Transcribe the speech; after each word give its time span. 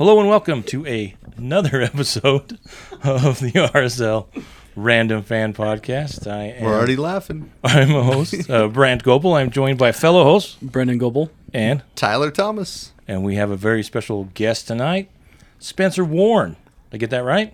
Hello 0.00 0.18
and 0.18 0.30
welcome 0.30 0.62
to 0.62 0.86
a, 0.86 1.14
another 1.36 1.82
episode 1.82 2.58
of 3.04 3.40
the 3.40 3.52
RSL 3.52 4.28
Random 4.74 5.22
Fan 5.22 5.52
Podcast. 5.52 6.26
I 6.26 6.44
am, 6.44 6.64
We're 6.64 6.74
already 6.74 6.96
laughing. 6.96 7.52
I'm 7.62 7.94
a 7.94 8.02
host, 8.02 8.48
uh, 8.48 8.66
Brandt 8.72 9.04
Gopel. 9.04 9.36
I'm 9.38 9.50
joined 9.50 9.76
by 9.78 9.92
fellow 9.92 10.24
host 10.24 10.58
Brennan 10.62 10.96
Goebel. 10.98 11.28
and 11.52 11.82
Tyler 11.96 12.30
Thomas. 12.30 12.92
and 13.06 13.22
we 13.24 13.34
have 13.34 13.50
a 13.50 13.56
very 13.56 13.82
special 13.82 14.24
guest 14.32 14.66
tonight, 14.68 15.10
Spencer 15.58 16.02
Warne. 16.04 16.56
Did 16.90 16.94
I 16.94 16.96
get 16.96 17.10
that 17.10 17.24
right? 17.24 17.52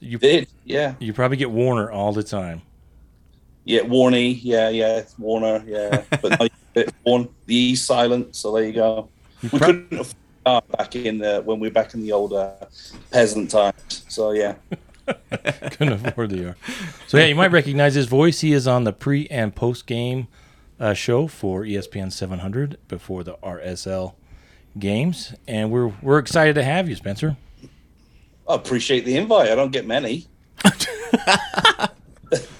You 0.00 0.16
Did 0.18 0.48
yeah 0.64 0.94
you 1.00 1.12
probably 1.12 1.36
get 1.36 1.50
Warner 1.50 1.88
all 1.90 2.12
the 2.14 2.22
time. 2.24 2.62
yeah 3.64 3.82
Warney 3.82 4.40
yeah 4.42 4.68
yeah 4.70 4.96
it's 4.96 5.16
Warner 5.18 5.62
yeah 5.66 6.02
but 6.22 6.40
no, 6.40 6.48
it's 6.74 6.92
Warn 7.04 7.28
the 7.46 7.54
E 7.54 7.76
silent 7.76 8.34
so 8.34 8.52
there 8.56 8.64
you 8.64 8.72
go. 8.72 9.08
We 9.44 9.50
prob- 9.50 9.60
couldn't 9.60 9.92
afford 10.00 10.16
that 10.44 10.68
back 10.76 10.96
in 10.96 11.18
the 11.18 11.42
when 11.44 11.60
we 11.60 11.68
were 11.68 11.72
back 11.72 11.94
in 11.94 12.02
the 12.02 12.12
older 12.12 12.52
peasant 13.10 13.50
times. 13.50 14.04
So 14.08 14.32
yeah, 14.32 14.54
Couldn't 15.72 16.06
afford 16.06 16.30
the 16.30 16.48
R. 16.48 16.56
So 17.06 17.18
yeah, 17.18 17.26
you 17.26 17.34
might 17.34 17.50
recognize 17.50 17.94
his 17.94 18.06
voice. 18.06 18.40
He 18.40 18.52
is 18.52 18.66
on 18.66 18.84
the 18.84 18.92
pre 18.92 19.26
and 19.28 19.54
post 19.54 19.86
game 19.86 20.28
uh, 20.78 20.94
show 20.94 21.26
for 21.26 21.62
ESPN 21.62 22.12
700 22.12 22.78
before 22.88 23.24
the 23.24 23.34
RSL 23.36 24.14
games, 24.78 25.34
and 25.46 25.70
we're 25.70 25.92
we're 26.02 26.18
excited 26.18 26.54
to 26.54 26.62
have 26.62 26.88
you, 26.88 26.96
Spencer. 26.96 27.36
I 28.48 28.54
appreciate 28.54 29.04
the 29.04 29.16
invite. 29.16 29.50
I 29.50 29.54
don't 29.54 29.72
get 29.72 29.86
many. 29.86 30.26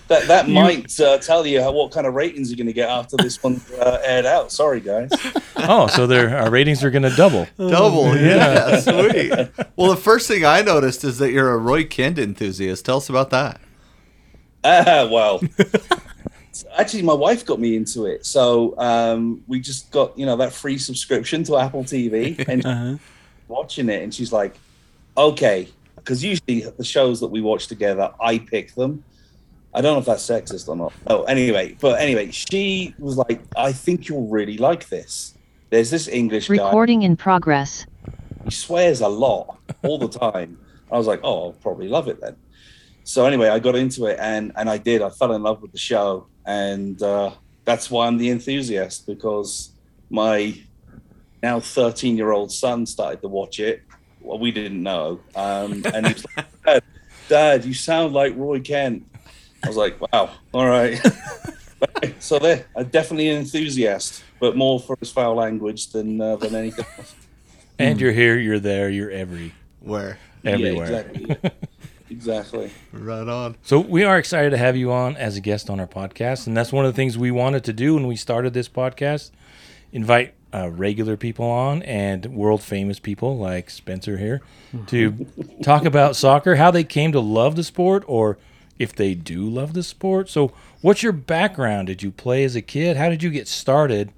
that 0.08 0.26
that 0.28 0.48
might 0.48 0.98
uh, 1.00 1.18
tell 1.18 1.46
you 1.46 1.60
how, 1.62 1.72
what 1.72 1.92
kind 1.92 2.06
of 2.06 2.14
ratings 2.14 2.50
you're 2.50 2.56
going 2.56 2.66
to 2.66 2.72
get 2.72 2.88
after 2.90 3.16
this 3.16 3.42
one 3.42 3.60
uh, 3.80 3.98
aired 4.04 4.26
out. 4.26 4.52
Sorry, 4.52 4.80
guys. 4.80 5.10
Oh, 5.56 5.86
so 5.86 6.06
their 6.06 6.36
our 6.36 6.50
ratings 6.50 6.82
are 6.84 6.90
going 6.90 7.02
to 7.04 7.14
double. 7.16 7.46
Double. 7.56 8.16
Yeah, 8.16 8.80
sweet. 8.80 9.32
Well, 9.76 9.90
the 9.90 9.96
first 10.00 10.28
thing 10.28 10.44
I 10.44 10.60
noticed 10.62 11.04
is 11.04 11.18
that 11.18 11.30
you're 11.32 11.52
a 11.52 11.58
Roy 11.58 11.84
Kent 11.84 12.18
enthusiast. 12.18 12.84
Tell 12.84 12.96
us 12.98 13.08
about 13.08 13.30
that. 13.30 13.60
Ah, 14.64 15.08
well. 15.10 15.40
Actually, 16.76 17.02
my 17.02 17.14
wife 17.14 17.46
got 17.46 17.58
me 17.58 17.76
into 17.76 18.04
it. 18.06 18.26
So 18.26 18.74
um, 18.78 19.42
we 19.46 19.58
just 19.60 19.90
got, 19.90 20.16
you 20.18 20.26
know, 20.26 20.36
that 20.36 20.52
free 20.52 20.76
subscription 20.78 21.44
to 21.44 21.56
Apple 21.56 21.82
TV 21.84 22.42
and 22.46 22.64
Uh-huh. 22.64 22.96
watching 23.48 23.88
it. 23.88 24.02
And 24.02 24.12
she's 24.14 24.32
like, 24.32 24.54
okay. 25.16 25.68
Because 25.96 26.22
usually 26.22 26.60
the 26.76 26.84
shows 26.84 27.20
that 27.20 27.28
we 27.28 27.40
watch 27.40 27.68
together, 27.68 28.12
I 28.20 28.38
pick 28.38 28.74
them. 28.74 29.02
I 29.74 29.80
don't 29.80 29.94
know 29.94 30.00
if 30.00 30.06
that's 30.06 30.26
sexist 30.26 30.68
or 30.68 30.76
not. 30.76 30.92
Oh, 31.06 31.22
anyway. 31.24 31.76
But 31.80 32.00
anyway, 32.00 32.30
she 32.30 32.94
was 32.98 33.16
like, 33.16 33.40
I 33.56 33.72
think 33.72 34.08
you'll 34.08 34.28
really 34.28 34.58
like 34.58 34.88
this. 34.88 35.34
There's 35.70 35.90
this 35.90 36.08
English 36.08 36.48
guy. 36.48 36.54
Recording 36.54 37.02
in 37.02 37.16
progress. 37.16 37.86
He 38.44 38.50
swears 38.50 39.00
a 39.00 39.08
lot 39.08 39.58
all 39.82 39.98
the 39.98 40.08
time. 40.08 40.58
I 40.90 40.98
was 40.98 41.06
like, 41.06 41.20
oh, 41.22 41.46
I'll 41.46 41.52
probably 41.52 41.88
love 41.88 42.08
it 42.08 42.20
then. 42.20 42.36
So 43.04 43.26
anyway, 43.26 43.48
I 43.48 43.58
got 43.58 43.74
into 43.74 44.06
it 44.06 44.18
and 44.20 44.52
and 44.56 44.70
I 44.70 44.78
did. 44.78 45.02
I 45.02 45.10
fell 45.10 45.32
in 45.32 45.42
love 45.42 45.60
with 45.62 45.72
the 45.72 45.78
show, 45.78 46.26
and 46.46 47.02
uh, 47.02 47.32
that's 47.64 47.90
why 47.90 48.06
I'm 48.06 48.18
the 48.18 48.30
enthusiast 48.30 49.06
because 49.06 49.72
my 50.10 50.54
now 51.42 51.58
13 51.58 52.16
year 52.16 52.30
old 52.30 52.52
son 52.52 52.86
started 52.86 53.20
to 53.22 53.28
watch 53.28 53.58
it. 53.58 53.82
Well, 54.20 54.38
we 54.38 54.52
didn't 54.52 54.82
know, 54.82 55.20
um, 55.34 55.82
and 55.92 56.06
he 56.06 56.12
was 56.12 56.26
like, 56.36 56.46
Dad, 56.64 56.82
Dad, 57.28 57.64
you 57.64 57.74
sound 57.74 58.12
like 58.14 58.36
Roy 58.36 58.60
Kent. 58.60 59.04
I 59.64 59.68
was 59.68 59.76
like, 59.76 60.00
wow, 60.00 60.30
all 60.52 60.66
right. 60.66 61.00
so 62.18 62.38
there, 62.38 62.66
I'm 62.76 62.88
definitely 62.88 63.28
an 63.28 63.38
enthusiast, 63.38 64.24
but 64.40 64.56
more 64.56 64.80
for 64.80 64.96
his 64.98 65.10
foul 65.10 65.36
language 65.36 65.88
than 65.88 66.20
uh, 66.20 66.36
than 66.36 66.54
anything 66.54 66.84
else. 66.98 67.14
And 67.78 68.00
you're 68.00 68.12
here, 68.12 68.38
you're 68.38 68.58
there, 68.58 68.88
you're 68.88 69.10
every 69.10 69.54
Where? 69.80 70.18
everywhere. 70.44 70.90
Yeah, 70.90 70.98
exactly. 70.98 71.52
exactly. 72.10 72.70
Right 72.92 73.28
on. 73.28 73.56
So 73.62 73.80
we 73.80 74.04
are 74.04 74.18
excited 74.18 74.50
to 74.50 74.58
have 74.58 74.76
you 74.76 74.92
on 74.92 75.16
as 75.16 75.36
a 75.36 75.40
guest 75.40 75.70
on 75.70 75.80
our 75.80 75.86
podcast, 75.86 76.46
and 76.46 76.56
that's 76.56 76.72
one 76.72 76.84
of 76.84 76.92
the 76.92 76.96
things 76.96 77.16
we 77.16 77.30
wanted 77.30 77.64
to 77.64 77.72
do 77.72 77.94
when 77.94 78.06
we 78.06 78.16
started 78.16 78.52
this 78.54 78.68
podcast: 78.68 79.30
invite 79.92 80.34
uh, 80.54 80.70
regular 80.70 81.16
people 81.16 81.46
on 81.46 81.82
and 81.82 82.26
world 82.26 82.62
famous 82.62 82.98
people 82.98 83.38
like 83.38 83.70
Spencer 83.70 84.18
here 84.18 84.42
to 84.88 85.26
talk 85.62 85.84
about 85.84 86.16
soccer, 86.16 86.56
how 86.56 86.70
they 86.70 86.84
came 86.84 87.12
to 87.12 87.20
love 87.20 87.56
the 87.56 87.64
sport, 87.64 88.04
or 88.06 88.38
if 88.78 88.94
they 88.94 89.14
do 89.14 89.48
love 89.48 89.74
the 89.74 89.82
sport. 89.82 90.28
So, 90.28 90.52
what's 90.80 91.02
your 91.02 91.12
background? 91.12 91.88
Did 91.88 92.02
you 92.02 92.10
play 92.10 92.44
as 92.44 92.56
a 92.56 92.62
kid? 92.62 92.96
How 92.96 93.08
did 93.08 93.22
you 93.22 93.30
get 93.30 93.48
started 93.48 94.12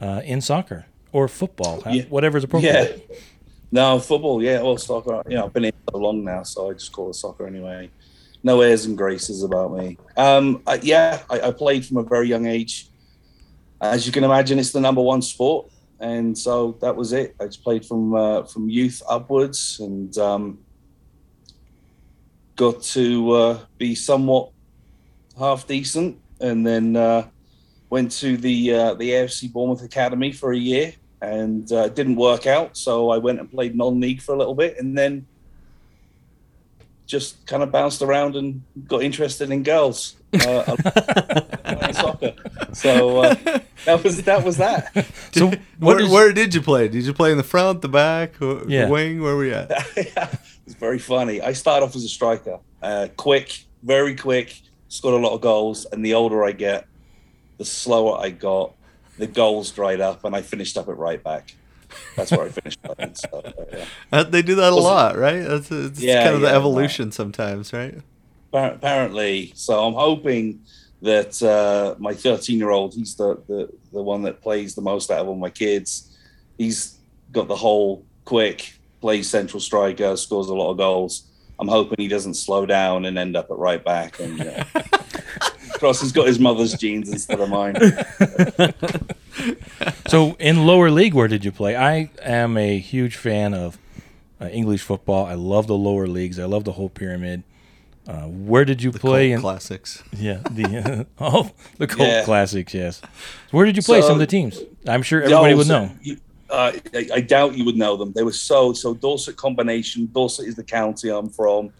uh, 0.00 0.22
in 0.24 0.40
soccer 0.40 0.86
or 1.12 1.28
football? 1.28 1.80
How, 1.80 1.90
Yeah. 1.92 2.04
Whatever's 2.04 2.44
appropriate. 2.44 3.06
Yeah. 3.08 3.16
No, 3.72 3.98
football, 3.98 4.42
yeah, 4.42 4.62
well, 4.62 4.76
soccer. 4.76 5.22
You 5.28 5.36
know, 5.36 5.46
I've 5.46 5.52
been 5.52 5.64
in 5.64 5.72
so 5.90 5.98
long 5.98 6.24
now, 6.24 6.44
so 6.44 6.70
I 6.70 6.74
just 6.74 6.92
call 6.92 7.10
it 7.10 7.14
soccer 7.14 7.46
anyway. 7.46 7.90
No 8.42 8.60
airs 8.60 8.84
and 8.84 8.96
graces 8.96 9.42
about 9.42 9.76
me. 9.76 9.98
Um, 10.16 10.62
I, 10.66 10.76
yeah, 10.82 11.22
I, 11.28 11.40
I 11.40 11.50
played 11.50 11.84
from 11.84 11.96
a 11.96 12.02
very 12.02 12.28
young 12.28 12.46
age. 12.46 12.88
As 13.80 14.06
you 14.06 14.12
can 14.12 14.24
imagine, 14.24 14.58
it's 14.58 14.70
the 14.70 14.80
number 14.80 15.02
one 15.02 15.20
sport, 15.20 15.68
and 15.98 16.38
so 16.38 16.78
that 16.80 16.94
was 16.94 17.12
it. 17.12 17.34
I 17.40 17.46
just 17.46 17.62
played 17.62 17.84
from 17.84 18.14
uh, 18.14 18.44
from 18.44 18.70
youth 18.70 19.02
upwards, 19.08 19.78
and 19.80 20.16
um, 20.16 20.58
got 22.56 22.82
to 22.82 23.30
uh, 23.32 23.58
be 23.78 23.94
somewhat 23.94 24.50
half 25.38 25.66
decent, 25.66 26.18
and 26.40 26.66
then 26.66 26.96
uh, 26.96 27.26
went 27.90 28.10
to 28.12 28.36
the 28.36 28.72
uh, 28.74 28.94
the 28.94 29.10
AFC 29.10 29.52
Bournemouth 29.52 29.82
Academy 29.84 30.32
for 30.32 30.52
a 30.52 30.58
year, 30.58 30.92
and 31.20 31.70
uh, 31.72 31.84
it 31.84 31.94
didn't 31.94 32.16
work 32.16 32.46
out. 32.46 32.76
So 32.76 33.10
I 33.10 33.18
went 33.18 33.38
and 33.40 33.50
played 33.50 33.76
non-league 33.76 34.22
for 34.22 34.34
a 34.34 34.38
little 34.38 34.54
bit, 34.54 34.76
and 34.78 34.96
then 34.96 35.26
just 37.06 37.46
kind 37.46 37.62
of 37.62 37.70
bounced 37.70 38.02
around 38.02 38.34
and 38.34 38.62
got 38.88 39.00
interested 39.02 39.50
in 39.52 39.62
girls, 39.62 40.16
uh, 40.34 40.64
soccer. 41.92 42.32
So 42.72 43.18
uh, 43.20 43.34
that 43.84 44.02
was 44.02 44.22
that 44.22 44.42
was 44.44 44.56
that. 44.56 45.06
So, 45.32 45.46
what 45.48 45.60
Where, 45.78 46.00
is- 46.00 46.10
where 46.10 46.32
did 46.32 46.54
you 46.54 46.62
play? 46.62 46.88
Did 46.88 47.04
you 47.06 47.12
play 47.12 47.30
in 47.30 47.36
the 47.36 47.44
front, 47.44 47.82
the 47.82 47.88
back, 47.88 48.34
wh- 48.36 48.64
Yeah. 48.68 48.88
wing? 48.88 49.22
Where 49.22 49.34
were 49.36 49.40
we 49.42 49.52
at? 49.52 49.70
It's 50.66 50.74
very 50.74 50.98
funny. 50.98 51.40
I 51.40 51.52
started 51.52 51.86
off 51.86 51.96
as 51.96 52.04
a 52.04 52.08
striker, 52.08 52.58
uh, 52.82 53.08
quick, 53.16 53.64
very 53.82 54.14
quick, 54.16 54.60
scored 54.88 55.14
a 55.14 55.24
lot 55.24 55.34
of 55.34 55.40
goals, 55.40 55.86
and 55.86 56.04
the 56.04 56.14
older 56.14 56.44
I 56.44 56.52
get, 56.52 56.86
the 57.58 57.64
slower 57.64 58.18
I 58.20 58.30
got. 58.30 58.74
The 59.18 59.26
goals 59.26 59.70
dried 59.70 60.00
up, 60.02 60.24
and 60.24 60.36
I 60.36 60.42
finished 60.42 60.76
up 60.76 60.88
at 60.88 60.96
right 60.98 61.22
back. 61.22 61.54
That's 62.16 62.30
where 62.32 62.46
I 62.46 62.48
finished 62.50 62.78
up. 62.84 62.98
So, 63.16 63.42
yeah. 63.72 63.84
Uh, 64.12 64.24
they 64.24 64.42
do 64.42 64.56
that 64.56 64.72
a 64.72 64.76
lot, 64.76 65.16
right? 65.16 65.40
That's 65.40 65.70
it's 65.70 66.00
Yeah, 66.00 66.22
kind 66.24 66.34
of 66.34 66.42
the 66.42 66.48
yeah, 66.48 66.56
evolution 66.56 67.12
sometimes, 67.12 67.72
right? 67.72 67.94
Apparently. 68.52 69.52
So 69.54 69.84
I'm 69.86 69.94
hoping 69.94 70.60
that 71.02 71.42
uh, 71.42 71.94
my 71.98 72.14
13 72.14 72.58
year 72.58 72.70
old, 72.70 72.94
he's 72.94 73.14
the, 73.14 73.36
the 73.46 73.68
the 73.92 74.02
one 74.02 74.22
that 74.22 74.40
plays 74.42 74.74
the 74.74 74.82
most 74.82 75.10
out 75.10 75.20
of 75.20 75.28
all 75.28 75.36
my 75.36 75.50
kids. 75.50 76.16
He's 76.58 76.98
got 77.32 77.48
the 77.48 77.56
whole 77.56 78.04
quick, 78.24 78.75
plays 79.00 79.28
central 79.28 79.60
striker, 79.60 80.16
scores 80.16 80.48
a 80.48 80.54
lot 80.54 80.70
of 80.70 80.76
goals. 80.78 81.24
I'm 81.58 81.68
hoping 81.68 81.96
he 81.98 82.08
doesn't 82.08 82.34
slow 82.34 82.66
down 82.66 83.04
and 83.06 83.16
end 83.18 83.36
up 83.36 83.50
at 83.50 83.56
right 83.56 83.82
back. 83.82 84.20
And 84.20 84.40
uh, 84.40 84.64
cross, 85.78 86.00
he's 86.02 86.12
got 86.12 86.26
his 86.26 86.38
mother's 86.38 86.74
genes 86.74 87.08
instead 87.10 87.40
of 87.40 87.48
mine. 87.48 87.76
So, 90.08 90.34
in 90.38 90.66
lower 90.66 90.90
league, 90.90 91.14
where 91.14 91.28
did 91.28 91.44
you 91.44 91.52
play? 91.52 91.76
I 91.76 92.10
am 92.22 92.56
a 92.56 92.78
huge 92.78 93.16
fan 93.16 93.52
of 93.54 93.76
uh, 94.40 94.46
English 94.46 94.82
football. 94.82 95.26
I 95.26 95.34
love 95.34 95.66
the 95.66 95.74
lower 95.76 96.06
leagues. 96.06 96.38
I 96.38 96.44
love 96.44 96.64
the 96.64 96.72
whole 96.72 96.88
pyramid. 96.88 97.42
Uh, 98.08 98.22
where 98.22 98.64
did 98.64 98.82
you 98.82 98.92
The 98.92 98.98
play? 99.00 99.28
cult 99.30 99.34
In, 99.34 99.40
classics. 99.40 100.02
yeah, 100.16 100.38
the 100.50 101.06
oh, 101.20 101.50
the 101.78 101.86
cult 101.88 102.08
Yeah. 102.08 102.24
classics. 102.24 102.72
Yes. 102.72 103.02
Where 103.50 103.66
did 103.66 103.76
you 103.76 103.82
play? 103.82 104.00
So- 104.00 104.06
some 104.08 104.14
of 104.14 104.20
the 104.20 104.26
teams. 104.28 104.60
I'm 104.86 105.02
sure 105.02 105.20
everybody 105.22 105.52
No, 105.52 105.56
would 105.58 105.68
know. 105.68 105.90
you- 106.02 106.18
uh, 106.50 106.72
I, 106.94 107.08
I 107.14 107.20
doubt 107.20 107.56
you 107.56 107.64
would 107.64 107.76
know 107.76 107.96
them. 107.96 108.12
They 108.12 108.22
were 108.22 108.32
so 108.32 108.72
so 108.72 108.94
Dorset 108.94 109.36
combination. 109.36 110.08
Dorset 110.12 110.46
is 110.46 110.54
the 110.54 110.64
county 110.64 111.10
I'm 111.10 111.30
from. 111.30 111.72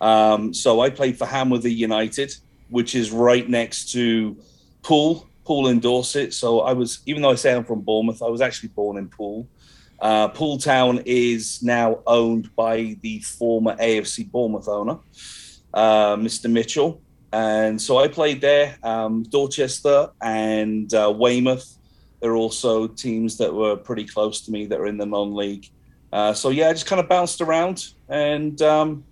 Um, 0.00 0.54
so 0.54 0.80
I 0.80 0.90
played 0.90 1.18
for 1.18 1.26
Hamworthy 1.26 1.74
United, 1.74 2.34
which 2.68 2.94
is 2.94 3.10
right 3.10 3.48
next 3.48 3.92
to 3.92 4.36
Poole, 4.82 5.28
Poole 5.44 5.68
in 5.68 5.80
Dorset. 5.80 6.32
So 6.32 6.60
I 6.60 6.72
was, 6.72 7.00
even 7.06 7.22
though 7.22 7.30
I 7.30 7.34
say 7.34 7.54
I'm 7.54 7.64
from 7.64 7.82
Bournemouth, 7.82 8.22
I 8.22 8.28
was 8.28 8.40
actually 8.40 8.70
born 8.70 8.96
in 8.96 9.08
Poole. 9.08 9.46
Uh, 10.00 10.28
Poole 10.28 10.56
Town 10.56 11.02
is 11.04 11.62
now 11.62 12.00
owned 12.06 12.54
by 12.56 12.96
the 13.02 13.20
former 13.20 13.76
AFC 13.76 14.30
Bournemouth 14.30 14.68
owner, 14.68 14.98
uh, 15.74 16.16
Mr. 16.16 16.50
Mitchell. 16.50 17.02
And 17.32 17.80
so 17.80 17.98
I 17.98 18.08
played 18.08 18.40
there, 18.40 18.76
um, 18.82 19.22
Dorchester 19.24 20.10
and 20.22 20.92
uh, 20.94 21.12
Weymouth. 21.14 21.76
There 22.20 22.32
are 22.32 22.36
also 22.36 22.86
teams 22.86 23.38
that 23.38 23.52
were 23.52 23.76
pretty 23.76 24.04
close 24.04 24.42
to 24.42 24.50
me 24.50 24.66
that 24.66 24.78
are 24.78 24.86
in 24.86 24.98
the 24.98 25.06
non-league. 25.06 25.66
Uh, 26.12 26.32
so 26.32 26.50
yeah, 26.50 26.68
I 26.68 26.72
just 26.72 26.86
kind 26.86 27.00
of 27.00 27.08
bounced 27.08 27.40
around, 27.40 27.88
and 28.08 28.60
um, 28.62 29.04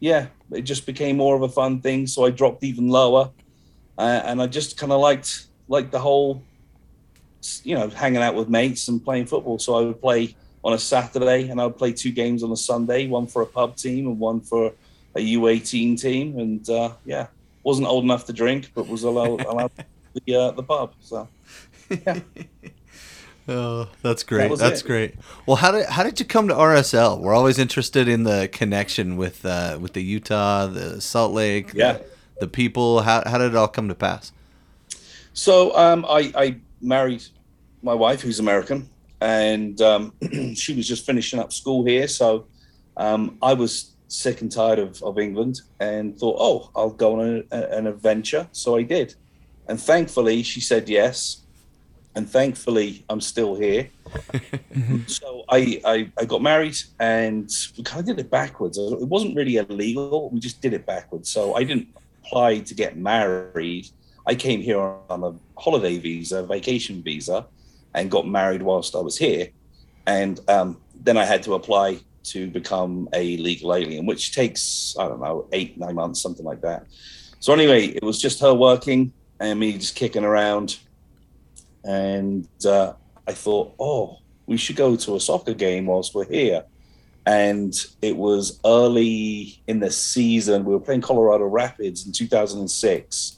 yeah, 0.00 0.26
it 0.50 0.62
just 0.62 0.84
became 0.84 1.16
more 1.16 1.36
of 1.36 1.42
a 1.42 1.48
fun 1.48 1.80
thing. 1.80 2.06
So 2.06 2.24
I 2.24 2.30
dropped 2.30 2.64
even 2.64 2.88
lower, 2.88 3.30
uh, 3.96 4.22
and 4.24 4.42
I 4.42 4.46
just 4.46 4.76
kind 4.76 4.92
of 4.92 5.00
liked 5.00 5.46
liked 5.68 5.92
the 5.92 6.00
whole, 6.00 6.42
you 7.62 7.74
know, 7.76 7.88
hanging 7.88 8.22
out 8.22 8.34
with 8.34 8.48
mates 8.48 8.88
and 8.88 9.02
playing 9.04 9.26
football. 9.26 9.58
So 9.58 9.76
I 9.76 9.82
would 9.82 10.00
play 10.00 10.34
on 10.64 10.72
a 10.72 10.78
Saturday, 10.78 11.48
and 11.48 11.60
I 11.60 11.66
would 11.66 11.78
play 11.78 11.92
two 11.92 12.10
games 12.10 12.42
on 12.42 12.50
a 12.50 12.56
Sunday, 12.56 13.06
one 13.06 13.28
for 13.28 13.42
a 13.42 13.46
pub 13.46 13.76
team 13.76 14.08
and 14.08 14.18
one 14.18 14.40
for 14.40 14.72
a 15.14 15.20
U18 15.20 16.00
team. 16.00 16.38
And 16.40 16.68
uh, 16.68 16.92
yeah, 17.04 17.28
wasn't 17.62 17.86
old 17.86 18.02
enough 18.02 18.26
to 18.26 18.32
drink, 18.32 18.72
but 18.74 18.88
was 18.88 19.04
allowed, 19.04 19.44
allowed 19.44 19.70
the 20.26 20.34
uh, 20.34 20.50
the 20.50 20.62
pub. 20.64 20.94
So 21.00 21.28
yeah. 21.90 22.20
Oh, 23.48 23.88
that's 24.02 24.24
great. 24.24 24.48
That 24.50 24.58
that's 24.58 24.80
it. 24.80 24.86
great. 24.88 25.14
Well, 25.46 25.56
how 25.56 25.70
did 25.70 25.86
how 25.86 26.02
did 26.02 26.18
you 26.18 26.26
come 26.26 26.48
to 26.48 26.54
RSL? 26.54 27.20
We're 27.20 27.32
always 27.34 27.60
interested 27.60 28.08
in 28.08 28.24
the 28.24 28.48
connection 28.52 29.16
with 29.16 29.46
uh, 29.46 29.78
with 29.80 29.92
the 29.92 30.02
Utah, 30.02 30.66
the 30.66 31.00
Salt 31.00 31.32
Lake, 31.32 31.70
the- 31.70 31.78
Yeah. 31.78 31.98
the, 32.40 32.48
people. 32.48 33.02
How 33.02 33.22
how 33.24 33.38
did 33.38 33.52
it 33.52 33.56
all 33.56 33.68
come 33.68 33.86
to 33.86 33.94
pass? 33.94 34.32
So 35.32 35.76
um, 35.76 36.04
I, 36.08 36.32
I 36.34 36.56
married 36.80 37.22
my 37.82 37.94
wife, 37.94 38.20
who's 38.20 38.40
American, 38.40 38.88
and 39.20 39.80
um, 39.80 40.12
she 40.54 40.74
was 40.74 40.88
just 40.88 41.06
finishing 41.06 41.38
up 41.38 41.52
school 41.52 41.84
here. 41.84 42.08
So 42.08 42.46
um, 42.96 43.38
I 43.42 43.52
was 43.54 43.92
sick 44.08 44.40
and 44.40 44.50
tired 44.50 44.80
of, 44.80 45.00
of 45.04 45.18
England 45.20 45.60
and 45.78 46.18
thought, 46.18 46.36
oh, 46.40 46.70
I'll 46.74 46.90
go 46.90 47.20
on 47.20 47.44
a, 47.52 47.56
an 47.76 47.86
adventure. 47.86 48.48
So 48.50 48.76
I 48.76 48.82
did. 48.82 49.14
And 49.68 49.80
thankfully, 49.80 50.42
she 50.42 50.60
said 50.60 50.88
yes. 50.88 51.42
And 52.16 52.28
thankfully, 52.28 53.04
I'm 53.10 53.20
still 53.20 53.54
here. 53.54 53.90
so 55.06 55.44
I, 55.50 55.82
I, 55.84 56.10
I 56.18 56.24
got 56.24 56.40
married 56.40 56.76
and 56.98 57.50
we 57.76 57.84
kind 57.84 58.00
of 58.00 58.06
did 58.06 58.18
it 58.18 58.30
backwards. 58.30 58.78
It 58.78 59.06
wasn't 59.06 59.36
really 59.36 59.56
illegal. 59.56 60.30
We 60.30 60.40
just 60.40 60.62
did 60.62 60.72
it 60.72 60.86
backwards. 60.86 61.28
So 61.28 61.54
I 61.54 61.62
didn't 61.62 61.88
apply 62.24 62.60
to 62.60 62.74
get 62.74 62.96
married. 62.96 63.88
I 64.26 64.34
came 64.34 64.62
here 64.62 64.80
on 64.80 65.24
a 65.24 65.60
holiday 65.60 65.98
visa, 65.98 66.42
vacation 66.42 67.02
visa, 67.02 67.46
and 67.94 68.10
got 68.10 68.26
married 68.26 68.62
whilst 68.62 68.96
I 68.96 69.00
was 69.00 69.18
here. 69.18 69.48
And 70.06 70.40
um, 70.48 70.80
then 70.94 71.18
I 71.18 71.24
had 71.26 71.42
to 71.42 71.52
apply 71.52 71.98
to 72.24 72.48
become 72.48 73.10
a 73.12 73.36
legal 73.36 73.74
alien, 73.74 74.06
which 74.06 74.34
takes, 74.34 74.96
I 74.98 75.06
don't 75.06 75.20
know, 75.20 75.48
eight, 75.52 75.76
nine 75.76 75.94
months, 75.94 76.22
something 76.22 76.46
like 76.46 76.62
that. 76.62 76.86
So 77.40 77.52
anyway, 77.52 77.88
it 77.88 78.02
was 78.02 78.18
just 78.18 78.40
her 78.40 78.54
working 78.54 79.12
and 79.38 79.60
me 79.60 79.74
just 79.74 79.94
kicking 79.94 80.24
around. 80.24 80.78
And 81.86 82.48
uh, 82.66 82.92
I 83.26 83.32
thought, 83.32 83.74
oh, 83.78 84.18
we 84.46 84.56
should 84.56 84.76
go 84.76 84.96
to 84.96 85.16
a 85.16 85.20
soccer 85.20 85.54
game 85.54 85.86
whilst 85.86 86.14
we're 86.14 86.28
here. 86.28 86.64
And 87.24 87.74
it 88.02 88.16
was 88.16 88.60
early 88.64 89.60
in 89.66 89.80
the 89.80 89.90
season. 89.90 90.64
We 90.64 90.74
were 90.74 90.80
playing 90.80 91.00
Colorado 91.00 91.44
Rapids 91.44 92.06
in 92.06 92.12
2006 92.12 93.36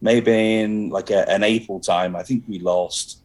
maybe 0.00 0.60
in 0.60 0.90
like 0.90 1.10
a, 1.10 1.28
an 1.28 1.42
April 1.42 1.80
time. 1.80 2.16
I 2.16 2.22
think 2.22 2.44
we 2.48 2.58
lost. 2.58 3.20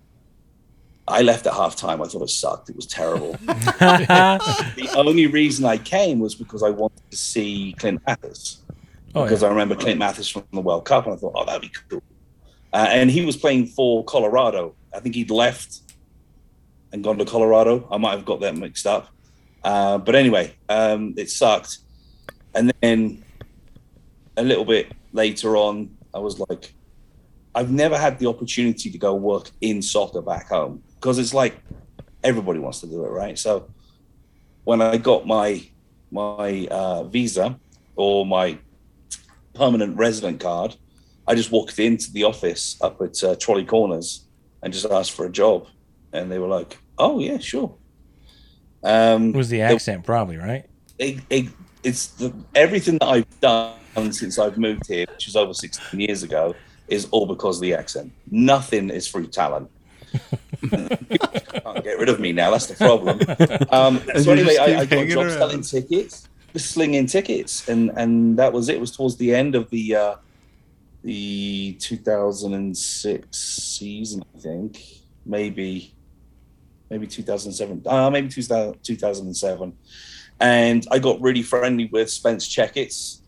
I 1.07 1.21
left 1.21 1.45
at 1.45 1.53
half 1.53 1.75
time. 1.75 2.01
I 2.01 2.05
thought 2.05 2.21
it 2.21 2.29
sucked. 2.29 2.69
It 2.69 2.75
was 2.75 2.87
terrible. 2.87 3.33
the 3.45 4.93
only 4.95 5.27
reason 5.27 5.65
I 5.65 5.77
came 5.77 6.19
was 6.19 6.33
because 6.33 6.63
I 6.63 6.69
wanted 6.69 7.01
to 7.11 7.17
see 7.17 7.75
Clint 7.77 8.01
Mathis. 8.07 8.61
Oh, 9.13 9.23
because 9.23 9.43
I 9.43 9.49
remember 9.49 9.75
Clint 9.75 9.99
Mathis 9.99 10.29
from 10.29 10.45
the 10.53 10.61
World 10.61 10.85
Cup, 10.85 11.05
and 11.05 11.13
I 11.13 11.17
thought, 11.17 11.33
oh, 11.35 11.45
that'd 11.45 11.61
be 11.61 11.71
cool. 11.89 12.01
Uh, 12.73 12.87
and 12.89 13.11
he 13.11 13.23
was 13.23 13.37
playing 13.37 13.67
for 13.67 14.03
Colorado. 14.03 14.75
I 14.93 14.99
think 14.99 15.15
he'd 15.15 15.29
left 15.29 15.81
and 16.91 17.03
gone 17.03 17.17
to 17.19 17.25
Colorado. 17.25 17.87
I 17.91 17.97
might 17.97 18.11
have 18.11 18.25
got 18.25 18.39
that 18.41 18.55
mixed 18.55 18.87
up. 18.87 19.09
Uh, 19.63 19.97
but 19.97 20.15
anyway, 20.15 20.55
um, 20.69 21.13
it 21.15 21.29
sucked. 21.29 21.79
And 22.55 22.73
then 22.81 23.23
a 24.37 24.43
little 24.43 24.65
bit 24.65 24.91
later 25.11 25.55
on, 25.55 25.95
I 26.13 26.19
was 26.19 26.39
like, 26.39 26.73
I've 27.55 27.71
never 27.71 27.97
had 27.97 28.19
the 28.19 28.27
opportunity 28.27 28.89
to 28.89 28.97
go 28.97 29.13
work 29.13 29.51
in 29.61 29.81
soccer 29.81 30.21
back 30.21 30.49
home 30.49 30.83
because 30.95 31.19
it's 31.19 31.33
like 31.33 31.55
everybody 32.23 32.59
wants 32.59 32.79
to 32.81 32.87
do 32.87 33.05
it, 33.05 33.09
right? 33.09 33.37
So 33.37 33.69
when 34.63 34.81
I 34.81 34.97
got 34.97 35.27
my 35.27 35.63
my 36.11 36.67
uh, 36.69 37.03
visa 37.03 37.59
or 37.95 38.25
my 38.25 38.57
permanent 39.53 39.97
resident 39.97 40.39
card, 40.39 40.75
I 41.27 41.35
just 41.35 41.51
walked 41.51 41.79
into 41.79 42.11
the 42.11 42.23
office 42.23 42.77
up 42.81 43.01
at 43.01 43.23
uh, 43.23 43.35
Trolley 43.35 43.65
Corners 43.65 44.25
and 44.61 44.73
just 44.73 44.85
asked 44.85 45.11
for 45.11 45.25
a 45.25 45.31
job, 45.31 45.67
and 46.11 46.31
they 46.31 46.39
were 46.39 46.47
like, 46.47 46.77
"Oh 46.97 47.19
yeah, 47.19 47.37
sure." 47.37 47.75
Um, 48.83 49.31
was 49.31 49.49
the 49.49 49.61
accent 49.61 50.05
probably 50.05 50.35
right? 50.35 50.65
it, 50.99 51.19
it, 51.29 51.45
it's 51.83 52.07
the, 52.07 52.33
everything 52.55 52.97
that 52.99 53.07
I've 53.07 53.39
done 53.39 54.11
since 54.11 54.39
I've 54.39 54.57
moved 54.57 54.87
here, 54.87 55.05
which 55.09 55.25
was 55.25 55.35
over 55.35 55.53
16 55.53 55.99
years 55.99 56.23
ago, 56.23 56.55
is 56.87 57.07
all 57.11 57.25
because 57.25 57.57
of 57.57 57.61
the 57.61 57.73
accent. 57.73 58.11
Nothing 58.29 58.89
is 58.89 59.07
through 59.07 59.27
talent. 59.27 59.69
Can't 60.69 61.83
get 61.83 61.99
rid 61.99 62.09
of 62.09 62.19
me 62.19 62.31
now. 62.31 62.51
That's 62.51 62.67
the 62.67 62.75
problem. 62.75 63.19
Um, 63.71 64.01
so 64.21 64.31
anyway, 64.31 64.57
I, 64.57 64.81
I 64.81 64.85
got 64.85 65.03
a 65.03 65.07
job 65.07 65.25
around. 65.25 65.31
selling 65.31 65.61
tickets, 65.61 66.27
just 66.53 66.71
slinging 66.71 67.07
tickets, 67.07 67.67
and 67.67 67.91
and 67.95 68.37
that 68.37 68.53
was 68.53 68.69
it. 68.69 68.75
It 68.75 68.81
was 68.81 68.95
towards 68.95 69.17
the 69.17 69.33
end 69.33 69.55
of 69.55 69.69
the 69.71 69.95
uh, 69.95 70.15
the 71.03 71.73
2006 71.79 73.37
season, 73.37 74.23
I 74.35 74.39
think, 74.39 74.81
maybe 75.25 75.93
maybe 76.89 77.07
2007, 77.07 77.83
uh, 77.87 78.09
maybe 78.09 78.29
2000, 78.29 78.83
2007. 78.83 79.73
And 80.39 80.85
I 80.91 80.99
got 80.99 81.21
really 81.21 81.41
friendly 81.41 81.85
with 81.85 82.09
Spence 82.09 82.47
Checketts 82.47 83.21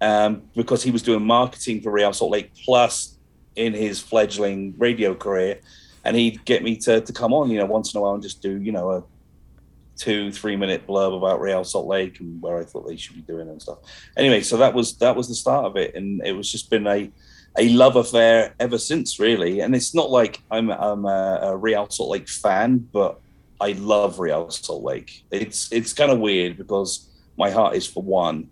um, 0.00 0.42
because 0.54 0.82
he 0.82 0.90
was 0.90 1.02
doing 1.02 1.24
marketing 1.24 1.80
for 1.80 1.90
Real 1.90 2.12
Salt 2.12 2.32
Lake 2.32 2.52
Plus 2.64 3.16
in 3.56 3.72
his 3.72 4.00
fledgling 4.00 4.74
radio 4.76 5.14
career. 5.14 5.60
And 6.04 6.16
he'd 6.16 6.44
get 6.44 6.62
me 6.62 6.76
to, 6.78 7.00
to 7.00 7.12
come 7.12 7.32
on, 7.32 7.50
you 7.50 7.58
know, 7.58 7.66
once 7.66 7.94
in 7.94 7.98
a 7.98 8.02
while 8.02 8.14
and 8.14 8.22
just 8.22 8.42
do, 8.42 8.60
you 8.60 8.72
know, 8.72 8.90
a 8.90 9.04
two, 9.96 10.32
three 10.32 10.56
minute 10.56 10.86
blurb 10.86 11.16
about 11.16 11.40
Real 11.40 11.64
Salt 11.64 11.86
Lake 11.86 12.20
and 12.20 12.40
where 12.40 12.58
I 12.58 12.64
thought 12.64 12.86
they 12.86 12.96
should 12.96 13.16
be 13.16 13.22
doing 13.22 13.48
and 13.48 13.60
stuff. 13.60 13.78
Anyway, 14.16 14.40
so 14.40 14.56
that 14.56 14.74
was 14.74 14.96
that 14.98 15.16
was 15.16 15.28
the 15.28 15.34
start 15.34 15.66
of 15.66 15.76
it. 15.76 15.94
And 15.94 16.24
it 16.24 16.32
was 16.32 16.50
just 16.50 16.70
been 16.70 16.86
a 16.86 17.10
a 17.56 17.68
love 17.70 17.96
affair 17.96 18.54
ever 18.58 18.78
since, 18.78 19.20
really. 19.20 19.60
And 19.60 19.74
it's 19.74 19.94
not 19.94 20.10
like 20.10 20.40
I'm 20.50 20.70
I'm 20.70 21.04
a, 21.04 21.38
a 21.42 21.56
Real 21.56 21.88
Salt 21.88 22.10
Lake 22.10 22.28
fan, 22.28 22.88
but 22.92 23.20
I 23.60 23.72
love 23.72 24.18
Real 24.18 24.50
Salt 24.50 24.82
Lake. 24.82 25.24
It's 25.30 25.72
it's 25.72 25.92
kind 25.92 26.10
of 26.10 26.18
weird 26.18 26.56
because 26.56 27.08
my 27.36 27.50
heart 27.50 27.76
is 27.76 27.86
for 27.86 28.02
one, 28.02 28.50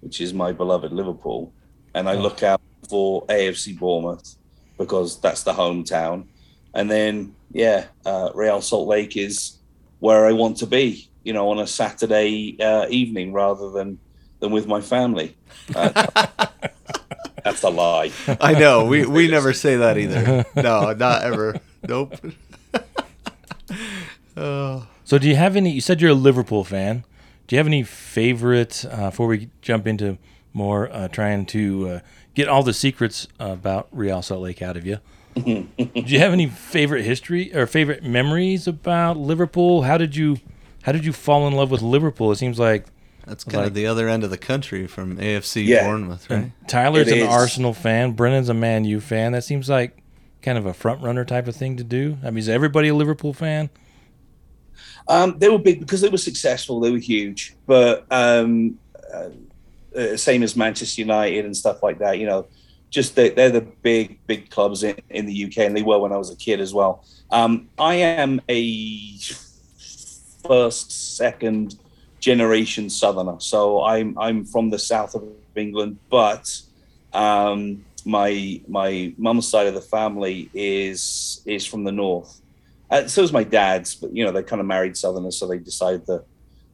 which 0.00 0.20
is 0.20 0.32
my 0.32 0.52
beloved 0.52 0.92
Liverpool, 0.92 1.52
and 1.94 2.08
I 2.08 2.14
look 2.14 2.42
out 2.42 2.60
for 2.88 3.26
AFC 3.26 3.78
Bournemouth 3.78 4.36
because 4.78 5.20
that's 5.20 5.42
the 5.42 5.52
hometown, 5.52 6.26
and 6.74 6.90
then 6.90 7.34
yeah, 7.52 7.86
uh, 8.04 8.30
Real 8.34 8.60
Salt 8.60 8.88
Lake 8.88 9.16
is 9.16 9.58
where 10.04 10.26
I 10.26 10.32
want 10.32 10.58
to 10.58 10.66
be. 10.66 11.08
You 11.22 11.32
know, 11.32 11.48
on 11.48 11.58
a 11.58 11.66
Saturday 11.66 12.58
uh, 12.60 12.86
evening 12.90 13.32
rather 13.32 13.70
than 13.70 13.98
than 14.40 14.52
with 14.52 14.66
my 14.66 14.82
family. 14.82 15.34
Uh, 15.74 15.88
that's 17.44 17.62
a 17.62 17.70
lie. 17.70 18.12
I 18.38 18.52
know 18.52 18.84
we 18.84 19.06
we 19.06 19.28
never 19.38 19.54
say 19.54 19.76
that 19.76 19.96
either. 19.96 20.44
No, 20.54 20.92
not 20.92 21.22
ever. 21.22 21.58
Nope. 21.88 22.16
oh. 24.36 24.86
So, 25.04 25.16
do 25.16 25.26
you 25.26 25.36
have 25.36 25.56
any? 25.56 25.70
You 25.70 25.80
said 25.80 26.02
you're 26.02 26.10
a 26.10 26.14
Liverpool 26.28 26.64
fan. 26.64 27.04
Do 27.46 27.56
you 27.56 27.58
have 27.58 27.66
any 27.66 27.82
favorite? 27.82 28.84
Uh, 28.90 29.08
before 29.08 29.26
we 29.26 29.48
jump 29.62 29.86
into 29.86 30.18
more, 30.52 30.92
uh, 30.92 31.08
trying 31.08 31.46
to 31.46 31.88
uh, 31.88 32.00
get 32.34 32.46
all 32.46 32.62
the 32.62 32.74
secrets 32.74 33.26
about 33.40 33.88
Real 33.90 34.20
Salt 34.20 34.42
Lake 34.42 34.60
out 34.60 34.76
of 34.76 34.84
you. 34.84 34.98
Do 35.34 35.66
you 35.94 36.18
have 36.18 36.32
any 36.32 36.46
favorite 36.48 37.02
history 37.04 37.54
or 37.54 37.66
favorite 37.66 38.02
memories 38.04 38.66
about 38.66 39.16
Liverpool? 39.16 39.82
How 39.82 39.98
did 39.98 40.14
you, 40.16 40.38
how 40.82 40.92
did 40.92 41.04
you 41.04 41.12
fall 41.12 41.46
in 41.48 41.54
love 41.54 41.70
with 41.70 41.82
Liverpool? 41.82 42.30
It 42.32 42.36
seems 42.36 42.58
like 42.58 42.86
That's 43.26 43.42
kind 43.44 43.58
Like- 43.58 43.66
of 43.68 43.74
the 43.74 43.86
other 43.86 44.08
end 44.08 44.22
of 44.24 44.30
the 44.30 44.36
country 44.38 44.86
from 44.86 45.16
AFC 45.18 45.64
Yeah. 45.66 45.84
Bournemouth, 45.86 46.28
right? 46.30 46.50
Tyler's 46.68 47.08
It 47.08 47.14
an 47.18 47.24
is. 47.24 47.28
Arsenal 47.28 47.72
fan. 47.72 48.12
Brennan's 48.12 48.48
a 48.48 48.54
Man 48.54 48.84
U 48.84 49.00
fan. 49.00 49.32
That 49.32 49.44
seems 49.44 49.68
like 49.68 50.02
kind 50.42 50.58
of 50.58 50.66
a 50.66 50.74
front 50.74 51.00
runner 51.02 51.24
type 51.24 51.48
of 51.48 51.56
thing 51.56 51.76
to 51.78 51.84
do. 51.84 52.18
I 52.22 52.26
mean, 52.26 52.38
is 52.38 52.48
everybody 52.50 52.88
a 52.88 52.94
Liverpool 52.94 53.32
fan? 53.32 53.70
Um, 55.08 55.36
they 55.38 55.48
were 55.48 55.58
big 55.58 55.80
because 55.80 56.00
they 56.00 56.08
were 56.08 56.18
successful. 56.18 56.80
They 56.80 56.90
were 56.90 56.98
huge, 56.98 57.54
but 57.66 58.06
um, 58.10 58.78
uh, 59.12 59.28
uh, 59.98 60.16
same 60.16 60.42
as 60.42 60.56
Manchester 60.56 61.00
United 61.02 61.44
and 61.44 61.56
stuff 61.56 61.82
like 61.82 61.98
that. 61.98 62.18
You 62.18 62.26
know, 62.26 62.46
just 62.94 63.16
they, 63.16 63.30
they're 63.30 63.50
the 63.50 63.60
big, 63.60 64.24
big 64.26 64.50
clubs 64.50 64.84
in, 64.84 64.96
in 65.10 65.26
the 65.26 65.44
UK, 65.44 65.58
and 65.58 65.76
they 65.76 65.82
were 65.82 65.98
when 65.98 66.12
I 66.12 66.16
was 66.16 66.30
a 66.30 66.36
kid 66.36 66.60
as 66.60 66.72
well. 66.72 67.04
Um, 67.30 67.68
I 67.76 67.96
am 67.96 68.40
a 68.48 69.18
first, 70.46 71.16
second 71.16 71.76
generation 72.20 72.88
Southerner, 72.88 73.40
so 73.40 73.82
I'm 73.82 74.16
I'm 74.16 74.44
from 74.44 74.70
the 74.70 74.78
south 74.78 75.16
of 75.16 75.24
England, 75.56 75.98
but 76.08 76.48
um, 77.12 77.84
my 78.06 78.60
my 78.68 79.12
mum's 79.18 79.48
side 79.48 79.66
of 79.66 79.74
the 79.74 79.80
family 79.80 80.48
is 80.54 81.42
is 81.46 81.66
from 81.66 81.82
the 81.82 81.92
north. 81.92 82.40
Uh, 82.90 83.08
so 83.08 83.22
is 83.22 83.32
my 83.32 83.44
dad's, 83.44 83.96
but 83.96 84.14
you 84.14 84.24
know 84.24 84.30
they're 84.30 84.44
kind 84.44 84.60
of 84.60 84.66
married 84.66 84.96
Southerners, 84.96 85.36
so 85.36 85.48
they 85.48 85.58
decided 85.58 86.06
to 86.06 86.22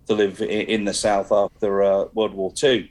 to 0.06 0.14
live 0.14 0.42
in, 0.42 0.48
in 0.48 0.84
the 0.84 0.92
South 0.92 1.32
after 1.32 1.82
uh, 1.82 2.04
World 2.12 2.34
War 2.34 2.52
Two. 2.52 2.88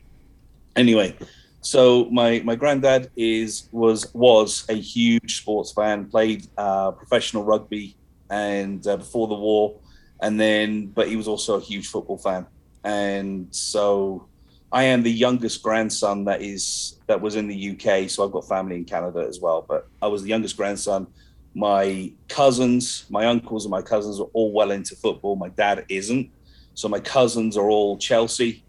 Anyway, 0.75 1.15
so 1.61 2.05
my 2.05 2.41
my 2.45 2.55
granddad 2.55 3.11
is 3.15 3.67
was 3.71 4.13
was 4.13 4.65
a 4.69 4.73
huge 4.73 5.39
sports 5.39 5.71
fan, 5.71 6.05
played 6.05 6.47
uh, 6.57 6.91
professional 6.91 7.43
rugby, 7.43 7.95
and 8.29 8.85
uh, 8.87 8.97
before 8.97 9.27
the 9.27 9.35
war, 9.35 9.75
and 10.21 10.39
then 10.39 10.87
but 10.87 11.07
he 11.09 11.15
was 11.15 11.27
also 11.27 11.57
a 11.57 11.61
huge 11.61 11.87
football 11.87 12.17
fan, 12.17 12.45
and 12.83 13.47
so 13.51 14.27
I 14.71 14.83
am 14.83 15.03
the 15.03 15.11
youngest 15.11 15.61
grandson 15.61 16.25
that 16.25 16.41
is 16.41 16.99
that 17.07 17.19
was 17.19 17.35
in 17.35 17.47
the 17.47 17.71
UK. 17.71 18.09
So 18.09 18.23
I've 18.23 18.31
got 18.31 18.47
family 18.47 18.75
in 18.75 18.85
Canada 18.85 19.25
as 19.27 19.39
well, 19.39 19.65
but 19.67 19.87
I 20.01 20.07
was 20.07 20.23
the 20.23 20.29
youngest 20.29 20.55
grandson. 20.55 21.07
My 21.55 22.13
cousins, 22.27 23.05
my 23.09 23.25
uncles, 23.25 23.65
and 23.65 23.71
my 23.71 23.81
cousins 23.81 24.19
are 24.19 24.29
all 24.33 24.53
well 24.53 24.71
into 24.71 24.95
football. 24.95 25.35
My 25.35 25.49
dad 25.49 25.85
isn't, 25.89 26.29
so 26.73 26.87
my 26.87 26.99
cousins 26.99 27.57
are 27.57 27.69
all 27.69 27.97
Chelsea 27.97 28.63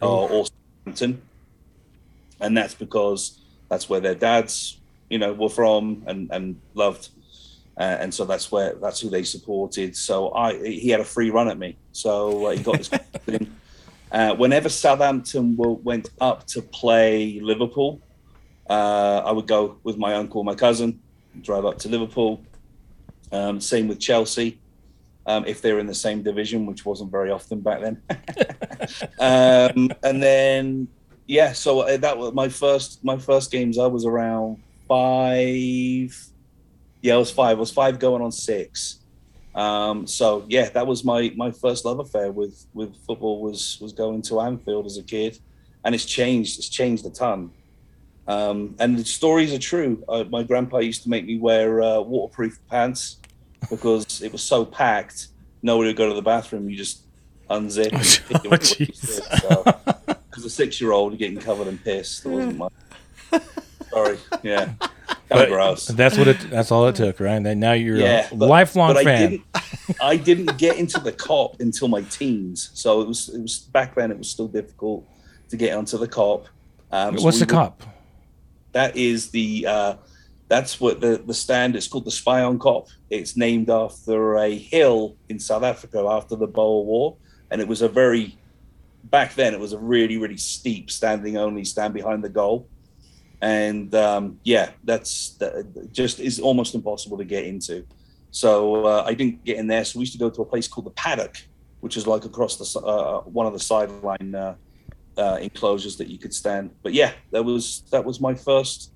or, 0.00 0.30
or 0.30 0.44
Southampton, 0.84 1.22
and 2.42 2.56
that's 2.56 2.74
because 2.74 3.40
that's 3.68 3.88
where 3.88 4.00
their 4.00 4.14
dads, 4.14 4.80
you 5.08 5.18
know, 5.18 5.32
were 5.32 5.48
from 5.48 6.02
and 6.06 6.30
and 6.30 6.60
loved 6.74 7.08
uh, 7.78 7.96
and 8.00 8.12
so 8.12 8.24
that's 8.24 8.52
where 8.52 8.74
that's 8.74 9.00
who 9.00 9.08
they 9.08 9.22
supported. 9.22 9.96
So 9.96 10.32
I 10.34 10.58
he 10.58 10.90
had 10.90 11.00
a 11.00 11.04
free 11.04 11.30
run 11.30 11.48
at 11.48 11.58
me, 11.58 11.76
so 11.92 12.46
uh, 12.46 12.50
he 12.50 12.62
got 12.62 12.78
this. 12.78 12.88
thing. 13.26 13.54
Uh, 14.10 14.34
whenever 14.34 14.68
Southampton 14.68 15.56
went 15.56 16.10
up 16.20 16.46
to 16.48 16.60
play 16.60 17.40
Liverpool, 17.40 17.98
uh, 18.68 19.22
I 19.24 19.32
would 19.32 19.46
go 19.46 19.78
with 19.84 19.96
my 19.96 20.14
uncle, 20.14 20.44
my 20.44 20.54
cousin, 20.54 21.00
drive 21.40 21.64
up 21.64 21.78
to 21.78 21.88
Liverpool. 21.88 22.42
Um, 23.32 23.58
same 23.58 23.88
with 23.88 23.98
Chelsea, 23.98 24.60
um, 25.24 25.46
if 25.46 25.62
they're 25.62 25.78
in 25.78 25.86
the 25.86 25.94
same 25.94 26.22
division, 26.22 26.66
which 26.66 26.84
wasn't 26.84 27.10
very 27.10 27.30
often 27.30 27.60
back 27.60 27.80
then. 27.80 28.02
um, 29.18 29.90
and 30.02 30.22
then 30.22 30.88
yeah, 31.32 31.52
so 31.52 31.80
uh, 31.80 31.96
that 31.96 32.18
was 32.18 32.34
my 32.34 32.48
first 32.48 33.02
my 33.02 33.16
first 33.16 33.50
games. 33.50 33.78
I 33.78 33.86
was 33.86 34.04
around 34.04 34.58
five 34.86 36.14
yeah, 37.00 37.14
I 37.14 37.16
was 37.16 37.30
five. 37.30 37.56
I 37.56 37.60
was 37.60 37.70
five 37.70 37.98
going 37.98 38.22
on 38.22 38.30
six. 38.30 39.00
Um, 39.54 40.06
so 40.06 40.44
yeah, 40.48 40.68
that 40.70 40.86
was 40.86 41.04
my 41.04 41.32
my 41.34 41.50
first 41.50 41.86
love 41.86 42.00
affair 42.00 42.30
with 42.30 42.66
with 42.74 42.94
football 43.06 43.40
was 43.40 43.78
was 43.80 43.94
going 43.94 44.20
to 44.22 44.40
Anfield 44.40 44.84
as 44.84 44.98
a 44.98 45.02
kid, 45.02 45.38
and 45.84 45.94
it's 45.94 46.04
changed. 46.04 46.58
It's 46.58 46.68
changed 46.68 47.06
a 47.06 47.10
ton. 47.10 47.50
Um, 48.28 48.76
and 48.78 48.98
the 48.98 49.04
stories 49.04 49.54
are 49.54 49.58
true. 49.58 50.04
Uh, 50.08 50.24
my 50.30 50.42
grandpa 50.42 50.78
used 50.78 51.02
to 51.04 51.08
make 51.08 51.24
me 51.24 51.38
wear 51.38 51.82
uh, 51.82 52.00
waterproof 52.00 52.58
pants 52.70 53.18
because 53.70 54.20
it 54.20 54.32
was 54.32 54.42
so 54.42 54.64
packed. 54.64 55.28
Nowhere 55.62 55.88
to 55.88 55.94
go 55.94 56.08
to 56.10 56.14
the 56.14 56.22
bathroom. 56.22 56.68
You 56.68 56.76
just 56.76 57.04
unzip. 57.50 57.92
And 57.92 58.46
oh, 58.52 58.56
so, 58.62 59.91
as 60.42 60.52
a 60.52 60.54
six-year-old, 60.54 61.16
getting 61.18 61.38
covered 61.38 61.68
in 61.68 61.78
piss. 61.78 62.20
That 62.20 62.28
wasn't 62.30 62.58
my. 62.58 62.68
Sorry. 63.90 64.18
Yeah 64.42 64.72
but 65.32 65.48
gross. 65.48 65.86
That's 65.86 66.16
what 66.16 66.28
it. 66.28 66.50
That's 66.50 66.70
all 66.70 66.86
it 66.88 66.94
took, 66.94 67.20
right? 67.20 67.44
And 67.44 67.60
now 67.60 67.72
you're 67.72 67.96
yeah, 67.96 68.28
a 68.30 68.34
but, 68.34 68.48
lifelong 68.48 68.94
but 68.94 69.04
fan. 69.04 69.22
I 69.22 69.28
didn't, 69.28 70.02
I 70.02 70.16
didn't 70.16 70.58
get 70.58 70.76
into 70.76 71.00
the 71.00 71.12
Kop 71.12 71.60
until 71.60 71.88
my 71.88 72.02
teens, 72.02 72.70
so 72.74 73.00
it 73.00 73.08
was. 73.08 73.28
It 73.28 73.40
was 73.40 73.58
back 73.58 73.94
then. 73.94 74.10
It 74.10 74.18
was 74.18 74.30
still 74.30 74.48
difficult 74.48 75.06
to 75.50 75.56
get 75.56 75.76
onto 75.76 75.98
the 75.98 76.08
Kop. 76.08 76.46
Um, 76.90 77.18
so 77.18 77.24
What's 77.24 77.40
the 77.40 77.46
Kop? 77.46 77.74
That 78.72 78.96
is 78.96 79.30
the. 79.30 79.66
Uh, 79.66 79.94
that's 80.48 80.80
what 80.80 81.00
the 81.00 81.22
the 81.24 81.34
stand. 81.34 81.76
It's 81.76 81.88
called 81.88 82.04
the 82.04 82.10
Spion 82.10 82.58
Kop. 82.58 82.88
It's 83.10 83.36
named 83.36 83.70
after 83.70 84.36
a 84.36 84.56
hill 84.56 85.16
in 85.28 85.38
South 85.38 85.62
Africa 85.62 86.06
after 86.08 86.36
the 86.36 86.46
Boer 86.46 86.84
War, 86.84 87.16
and 87.50 87.60
it 87.60 87.68
was 87.68 87.82
a 87.82 87.88
very. 87.88 88.38
Back 89.04 89.34
then, 89.34 89.52
it 89.52 89.60
was 89.60 89.72
a 89.72 89.78
really, 89.78 90.16
really 90.16 90.36
steep 90.36 90.90
standing 90.90 91.36
only 91.36 91.64
stand 91.64 91.94
behind 91.94 92.22
the 92.22 92.28
goal 92.28 92.68
and 93.42 93.92
um, 93.96 94.38
yeah, 94.44 94.70
that's 94.84 95.30
that 95.38 95.92
just 95.92 96.20
is 96.20 96.38
almost 96.38 96.76
impossible 96.76 97.18
to 97.18 97.24
get 97.24 97.44
into. 97.44 97.84
So 98.30 98.86
uh, 98.86 99.04
I 99.04 99.14
didn't 99.14 99.44
get 99.44 99.58
in 99.58 99.66
there. 99.66 99.84
So 99.84 99.98
we 99.98 100.02
used 100.02 100.12
to 100.12 100.18
go 100.18 100.30
to 100.30 100.42
a 100.42 100.44
place 100.44 100.68
called 100.68 100.86
the 100.86 100.90
Paddock, 100.90 101.36
which 101.80 101.96
is 101.96 102.06
like 102.06 102.24
across 102.24 102.56
the 102.56 102.78
uh, 102.78 103.22
one 103.22 103.46
of 103.46 103.52
the 103.52 103.58
sideline 103.58 104.34
uh, 104.34 104.54
uh, 105.18 105.38
enclosures 105.42 105.96
that 105.96 106.06
you 106.06 106.18
could 106.18 106.32
stand. 106.32 106.70
But 106.84 106.94
yeah, 106.94 107.12
that 107.32 107.44
was 107.44 107.82
that 107.90 108.04
was 108.04 108.20
my 108.20 108.32
first 108.32 108.92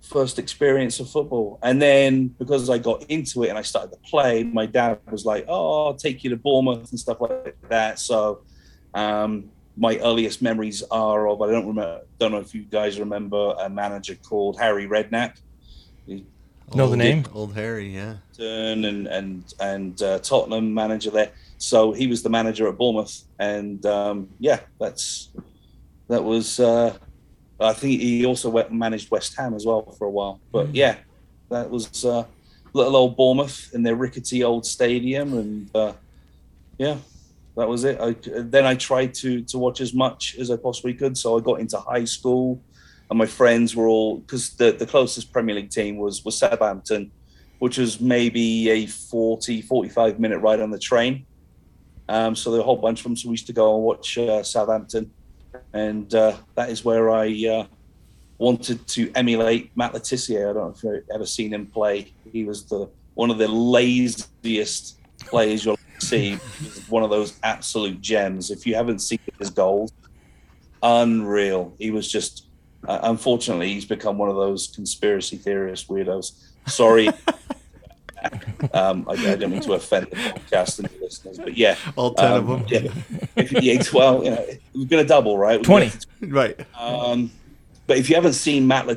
first 0.00 0.38
experience 0.38 1.00
of 1.00 1.10
football. 1.10 1.58
And 1.64 1.82
then 1.82 2.28
because 2.28 2.70
I 2.70 2.78
got 2.78 3.02
into 3.10 3.42
it 3.42 3.48
and 3.48 3.58
I 3.58 3.62
started 3.62 3.90
to 3.90 3.98
play, 4.08 4.44
my 4.44 4.64
dad 4.64 5.00
was 5.10 5.24
like, 5.24 5.44
"Oh, 5.48 5.86
I'll 5.86 5.94
take 5.94 6.22
you 6.22 6.30
to 6.30 6.36
Bournemouth 6.36 6.88
and 6.92 7.00
stuff 7.00 7.20
like 7.20 7.56
that." 7.68 7.98
So 7.98 8.42
um, 8.94 9.50
my 9.76 9.96
earliest 9.98 10.42
memories 10.42 10.82
are 10.90 11.28
of 11.28 11.40
I 11.40 11.50
don't 11.50 11.66
remember 11.66 12.02
don't 12.18 12.32
know 12.32 12.38
if 12.38 12.54
you 12.54 12.62
guys 12.62 13.00
remember 13.00 13.54
a 13.58 13.68
manager 13.68 14.14
called 14.16 14.58
Harry 14.58 14.86
Redknapp. 14.86 15.34
He, 16.06 16.24
know 16.74 16.88
the 16.88 16.96
name? 16.96 17.24
Old 17.32 17.54
Harry, 17.54 17.94
yeah. 17.94 18.16
Turn 18.36 18.84
And 18.84 19.06
and 19.06 19.54
and 19.60 20.02
uh, 20.02 20.18
Tottenham 20.18 20.72
manager 20.72 21.10
there. 21.10 21.32
So 21.58 21.92
he 21.92 22.06
was 22.06 22.22
the 22.22 22.28
manager 22.28 22.68
at 22.68 22.76
Bournemouth, 22.76 23.22
and 23.38 23.84
um, 23.86 24.28
yeah, 24.38 24.60
that's 24.78 25.30
that 26.08 26.22
was. 26.22 26.60
Uh, 26.60 26.96
I 27.60 27.72
think 27.72 28.00
he 28.00 28.26
also 28.26 28.50
went 28.50 28.72
managed 28.72 29.10
West 29.12 29.36
Ham 29.36 29.54
as 29.54 29.64
well 29.64 29.82
for 29.96 30.06
a 30.06 30.10
while. 30.10 30.40
But 30.50 30.68
mm. 30.68 30.74
yeah, 30.74 30.96
that 31.50 31.70
was 31.70 32.04
uh, 32.04 32.24
little 32.72 32.96
old 32.96 33.16
Bournemouth 33.16 33.72
in 33.72 33.82
their 33.82 33.94
rickety 33.94 34.42
old 34.42 34.66
stadium, 34.66 35.34
and 35.34 35.70
uh, 35.76 35.92
yeah, 36.78 36.96
that 37.56 37.68
was 37.68 37.84
it. 37.84 38.00
I, 38.00 38.16
then 38.24 38.64
I 38.64 38.74
tried 38.74 39.14
to 39.14 39.42
to 39.42 39.58
watch 39.58 39.80
as 39.80 39.92
much 39.92 40.36
as 40.38 40.50
I 40.50 40.56
possibly 40.56 40.94
could. 40.94 41.16
So 41.18 41.36
I 41.36 41.40
got 41.40 41.60
into 41.60 41.78
high 41.78 42.04
school, 42.04 42.62
and 43.10 43.18
my 43.18 43.26
friends 43.26 43.76
were 43.76 43.86
all 43.86 44.18
because 44.18 44.50
the, 44.50 44.72
the 44.72 44.86
closest 44.86 45.32
Premier 45.32 45.54
League 45.56 45.70
team 45.70 45.98
was 45.98 46.24
was 46.24 46.38
Southampton, 46.38 47.10
which 47.58 47.78
was 47.78 48.00
maybe 48.00 48.70
a 48.70 48.86
40, 48.86 49.62
45 49.62 50.18
minute 50.18 50.38
ride 50.38 50.60
on 50.60 50.70
the 50.70 50.78
train. 50.78 51.26
Um, 52.08 52.34
so 52.34 52.50
there 52.50 52.58
were 52.58 52.62
a 52.62 52.66
whole 52.66 52.76
bunch 52.76 53.00
of 53.00 53.04
them. 53.04 53.16
So 53.16 53.28
we 53.28 53.34
used 53.34 53.46
to 53.46 53.52
go 53.52 53.74
and 53.74 53.84
watch 53.84 54.16
uh, 54.16 54.42
Southampton, 54.42 55.10
and 55.72 56.12
uh, 56.14 56.36
that 56.54 56.70
is 56.70 56.84
where 56.84 57.10
I 57.10 57.26
uh, 57.48 57.66
wanted 58.38 58.86
to 58.88 59.12
emulate 59.14 59.70
Matt 59.76 59.92
Le 59.92 60.00
Tissier. 60.00 60.50
I 60.50 60.52
don't 60.54 60.56
know 60.56 60.74
if 60.74 60.82
you've 60.82 61.04
ever 61.14 61.26
seen 61.26 61.52
him 61.52 61.66
play. 61.66 62.12
He 62.32 62.44
was 62.44 62.64
the 62.64 62.88
one 63.14 63.30
of 63.30 63.36
the 63.36 63.48
laziest 63.48 64.98
players 65.20 65.66
you'll 65.66 65.78
see 66.12 66.34
one 66.88 67.02
of 67.02 67.10
those 67.10 67.38
absolute 67.42 68.00
gems. 68.00 68.50
If 68.50 68.66
you 68.66 68.74
haven't 68.74 69.00
seen 69.00 69.18
his 69.38 69.50
goals, 69.50 69.92
unreal. 70.82 71.74
He 71.78 71.90
was 71.90 72.10
just, 72.10 72.46
uh, 72.86 73.00
unfortunately, 73.02 73.72
he's 73.72 73.84
become 73.84 74.18
one 74.18 74.28
of 74.28 74.36
those 74.36 74.68
conspiracy 74.68 75.36
theorist 75.36 75.88
weirdos. 75.88 76.32
Sorry. 76.66 77.08
um, 78.74 79.06
I, 79.08 79.12
I, 79.12 79.36
don't 79.36 79.50
mean 79.50 79.62
to 79.62 79.72
offend 79.72 80.06
the 80.10 80.16
podcast 80.16 80.78
and 80.78 80.88
the 80.88 80.98
listeners, 81.02 81.38
but 81.38 81.56
yeah, 81.56 81.76
all 81.96 82.14
ten 82.14 82.32
um, 82.32 82.50
of 82.50 82.68
them. 82.68 82.68
Yeah, 82.68 82.92
if, 83.36 83.52
yeah, 83.62 83.82
well, 83.92 84.22
you 84.22 84.30
know, 84.30 84.46
we're 84.74 84.86
going 84.86 85.02
to 85.02 85.08
double, 85.08 85.38
right? 85.38 85.58
We're 85.58 85.64
Twenty, 85.64 85.90
right? 86.20 86.60
Um, 86.78 87.32
but 87.86 87.98
if 87.98 88.08
you 88.08 88.14
haven't 88.14 88.34
seen 88.34 88.66
Matt 88.66 88.86
Le 88.86 88.94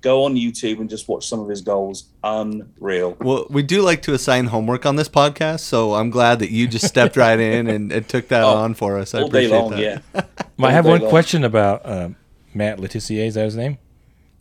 go 0.00 0.24
on 0.24 0.34
YouTube 0.34 0.80
and 0.80 0.88
just 0.88 1.08
watch 1.08 1.28
some 1.28 1.40
of 1.40 1.48
his 1.48 1.60
goals. 1.60 2.04
Unreal. 2.24 3.16
Well, 3.20 3.46
we 3.50 3.62
do 3.62 3.82
like 3.82 4.02
to 4.02 4.14
assign 4.14 4.46
homework 4.46 4.86
on 4.86 4.96
this 4.96 5.08
podcast, 5.08 5.60
so 5.60 5.94
I'm 5.94 6.10
glad 6.10 6.38
that 6.38 6.50
you 6.50 6.66
just 6.66 6.86
stepped 6.86 7.16
right 7.16 7.38
in 7.38 7.68
and, 7.68 7.92
and 7.92 8.08
took 8.08 8.28
that 8.28 8.42
oh, 8.42 8.56
on 8.56 8.74
for 8.74 8.98
us. 8.98 9.14
I 9.14 9.20
all 9.20 9.26
appreciate 9.28 9.48
day 9.50 9.58
long, 9.58 9.70
that. 9.70 10.02
yeah. 10.14 10.22
I 10.66 10.72
have 10.72 10.86
one 10.86 11.00
long. 11.00 11.10
question 11.10 11.44
about 11.44 11.84
uh, 11.84 12.10
Matt 12.54 12.80
Le 12.80 12.88
Is 12.88 13.34
that 13.34 13.44
his 13.44 13.56
name? 13.56 13.78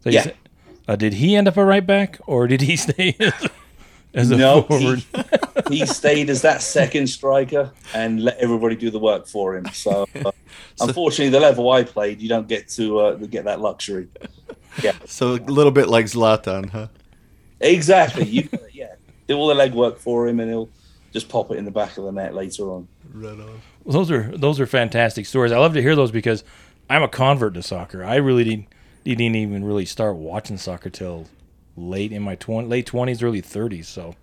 So 0.01 0.09
yeah. 0.09 0.23
Said, 0.23 0.35
uh, 0.87 0.95
did 0.95 1.15
he 1.15 1.35
end 1.35 1.47
up 1.47 1.57
a 1.57 1.65
right 1.65 1.85
back, 1.85 2.19
or 2.25 2.47
did 2.47 2.61
he 2.61 2.77
stay? 2.77 3.17
as 4.13 4.31
a 4.31 4.37
no, 4.37 4.63
forward. 4.63 4.99
He, 4.99 5.23
he, 5.69 5.85
stayed 5.85 6.29
as 6.29 6.41
that 6.41 6.61
second 6.61 7.07
striker 7.07 7.71
and 7.93 8.23
let 8.23 8.37
everybody 8.37 8.75
do 8.75 8.89
the 8.89 8.99
work 8.99 9.27
for 9.27 9.55
him. 9.55 9.65
So, 9.73 10.07
uh, 10.15 10.31
so 10.75 10.87
unfortunately, 10.87 11.29
the 11.29 11.39
level 11.39 11.69
I 11.71 11.83
played, 11.83 12.21
you 12.21 12.29
don't 12.29 12.47
get 12.47 12.67
to 12.69 12.99
uh, 12.99 13.15
get 13.15 13.45
that 13.45 13.59
luxury. 13.59 14.07
Yeah. 14.81 14.93
So 15.05 15.35
a 15.35 15.37
little 15.37 15.71
bit 15.71 15.87
like 15.87 16.05
Zlatan, 16.05 16.69
huh? 16.69 16.87
Exactly. 17.59 18.25
You 18.25 18.49
yeah, 18.73 18.95
do 19.27 19.35
all 19.35 19.47
the 19.47 19.55
leg 19.55 19.73
work 19.73 19.97
for 19.97 20.27
him, 20.27 20.39
and 20.39 20.49
he'll 20.49 20.69
just 21.11 21.29
pop 21.29 21.51
it 21.51 21.57
in 21.57 21.65
the 21.65 21.71
back 21.71 21.97
of 21.97 22.03
the 22.03 22.11
net 22.11 22.33
later 22.33 22.71
on. 22.71 22.87
Right 23.13 23.31
on. 23.31 23.61
Well, 23.83 23.93
those 23.93 24.11
are 24.11 24.37
those 24.37 24.59
are 24.59 24.67
fantastic 24.67 25.25
stories. 25.25 25.51
I 25.51 25.57
love 25.57 25.73
to 25.73 25.81
hear 25.81 25.95
those 25.95 26.11
because 26.11 26.43
I'm 26.89 27.03
a 27.03 27.07
convert 27.07 27.53
to 27.55 27.63
soccer. 27.63 28.03
I 28.03 28.15
really 28.15 28.43
didn't, 28.43 28.67
didn't 29.03 29.35
even 29.35 29.63
really 29.63 29.85
start 29.85 30.15
watching 30.15 30.57
soccer 30.57 30.89
till 30.89 31.27
late 31.75 32.11
in 32.11 32.21
my 32.21 32.35
20, 32.35 32.67
late 32.67 32.85
twenties, 32.85 33.23
early 33.23 33.41
thirties. 33.41 33.87
So 33.87 34.15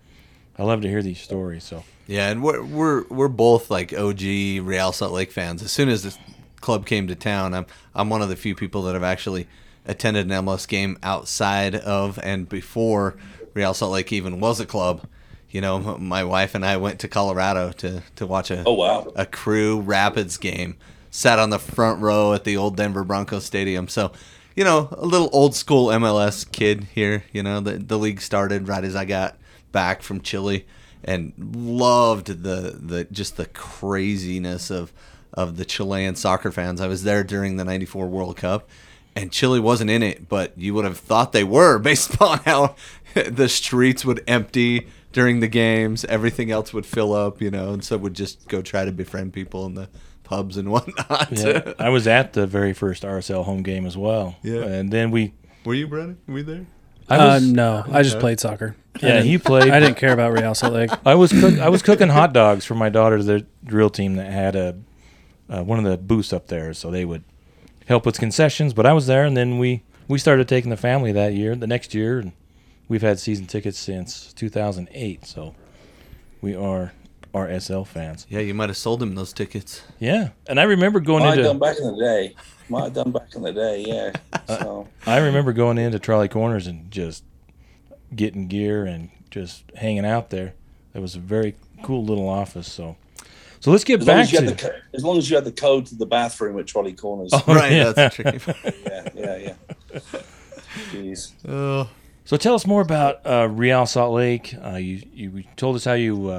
I 0.58 0.62
love 0.62 0.82
to 0.82 0.88
hear 0.88 1.02
these 1.02 1.20
stories. 1.20 1.64
So 1.64 1.84
yeah, 2.06 2.28
and 2.28 2.42
we're 2.42 2.62
we're 2.62 3.04
we're 3.08 3.28
both 3.28 3.70
like 3.70 3.92
OG 3.92 4.20
Real 4.20 4.92
Salt 4.92 5.12
Lake 5.12 5.32
fans. 5.32 5.62
As 5.62 5.72
soon 5.72 5.88
as 5.88 6.02
this 6.02 6.18
club 6.60 6.86
came 6.86 7.06
to 7.08 7.14
town, 7.14 7.54
I'm 7.54 7.66
I'm 7.94 8.10
one 8.10 8.22
of 8.22 8.28
the 8.28 8.36
few 8.36 8.54
people 8.54 8.82
that 8.82 8.94
have 8.94 9.02
actually 9.02 9.48
attended 9.86 10.30
an 10.30 10.44
MLS 10.44 10.66
game 10.66 10.98
outside 11.02 11.74
of 11.74 12.18
and 12.22 12.48
before 12.48 13.16
Real 13.52 13.74
Salt 13.74 13.92
Lake 13.92 14.12
even 14.12 14.40
was 14.40 14.60
a 14.60 14.66
club. 14.66 15.06
You 15.50 15.60
know, 15.60 15.98
my 15.98 16.24
wife 16.24 16.54
and 16.54 16.64
I 16.64 16.76
went 16.76 16.98
to 17.00 17.08
Colorado 17.08 17.72
to 17.72 18.02
to 18.16 18.26
watch 18.26 18.50
a 18.50 18.62
oh 18.66 18.74
wow 18.74 19.12
a 19.16 19.26
Crew 19.26 19.80
Rapids 19.80 20.36
game. 20.36 20.76
Sat 21.10 21.38
on 21.38 21.50
the 21.50 21.60
front 21.60 22.00
row 22.00 22.32
at 22.32 22.42
the 22.42 22.56
old 22.56 22.76
Denver 22.76 23.04
Broncos 23.04 23.44
stadium. 23.44 23.88
So 23.88 24.12
you 24.56 24.62
know, 24.64 24.88
a 24.92 25.06
little 25.06 25.30
old 25.32 25.54
school 25.54 25.88
MLS 25.88 26.50
kid 26.50 26.88
here. 26.92 27.24
You 27.32 27.42
know, 27.42 27.60
the 27.60 27.78
the 27.78 27.98
league 27.98 28.20
started 28.20 28.68
right 28.68 28.84
as 28.84 28.96
I 28.96 29.04
got 29.04 29.36
back 29.74 30.00
from 30.00 30.22
Chile, 30.22 30.64
and 31.04 31.34
loved 31.54 32.28
the 32.28 32.78
the 32.80 33.04
just 33.12 33.36
the 33.36 33.44
craziness 33.46 34.70
of 34.70 34.90
of 35.34 35.58
the 35.58 35.64
Chilean 35.66 36.14
soccer 36.14 36.50
fans. 36.50 36.80
I 36.80 36.86
was 36.86 37.02
there 37.02 37.22
during 37.24 37.56
the 37.56 37.64
'94 37.64 38.06
World 38.06 38.36
Cup, 38.36 38.70
and 39.14 39.30
Chile 39.30 39.60
wasn't 39.60 39.90
in 39.90 40.02
it, 40.02 40.28
but 40.28 40.56
you 40.56 40.72
would 40.74 40.84
have 40.86 40.98
thought 40.98 41.32
they 41.32 41.44
were 41.44 41.78
based 41.90 42.14
upon 42.14 42.38
how 42.38 42.76
the 43.14 43.48
streets 43.48 44.04
would 44.04 44.22
empty 44.26 44.86
during 45.12 45.40
the 45.40 45.48
games. 45.48 46.04
Everything 46.06 46.50
else 46.50 46.72
would 46.72 46.86
fill 46.86 47.12
up, 47.12 47.42
you 47.42 47.50
know, 47.50 47.72
and 47.72 47.84
so 47.84 47.98
would 47.98 48.14
just 48.14 48.48
go 48.48 48.62
try 48.62 48.84
to 48.84 48.92
befriend 48.92 49.32
people 49.32 49.66
in 49.66 49.74
the 49.74 49.88
pubs 50.22 50.56
and 50.56 50.70
whatnot. 50.72 51.28
Yeah, 51.32 51.74
I 51.78 51.88
was 51.90 52.06
at 52.06 52.32
the 52.32 52.46
very 52.46 52.72
first 52.72 53.02
RSL 53.02 53.44
home 53.44 53.62
game 53.62 53.86
as 53.86 53.96
well. 53.96 54.36
Yeah. 54.42 54.62
and 54.62 54.90
then 54.92 55.10
we. 55.10 55.34
Were 55.64 55.74
you, 55.74 55.88
Brennan? 55.88 56.18
Were 56.26 56.38
you 56.38 56.44
there? 56.44 56.66
I 57.08 57.16
uh, 57.16 57.34
was, 57.34 57.50
no, 57.50 57.84
I 57.90 58.02
just 58.02 58.18
played 58.18 58.40
soccer. 58.40 58.76
Yeah, 59.02 59.20
he 59.20 59.38
played. 59.38 59.70
I 59.70 59.80
didn't 59.80 59.96
care 59.96 60.12
about 60.12 60.32
Real 60.32 60.54
Salt 60.54 60.72
Lake. 60.72 60.90
I 61.06 61.14
was 61.14 61.32
cook, 61.32 61.58
I 61.58 61.68
was 61.68 61.82
cooking 61.82 62.08
hot 62.08 62.32
dogs 62.32 62.64
for 62.64 62.74
my 62.74 62.88
daughter's 62.88 63.26
the 63.26 63.46
drill 63.64 63.90
team 63.90 64.14
that 64.14 64.30
had 64.30 64.56
a 64.56 64.76
uh, 65.48 65.62
one 65.62 65.78
of 65.78 65.84
the 65.84 65.98
booths 65.98 66.32
up 66.32 66.46
there, 66.48 66.72
so 66.72 66.90
they 66.90 67.04
would 67.04 67.24
help 67.86 68.06
with 68.06 68.18
concessions. 68.18 68.72
But 68.72 68.86
I 68.86 68.92
was 68.92 69.06
there, 69.06 69.24
and 69.24 69.36
then 69.36 69.58
we 69.58 69.82
we 70.08 70.18
started 70.18 70.48
taking 70.48 70.70
the 70.70 70.76
family 70.76 71.12
that 71.12 71.34
year. 71.34 71.54
The 71.54 71.66
next 71.66 71.94
year, 71.94 72.18
and 72.20 72.32
we've 72.88 73.02
had 73.02 73.18
season 73.18 73.46
tickets 73.46 73.78
since 73.78 74.32
2008. 74.32 75.26
So 75.26 75.54
we 76.40 76.54
are 76.54 76.92
RSL 77.34 77.86
fans. 77.86 78.26
Yeah, 78.30 78.40
you 78.40 78.54
might 78.54 78.68
have 78.68 78.76
sold 78.76 79.02
him 79.02 79.14
those 79.16 79.32
tickets. 79.32 79.82
Yeah, 79.98 80.30
and 80.46 80.60
I 80.60 80.62
remember 80.62 81.00
going 81.00 81.24
Might 81.24 81.38
have 81.38 81.46
done 81.46 81.58
back 81.58 81.76
in 81.78 81.84
the 81.84 81.98
day. 81.98 82.34
Might 82.68 82.84
have 82.84 82.94
done 82.94 83.10
back 83.10 83.34
in 83.34 83.42
the 83.42 83.52
day, 83.52 83.84
yeah. 83.86 84.12
Uh, 84.48 84.58
So 84.58 84.88
I 85.06 85.18
remember 85.18 85.52
going 85.52 85.78
into 85.78 85.98
Trolley 85.98 86.28
Corners 86.28 86.66
and 86.66 86.90
just 86.90 87.24
getting 88.14 88.46
gear 88.46 88.84
and 88.84 89.10
just 89.30 89.64
hanging 89.74 90.04
out 90.06 90.30
there. 90.30 90.54
It 90.94 91.00
was 91.00 91.16
a 91.16 91.18
very 91.18 91.56
cool 91.82 92.04
little 92.04 92.28
office. 92.28 92.70
So, 92.70 92.96
so 93.58 93.70
let's 93.70 93.84
get 93.84 94.00
as 94.00 94.06
back 94.06 94.32
as, 94.32 94.38
to 94.38 94.40
the, 94.42 94.80
as 94.92 95.02
long 95.02 95.18
as 95.18 95.28
you 95.28 95.36
had 95.36 95.44
the 95.44 95.52
code 95.52 95.86
to 95.86 95.94
the 95.96 96.06
bathroom 96.06 96.58
at 96.58 96.66
Trolley 96.66 96.92
Corners. 96.92 97.30
Oh, 97.32 97.42
right, 97.48 97.72
yeah. 97.72 97.90
that's 97.92 98.16
the 98.16 98.22
tricky 98.22 98.38
part. 98.38 98.58
Yeah, 98.86 99.08
yeah, 99.14 99.54
yeah. 99.92 100.20
Jeez. 100.92 101.32
Oh. 101.48 101.88
So 102.26 102.36
tell 102.36 102.54
us 102.54 102.66
more 102.66 102.80
about 102.80 103.20
uh, 103.26 103.48
Real 103.50 103.86
Salt 103.86 104.14
Lake. 104.14 104.54
Uh, 104.62 104.76
you 104.76 105.02
you 105.12 105.44
told 105.56 105.76
us 105.76 105.84
how 105.84 105.92
you 105.92 106.30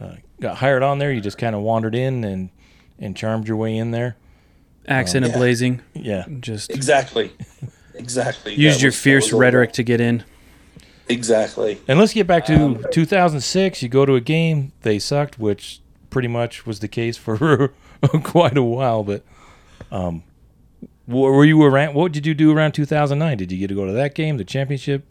uh, 0.00 0.14
got 0.40 0.56
hired 0.58 0.82
on 0.82 0.98
there. 0.98 1.12
You 1.12 1.20
just 1.20 1.38
kind 1.38 1.54
of 1.54 1.62
wandered 1.62 1.94
in 1.94 2.24
and 2.24 2.50
and 2.98 3.16
charmed 3.16 3.46
your 3.48 3.56
way 3.56 3.76
in 3.76 3.90
there. 3.90 4.16
Accent 4.88 5.26
Yeah. 5.26 5.36
blazing. 5.36 5.80
Yeah, 5.94 6.24
Just 6.40 6.70
Exactly. 6.70 7.32
Exactly. 7.94 8.54
used 8.54 8.78
That 8.78 8.82
your 8.82 8.88
was- 8.88 8.98
fierce 9.00 9.32
rhetoric 9.32 9.70
that. 9.70 9.74
to 9.76 9.82
get 9.82 10.00
in. 10.00 10.24
Exactly. 11.08 11.78
and 11.88 11.98
let's 11.98 12.12
get 12.12 12.26
back 12.26 12.46
to 12.46 12.54
Um, 12.54 12.84
2006. 12.92 13.82
You 13.82 13.88
go 13.88 14.06
to 14.06 14.14
a 14.14 14.20
game, 14.20 14.72
they 14.82 14.98
sucked, 14.98 15.38
which 15.38 15.80
pretty 16.08 16.28
much 16.28 16.66
was 16.66 16.78
the 16.80 16.88
case 16.88 17.16
for 17.16 17.72
quite 18.22 18.56
a 18.56 18.62
while. 18.62 19.02
But 19.02 19.22
um, 19.90 20.22
wh- 21.06 21.10
were 21.34 21.44
you 21.44 21.60
around? 21.62 21.94
What 21.94 22.12
did 22.12 22.26
you 22.26 22.34
do 22.34 22.52
around 22.52 22.72
2009? 22.72 23.36
Did 23.38 23.50
you 23.50 23.58
get 23.58 23.68
to 23.68 23.74
go 23.74 23.86
to 23.86 23.92
that 23.92 24.14
game, 24.14 24.36
the 24.36 24.44
championship? 24.44 25.04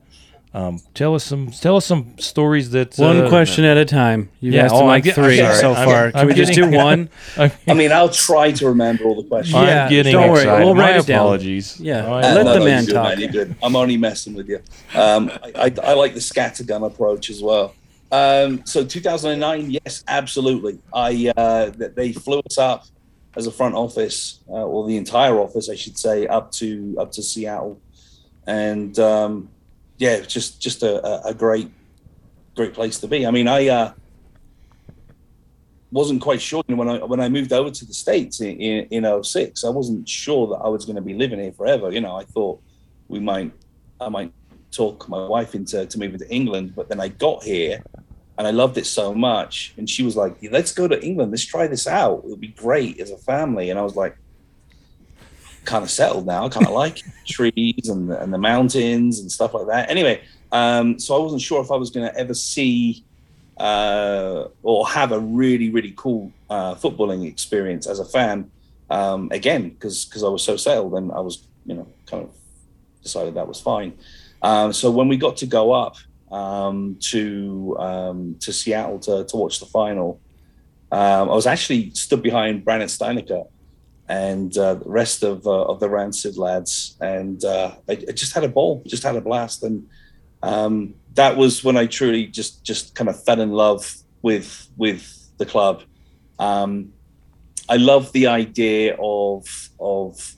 Um, 0.52 0.80
tell 0.96 1.14
us 1.14 1.24
some 1.24 1.52
tell 1.52 1.76
us 1.76 1.86
some 1.86 2.18
stories 2.18 2.72
that 2.72 2.96
One 2.98 3.22
uh, 3.26 3.30
question 3.30 3.66
at 3.66 3.78
a 3.78 3.86
time. 3.86 4.30
You've 4.40 4.56
Yeah, 4.56 4.64
asked 4.66 4.74
oh, 4.74 4.82
him 4.82 4.88
like 4.88 5.04
get- 5.04 5.14
three 5.14 5.40
I'm 5.40 5.56
so 5.56 5.76
far. 5.76 5.86
I'm- 6.06 6.12
Can 6.12 6.22
I'm 6.22 6.28
we 6.28 6.34
just 6.34 6.54
do 6.54 6.68
one? 6.72 7.10
I 7.38 7.52
I 7.68 7.76
mean, 7.76 7.92
I'll 7.92 8.10
try 8.10 8.52
to 8.54 8.68
remember 8.70 9.04
all 9.04 9.22
the 9.22 9.28
questions. 9.30 9.54
I'm 9.56 9.68
Yeah, 9.68 9.88
getting 9.90 10.14
don't 10.14 10.32
worry, 10.32 10.42
excited. 10.42 10.66
we'll 10.66 10.74
My 10.74 10.82
write 10.92 10.96
it 11.02 11.06
down. 11.06 11.20
apologies. 11.20 11.80
Yeah, 11.80 12.02
My 12.02 12.22
let 12.34 12.46
no, 12.46 12.54
the 12.54 12.60
no, 12.60 12.66
man 12.66 12.78
you're 12.84 12.88
good, 12.88 12.94
talk. 12.94 13.20
You're 13.20 13.30
good. 13.32 13.56
I'm 13.62 13.76
only 13.76 13.98
messing 13.98 14.34
with 14.34 14.50
you. 14.50 14.60
Um, 14.96 15.30
I, 15.44 15.52
I, 15.56 15.74
I 15.84 15.94
like 15.94 16.16
the 16.16 16.20
scattergun 16.20 16.84
approach 16.84 17.30
as 17.30 17.44
well. 17.44 17.76
Um, 18.12 18.66
so 18.66 18.84
2009, 18.84 19.70
yes, 19.70 20.04
absolutely. 20.08 20.80
I 20.92 21.32
uh, 21.38 21.70
they 21.96 22.12
flew 22.12 22.40
us 22.50 22.58
up 22.58 22.88
as 23.38 23.46
a 23.46 23.52
front 23.52 23.76
office, 23.76 24.40
uh, 24.50 24.54
or 24.66 24.88
the 24.88 24.98
entire 24.98 25.38
office, 25.38 25.70
I 25.70 25.76
should 25.76 25.96
say, 26.00 26.26
up 26.26 26.52
to 26.54 26.96
up 27.00 27.12
to 27.12 27.22
Seattle, 27.22 27.80
and 28.48 28.98
um, 28.98 29.50
yeah, 30.00 30.22
just 30.22 30.62
just 30.62 30.82
a, 30.82 31.06
a- 31.06 31.30
a 31.30 31.34
great 31.34 31.70
great 32.56 32.74
place 32.74 33.00
to 33.00 33.08
be. 33.08 33.28
I 33.28 33.32
mean, 33.32 33.48
I 33.48 33.68
uh, 33.68 33.94
wasn't 35.92 36.22
quite 36.22 36.42
sure 36.42 36.64
when 36.68 36.88
I 36.90 36.98
when 37.04 37.20
I 37.20 37.30
moved 37.30 37.52
over 37.54 37.70
to 37.70 37.86
the 37.86 37.94
states 37.94 38.40
in 38.42 38.60
in, 38.60 39.06
in 39.06 39.24
06, 39.24 39.64
I 39.64 39.70
wasn't 39.70 40.08
sure 40.08 40.48
that 40.48 40.56
I 40.64 40.70
was 40.70 40.86
going 40.86 40.96
to 40.96 41.02
be 41.02 41.14
living 41.14 41.40
here 41.40 41.52
forever. 41.52 41.92
You 41.92 42.02
know, 42.02 42.16
I 42.16 42.24
thought 42.24 42.62
we 43.10 43.20
might 43.20 43.52
I 44.00 44.10
might 44.10 44.32
talk 44.72 45.10
my 45.10 45.28
wife 45.28 45.54
into 45.54 45.86
to 45.86 46.00
moving 46.00 46.20
to 46.20 46.30
England, 46.34 46.74
but 46.76 46.88
then 46.90 47.00
I 47.02 47.10
got 47.10 47.44
here 47.44 47.84
and 48.38 48.48
I 48.48 48.52
loved 48.52 48.78
it 48.78 48.86
so 48.86 49.14
much, 49.14 49.74
and 49.78 49.90
she 49.90 50.02
was 50.02 50.16
like, 50.16 50.38
"Let's 50.50 50.72
go 50.72 50.88
to 50.88 51.04
England. 51.04 51.32
Let's 51.32 51.46
try 51.46 51.68
this 51.68 51.88
out. 51.88 52.22
It'll 52.24 52.38
be 52.38 52.56
great 52.68 53.02
as 53.02 53.12
a 53.12 53.18
family." 53.18 53.70
And 53.70 53.78
I 53.78 53.84
was 53.84 53.98
like. 53.98 54.16
Kind 55.70 55.84
of 55.84 55.92
settled 55.92 56.26
now. 56.26 56.46
I 56.48 56.50
kind 56.50 56.66
of 56.66 56.74
like 56.74 57.04
trees 57.28 57.90
and 57.90 58.10
the, 58.10 58.20
and 58.20 58.34
the 58.34 58.40
mountains 58.40 59.20
and 59.20 59.32
stuff 59.32 59.54
like 59.54 59.68
that. 59.68 59.88
Anyway, 59.92 60.24
um, 60.52 60.98
so 60.98 61.16
I 61.16 61.20
wasn't 61.20 61.44
sure 61.44 61.62
if 61.62 61.70
I 61.70 61.76
was 61.76 61.92
going 61.92 62.12
to 62.12 62.18
ever 62.18 62.34
see 62.34 63.04
uh, 63.58 64.48
or 64.64 64.88
have 64.88 65.12
a 65.12 65.20
really 65.20 65.70
really 65.70 65.94
cool 65.96 66.32
uh, 66.50 66.74
footballing 66.74 67.28
experience 67.28 67.86
as 67.86 68.00
a 68.00 68.06
fan 68.06 68.50
um, 68.90 69.30
again 69.32 69.70
because 69.70 70.06
because 70.06 70.24
I 70.24 70.30
was 70.30 70.44
so 70.44 70.58
settled 70.58 70.96
and 70.96 71.12
I 71.12 71.20
was 71.20 71.46
you 71.68 71.76
know 71.76 71.86
kind 72.08 72.24
of 72.24 72.32
decided 73.04 73.36
that 73.36 73.48
was 73.48 73.62
fine. 73.62 73.94
Um, 74.42 74.74
so 74.74 74.90
when 74.90 75.08
we 75.08 75.18
got 75.18 75.38
to 75.38 75.46
go 75.46 75.72
up 75.72 75.98
um, 76.32 76.98
to 77.12 77.76
um, 77.78 78.38
to 78.40 78.52
Seattle 78.52 78.98
to, 79.02 79.24
to 79.26 79.38
watch 79.38 79.60
the 79.60 79.68
final, 79.68 80.20
um, 80.92 81.30
I 81.30 81.36
was 81.36 81.46
actually 81.46 81.92
stood 81.92 82.24
behind 82.24 82.66
Brandon 82.66 82.88
Steinecker 82.88 83.46
and 84.10 84.58
uh, 84.58 84.74
the 84.74 84.90
rest 84.90 85.24
of 85.24 85.46
uh, 85.46 85.64
of 85.64 85.80
the 85.80 85.90
Rancid 85.90 86.38
lads, 86.38 86.98
and 87.00 87.44
uh, 87.46 87.76
I, 87.88 87.94
I 87.94 88.12
just 88.12 88.34
had 88.34 88.44
a 88.44 88.50
ball, 88.50 88.84
just 88.86 89.04
had 89.04 89.16
a 89.16 89.22
blast, 89.22 89.64
and 89.64 89.88
um, 90.42 90.96
that 91.14 91.38
was 91.38 91.64
when 91.64 91.78
I 91.78 91.86
truly 91.86 92.26
just 92.26 92.64
just 92.64 92.96
kind 92.96 93.10
of 93.10 93.24
fell 93.24 93.40
in 93.40 93.52
love 93.52 93.96
with 94.22 94.68
with 94.76 95.30
the 95.38 95.46
club. 95.46 95.84
Um, 96.40 96.92
I 97.70 97.78
love 97.78 98.12
the 98.12 98.28
idea 98.28 98.98
of 99.00 99.46
of 99.80 100.36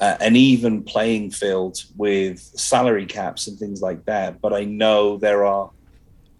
uh, 0.00 0.16
an 0.20 0.36
even 0.36 0.82
playing 0.82 1.30
field 1.30 1.78
with 1.96 2.38
salary 2.40 3.06
caps 3.06 3.46
and 3.46 3.58
things 3.58 3.80
like 3.80 4.04
that. 4.06 4.40
But 4.40 4.52
I 4.52 4.64
know 4.64 5.16
there 5.16 5.44
are, 5.44 5.70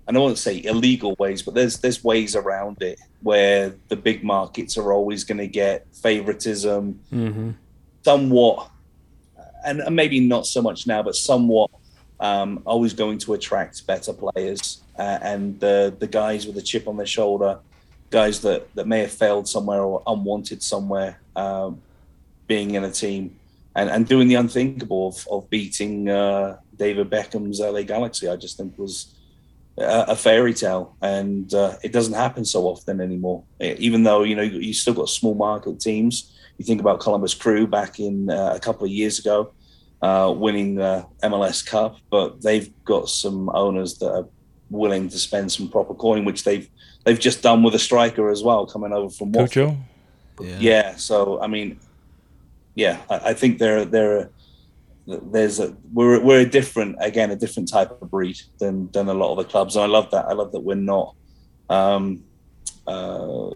I 0.09 0.13
don't 0.13 0.23
want 0.23 0.37
to 0.37 0.43
say 0.43 0.63
illegal 0.63 1.17
ways, 1.19 1.43
but 1.43 1.55
there's 1.55 1.79
there's 1.79 2.05
ways 2.05 2.37
around 2.37 2.81
it 2.81 3.01
where 3.23 3.75
the 3.89 3.97
big 3.97 4.23
markets 4.23 4.79
are 4.79 4.93
always 4.93 5.25
going 5.25 5.39
to 5.39 5.49
get 5.49 5.87
favoritism, 5.95 7.01
hmm 7.11 7.51
somewhat, 8.05 8.71
and 9.65 9.81
and 9.81 9.97
maybe 9.97 10.21
not 10.21 10.47
so 10.47 10.63
much 10.63 10.87
now, 10.87 11.03
but 11.03 11.17
somewhat. 11.17 11.71
Um, 12.19 12.63
always 12.65 12.95
going 12.95 13.19
to 13.19 13.35
attract 13.35 13.87
better 13.87 14.15
players 14.15 14.83
uh, 14.99 15.19
and 15.21 15.61
the 15.61 15.95
the 15.99 16.07
guys 16.07 16.47
with 16.47 16.57
a 16.57 16.63
chip 16.63 16.89
on 16.89 16.97
their 16.97 17.13
shoulder, 17.19 17.59
guys 18.11 18.41
that 18.41 18.73
that 18.75 18.87
may 18.87 19.01
have 19.01 19.13
failed 19.13 19.49
somewhere 19.49 19.83
or 19.83 20.03
unwanted 20.07 20.63
somewhere, 20.63 21.21
um, 21.35 21.83
being 22.47 22.75
in 22.75 22.85
a 22.85 22.91
team 22.91 23.37
and, 23.75 23.91
and 23.91 24.09
doing 24.09 24.29
the 24.29 24.37
unthinkable 24.37 25.09
of, 25.09 25.29
of 25.31 25.51
beating 25.51 26.09
uh, 26.09 26.57
David 26.77 27.11
Beckham's 27.11 27.61
LA 27.61 27.83
Galaxy. 27.83 28.29
I 28.29 28.37
just 28.37 28.57
think 28.57 28.79
was 28.79 29.15
a, 29.79 30.05
a 30.09 30.17
fairy 30.17 30.55
tale, 30.55 30.97
and 31.03 31.53
uh, 31.55 31.77
it 31.83 31.93
doesn't 31.93 32.15
happen 32.15 32.45
so 32.45 32.65
often 32.65 33.01
anymore. 33.01 33.45
Even 33.61 34.03
though 34.03 34.23
you 34.23 34.35
know 34.35 34.43
you 34.43 34.59
you 34.61 34.75
still 34.75 34.95
got 34.95 35.09
small 35.09 35.35
market 35.35 35.81
teams. 35.81 36.33
You 36.59 36.65
think 36.65 36.81
about 36.81 37.01
Columbus 37.01 37.35
Crew 37.35 37.67
back 37.67 38.01
in 38.01 38.31
uh, 38.31 38.55
a 38.55 38.61
couple 38.61 38.87
of 38.87 38.91
years 38.91 39.19
ago, 39.19 39.53
uh, 40.01 40.33
winning 40.35 40.77
the 40.77 41.07
MLS 41.23 41.65
Cup, 41.65 41.99
but 42.11 42.41
they've 42.41 42.73
got 42.85 43.11
some 43.11 43.51
owners 43.51 43.99
that 43.99 44.11
are 44.11 44.27
willing 44.71 45.09
to 45.11 45.19
spend 45.19 45.53
some 45.53 45.69
proper 45.69 45.95
coin, 45.95 46.25
which 46.25 46.45
they've 46.45 46.69
they've 47.05 47.21
just 47.21 47.43
done 47.43 47.63
with 47.63 47.75
a 47.75 47.79
striker 47.79 48.31
as 48.31 48.43
well, 48.43 48.67
coming 48.67 48.93
over 48.93 49.11
from 49.11 49.33
Watford. 49.33 49.51
Cucho. 49.51 49.77
Yeah. 50.41 50.57
Yeah. 50.59 50.97
So 50.97 51.41
I 51.43 51.47
mean, 51.47 51.79
yeah, 52.75 53.01
I, 53.11 53.31
I 53.31 53.35
think 53.35 53.59
there 53.59 53.85
there 53.85 54.31
there's 55.07 55.61
a 55.61 55.77
we're 55.93 56.21
we're 56.21 56.41
a 56.41 56.47
different 56.47 56.97
again 57.01 57.31
a 57.31 57.37
different 57.37 57.69
type 57.69 57.91
of 57.91 58.11
breed 58.11 58.39
than 58.59 58.91
than 58.93 59.09
a 59.09 59.15
lot 59.15 59.33
of 59.33 59.39
the 59.39 59.45
clubs, 59.45 59.77
and 59.77 59.85
I 59.85 59.87
love 59.87 60.11
that. 60.11 60.27
I 60.27 60.33
love 60.33 60.53
that 60.53 60.61
we're 60.61 60.75
not 60.75 61.15
um, 61.71 62.25
uh, 62.87 63.51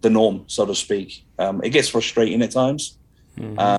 the 0.00 0.10
norm, 0.10 0.44
so 0.46 0.64
to 0.64 0.74
speak. 0.74 1.24
Um, 1.38 1.60
it 1.64 1.70
gets 1.70 1.88
frustrating 1.88 2.40
at 2.42 2.52
times. 2.52 2.98
Mhm. 3.38 3.54
Uh, 3.58 3.78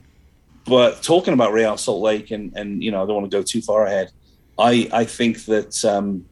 but 0.65 1.03
talking 1.03 1.33
about 1.33 1.53
Real 1.53 1.77
Salt 1.77 2.01
Lake, 2.01 2.31
and 2.31 2.51
and 2.55 2.83
you 2.83 2.91
know, 2.91 3.03
I 3.03 3.05
don't 3.05 3.15
want 3.15 3.31
to 3.31 3.37
go 3.37 3.43
too 3.43 3.61
far 3.61 3.85
ahead. 3.85 4.11
I 4.57 4.89
I 4.91 5.05
think 5.05 5.45
that, 5.45 5.83
um, 5.85 6.25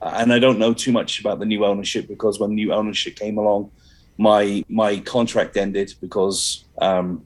and 0.00 0.32
I 0.32 0.38
don't 0.38 0.58
know 0.58 0.74
too 0.74 0.92
much 0.92 1.20
about 1.20 1.38
the 1.38 1.46
new 1.46 1.64
ownership 1.64 2.08
because 2.08 2.40
when 2.40 2.54
new 2.54 2.72
ownership 2.72 3.16
came 3.16 3.38
along, 3.38 3.70
my 4.18 4.64
my 4.68 4.98
contract 4.98 5.56
ended 5.56 5.94
because 6.00 6.64
um, 6.78 7.24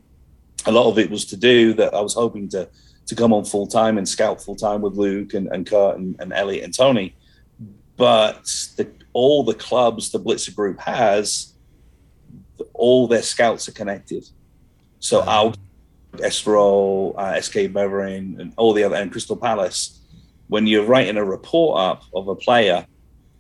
a 0.67 0.73
lot 0.73 0.91
of 0.91 0.99
it 0.99 1.11
was 1.11 1.25
to 1.27 1.37
do 1.37 1.75
that 1.75 1.95
I 1.95 2.01
was 2.01 2.15
hoping 2.15 2.49
to 2.51 2.69
to 3.07 3.15
come 3.15 3.33
on 3.33 3.45
full 3.45 3.67
time 3.67 3.99
and 3.99 4.09
scout 4.09 4.41
full 4.41 4.55
time 4.55 4.81
with 4.83 4.95
Luke 4.95 5.35
and, 5.35 5.49
and 5.49 5.67
Kurt 5.67 5.99
and, 5.99 6.17
and 6.21 6.33
Elliot 6.33 6.65
and 6.65 6.75
Tony. 6.75 7.15
but 7.97 8.45
the, 8.77 8.89
all 9.13 9.43
the 9.43 9.55
clubs 9.55 10.11
the 10.11 10.21
Blitzer 10.21 10.55
Group 10.55 10.79
has, 10.81 11.55
all 12.73 13.09
their 13.09 13.23
scouts 13.23 13.69
are 13.69 13.73
connected. 13.73 14.25
So 15.01 15.23
our 15.23 15.53
Estoril, 16.15 17.15
uh, 17.17 17.41
SK 17.41 17.73
Beveren, 17.73 18.39
and 18.39 18.53
all 18.57 18.73
the 18.73 18.85
other, 18.85 18.97
and 18.97 19.11
Crystal 19.11 19.37
Palace, 19.37 20.01
when 20.49 20.67
you're 20.67 20.85
writing 20.85 21.17
a 21.17 21.25
report 21.25 21.81
up 21.81 22.05
of 22.15 22.29
a 22.29 22.35
player 22.35 22.87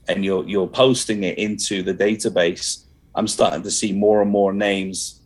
and 0.08 0.24
you're 0.24 0.46
you're 0.48 0.68
posting 0.68 1.24
it 1.24 1.38
into 1.38 1.82
the 1.82 1.94
database, 1.94 2.84
I'm 3.14 3.28
starting 3.28 3.62
to 3.62 3.70
see 3.70 3.92
more 3.92 4.22
and 4.22 4.30
more 4.30 4.52
names, 4.52 5.19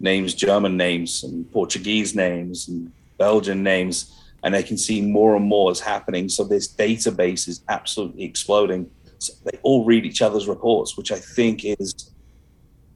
names, 0.00 0.34
German 0.34 0.76
names, 0.76 1.22
and 1.22 1.50
Portuguese 1.52 2.14
names, 2.14 2.68
and 2.68 2.90
Belgian 3.18 3.62
names, 3.62 4.16
and 4.42 4.56
I 4.56 4.62
can 4.62 4.78
see 4.78 5.02
more 5.02 5.36
and 5.36 5.44
more 5.44 5.70
is 5.70 5.80
happening. 5.80 6.28
So 6.28 6.44
this 6.44 6.66
database 6.66 7.46
is 7.46 7.62
absolutely 7.68 8.24
exploding. 8.24 8.90
So 9.18 9.34
they 9.44 9.58
all 9.62 9.84
read 9.84 10.06
each 10.06 10.22
other's 10.22 10.48
reports, 10.48 10.96
which 10.96 11.12
I 11.12 11.18
think 11.18 11.64
is 11.64 12.10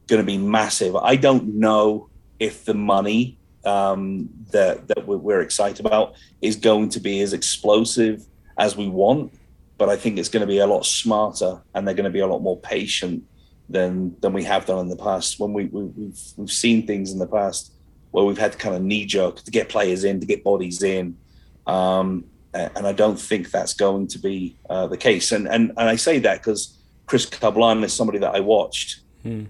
going 0.07 0.23
to 0.23 0.27
be 0.27 0.39
massive. 0.39 0.97
I 0.97 1.17
don't 1.17 1.57
know 1.57 2.09
if 2.41 2.65
the 2.65 2.75
money 2.75 3.39
um, 3.65 4.29
that 4.51 4.89
that 4.89 5.07
we're 5.07 5.41
excited 5.41 5.85
about 5.85 6.15
is 6.41 6.57
going 6.57 6.89
to 6.91 7.01
be 7.01 7.21
as 7.21 7.33
explosive 7.33 8.27
as 8.59 8.77
we 8.77 8.89
want, 8.89 9.33
but 9.79 9.89
I 9.89 9.97
think 9.97 10.19
it's 10.19 10.29
going 10.29 10.43
to 10.43 10.47
be 10.47 10.59
a 10.59 10.67
lot 10.67 10.87
smarter, 10.87 11.61
and 11.75 11.87
they're 11.87 11.95
going 11.95 12.05
to 12.05 12.11
be 12.11 12.21
a 12.21 12.27
lot 12.27 12.41
more 12.41 12.59
patient 12.59 13.25
than 13.69 14.17
than 14.21 14.33
we 14.33 14.45
have 14.45 14.67
done 14.67 14.79
in 14.81 14.89
the 14.89 14.97
past. 14.97 15.41
When 15.41 15.53
we, 15.53 15.65
we 15.67 15.85
we've 15.85 16.21
we've 16.37 16.53
seen 16.53 16.87
things 16.87 17.13
in 17.13 17.19
the 17.19 17.27
past 17.27 17.73
where 18.11 18.25
we've 18.25 18.39
had 18.39 18.53
to 18.53 18.59
kind 18.59 18.77
of 18.77 18.83
knee 18.83 19.05
jerk 19.05 19.41
to 19.43 19.51
get 19.51 19.69
players 19.69 20.05
in, 20.05 20.21
to 20.21 20.27
get 20.27 20.45
bodies 20.45 20.83
in. 20.83 21.17
Um, 21.67 22.25
and 22.53 22.87
I 22.87 22.93
don't 22.93 23.19
think 23.19 23.51
that's 23.51 23.75
going 23.75 24.07
to 24.09 24.19
be 24.19 24.57
uh, 24.71 24.87
the 24.87 24.97
case. 24.97 25.33
And 25.33 25.49
and 25.49 25.73
and 25.77 25.89
I 25.89 25.97
say 25.97 26.21
that 26.21 26.39
because 26.39 26.79
Chris 27.07 27.27
Kablan 27.27 27.83
is 27.83 27.93
somebody 27.93 28.19
that 28.19 28.35
I 28.35 28.41
watched, 28.41 29.01
Hmm. 29.23 29.45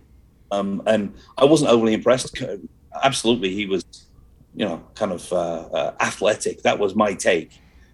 um, 0.50 0.82
and 0.86 1.14
I 1.36 1.44
wasn't 1.44 1.70
overly 1.70 1.94
impressed. 1.94 2.42
Absolutely, 3.02 3.50
he 3.50 3.66
was, 3.66 3.84
you 4.54 4.64
know, 4.64 4.82
kind 4.94 5.12
of 5.12 5.32
uh, 5.32 5.36
uh, 5.36 5.94
athletic. 6.00 6.62
That 6.62 6.78
was 6.78 6.94
my 6.94 7.14
take. 7.14 7.50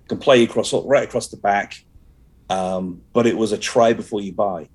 Can 0.09 0.18
play 0.18 0.42
across 0.42 0.72
right 0.72 1.04
across 1.04 1.28
the 1.28 1.38
back, 1.38 1.85
um, 2.48 3.00
but 3.12 3.26
it 3.26 3.37
was 3.37 3.52
a 3.52 3.59
try 3.59 3.92
before 3.92 4.20
you 4.20 4.33
buy, 4.33 4.68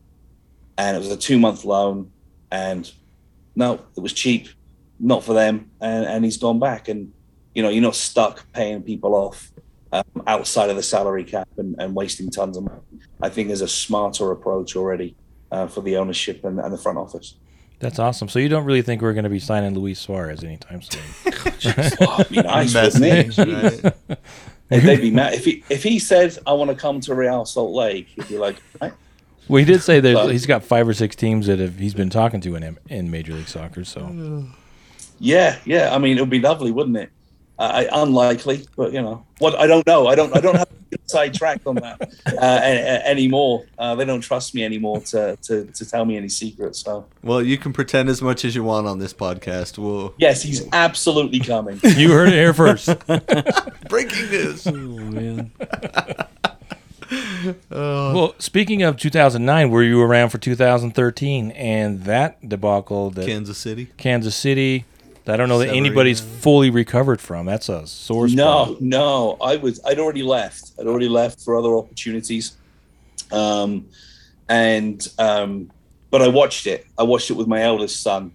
and 0.77 0.95
it 0.95 0.99
was 0.99 1.11
a 1.11 1.17
two 1.17 1.39
month 1.39 1.65
loan, 1.65 2.11
and 2.51 2.91
no, 3.55 3.79
it 3.95 3.99
was 3.99 4.13
cheap, 4.13 4.49
not 4.99 5.23
for 5.23 5.33
them, 5.33 5.71
and, 5.81 6.05
and 6.05 6.25
he's 6.25 6.37
gone 6.37 6.59
back, 6.59 6.87
and 6.87 7.11
you 7.53 7.63
know, 7.63 7.69
you're 7.69 7.81
not 7.81 7.95
stuck 7.95 8.51
paying 8.51 8.83
people 8.83 9.15
off 9.15 9.51
um, 9.93 10.03
outside 10.27 10.69
of 10.69 10.75
the 10.75 10.83
salary 10.83 11.23
cap 11.23 11.47
and, 11.57 11.75
and 11.79 11.95
wasting 11.95 12.29
tons 12.29 12.57
of 12.57 12.63
money. 12.63 12.81
I 13.21 13.29
think 13.29 13.47
there's 13.47 13.61
a 13.61 13.67
smarter 13.67 14.31
approach 14.31 14.75
already 14.75 15.15
uh, 15.51 15.67
for 15.67 15.81
the 15.81 15.95
ownership 15.97 16.43
and, 16.43 16.59
and 16.59 16.73
the 16.73 16.77
front 16.77 16.97
office. 16.97 17.35
That's 17.79 17.99
awesome. 17.99 18.27
So 18.29 18.39
you 18.39 18.49
don't 18.49 18.65
really 18.65 18.81
think 18.81 19.01
we're 19.01 19.13
going 19.13 19.25
to 19.25 19.29
be 19.29 19.39
signing 19.39 19.73
Luis 19.73 19.99
Suarez 19.99 20.43
anytime 20.43 20.81
soon? 20.81 21.01
Oh, 22.01 22.17
it'd 22.19 22.31
be 22.31 22.41
nice, 22.41 22.75
wouldn't 22.75 23.03
it? 23.03 23.83
Right? 23.83 24.19
If 24.69 24.83
they'd 24.83 25.01
be 25.01 25.11
mad 25.11 25.33
if 25.33 25.45
he 25.45 25.63
if 25.69 25.83
he 25.83 25.99
said 25.99 26.37
I 26.45 26.53
want 26.53 26.69
to 26.71 26.75
come 26.75 26.99
to 27.01 27.15
Real 27.15 27.45
Salt 27.45 27.71
Lake, 27.71 28.07
he'd 28.07 28.27
be 28.27 28.37
like, 28.37 28.57
right? 28.81 28.93
Well, 29.47 29.59
he 29.59 29.65
did 29.65 29.81
say 29.81 29.99
that 29.99 30.13
But- 30.13 30.31
he's 30.31 30.45
got 30.45 30.63
five 30.63 30.87
or 30.87 30.93
six 30.93 31.15
teams 31.15 31.47
that 31.47 31.59
have, 31.59 31.77
he's 31.77 31.93
been 31.93 32.09
talking 32.09 32.41
to 32.41 32.55
in 32.55 32.77
in 32.89 33.11
Major 33.11 33.33
League 33.33 33.47
Soccer. 33.47 33.83
So 33.83 34.45
yeah, 35.19 35.57
yeah. 35.65 35.93
I 35.93 35.97
mean, 35.97 36.17
it 36.17 36.21
would 36.21 36.29
be 36.29 36.39
lovely, 36.39 36.71
wouldn't 36.71 36.97
it? 36.97 37.09
Uh, 37.57 37.85
I, 37.89 38.01
unlikely, 38.01 38.65
but 38.75 38.91
you 38.91 39.01
know 39.01 39.25
what? 39.37 39.55
I 39.55 39.65
don't 39.65 39.85
know. 39.87 40.07
I 40.07 40.15
don't. 40.15 40.35
I 40.35 40.41
don't 40.41 40.55
have 40.57 40.67
a 41.15 41.29
track 41.29 41.61
on 41.65 41.75
that 41.75 42.01
uh, 42.27 42.31
a- 42.41 42.81
a- 42.81 43.07
anymore. 43.07 43.63
Uh, 43.79 43.95
they 43.95 44.03
don't 44.03 44.19
trust 44.19 44.53
me 44.53 44.65
anymore 44.65 44.99
to, 44.99 45.37
to 45.43 45.63
to 45.63 45.85
tell 45.89 46.03
me 46.03 46.17
any 46.17 46.27
secrets. 46.27 46.79
So 46.79 47.05
Well, 47.23 47.41
you 47.41 47.57
can 47.57 47.71
pretend 47.71 48.09
as 48.09 48.21
much 48.21 48.43
as 48.43 48.55
you 48.55 48.63
want 48.65 48.87
on 48.87 48.99
this 48.99 49.13
podcast. 49.13 49.77
We'll 49.77 50.13
yes, 50.17 50.41
he's 50.41 50.67
absolutely 50.73 51.39
coming. 51.39 51.79
you 51.83 52.11
heard 52.11 52.27
it 52.27 52.33
here 52.33 52.53
first. 52.53 52.89
breaking 53.87 54.29
news. 54.31 54.67
Oh 54.67 54.71
man. 54.73 55.51
well, 57.69 58.35
speaking 58.39 58.83
of 58.83 58.97
2009, 58.97 59.69
were 59.69 59.83
you 59.83 60.01
around 60.01 60.29
for 60.29 60.37
2013 60.37 61.51
and 61.51 62.03
that 62.03 62.47
debacle 62.47 63.09
that 63.11 63.25
Kansas 63.25 63.57
City. 63.57 63.87
Kansas 63.97 64.35
City? 64.35 64.85
I 65.27 65.37
don't 65.37 65.49
know 65.49 65.57
that 65.57 65.65
Severino. 65.65 65.85
anybody's 65.87 66.19
fully 66.19 66.69
recovered 66.69 67.19
from. 67.19 67.47
That's 67.47 67.67
a 67.67 67.87
sore 67.87 68.27
No, 68.27 68.65
spot. 68.65 68.81
no. 68.81 69.37
I 69.41 69.55
was. 69.55 69.79
I'd 69.83 69.97
already 69.99 70.21
left. 70.21 70.71
I'd 70.79 70.85
already 70.85 71.09
left 71.09 71.41
for 71.41 71.55
other 71.57 71.73
opportunities. 71.75 72.55
Um, 73.31 73.87
and 74.47 75.07
um, 75.17 75.71
but 76.11 76.21
I 76.21 76.27
watched 76.27 76.67
it. 76.67 76.85
I 76.97 77.03
watched 77.03 77.31
it 77.31 77.33
with 77.33 77.47
my 77.47 77.63
eldest 77.63 78.01
son, 78.03 78.33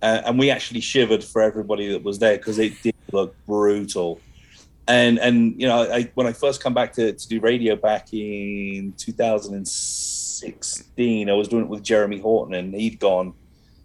uh, 0.00 0.22
and 0.24 0.38
we 0.38 0.50
actually 0.50 0.80
shivered 0.80 1.22
for 1.22 1.42
everybody 1.42 1.92
that 1.92 2.02
was 2.02 2.18
there 2.18 2.38
because 2.38 2.58
it 2.58 2.72
did 2.82 2.94
look 3.12 3.34
brutal. 3.46 4.18
And 4.90 5.18
and 5.20 5.60
you 5.60 5.68
know, 5.68 5.82
I 5.82 6.10
when 6.14 6.26
I 6.26 6.32
first 6.32 6.60
come 6.60 6.74
back 6.74 6.92
to, 6.94 7.12
to 7.12 7.28
do 7.28 7.38
radio 7.38 7.76
back 7.76 8.12
in 8.12 8.92
2016, 8.96 11.30
I 11.30 11.32
was 11.32 11.46
doing 11.46 11.66
it 11.66 11.68
with 11.68 11.84
Jeremy 11.84 12.18
Horton, 12.18 12.54
and 12.54 12.74
he'd 12.74 12.98
gone. 12.98 13.34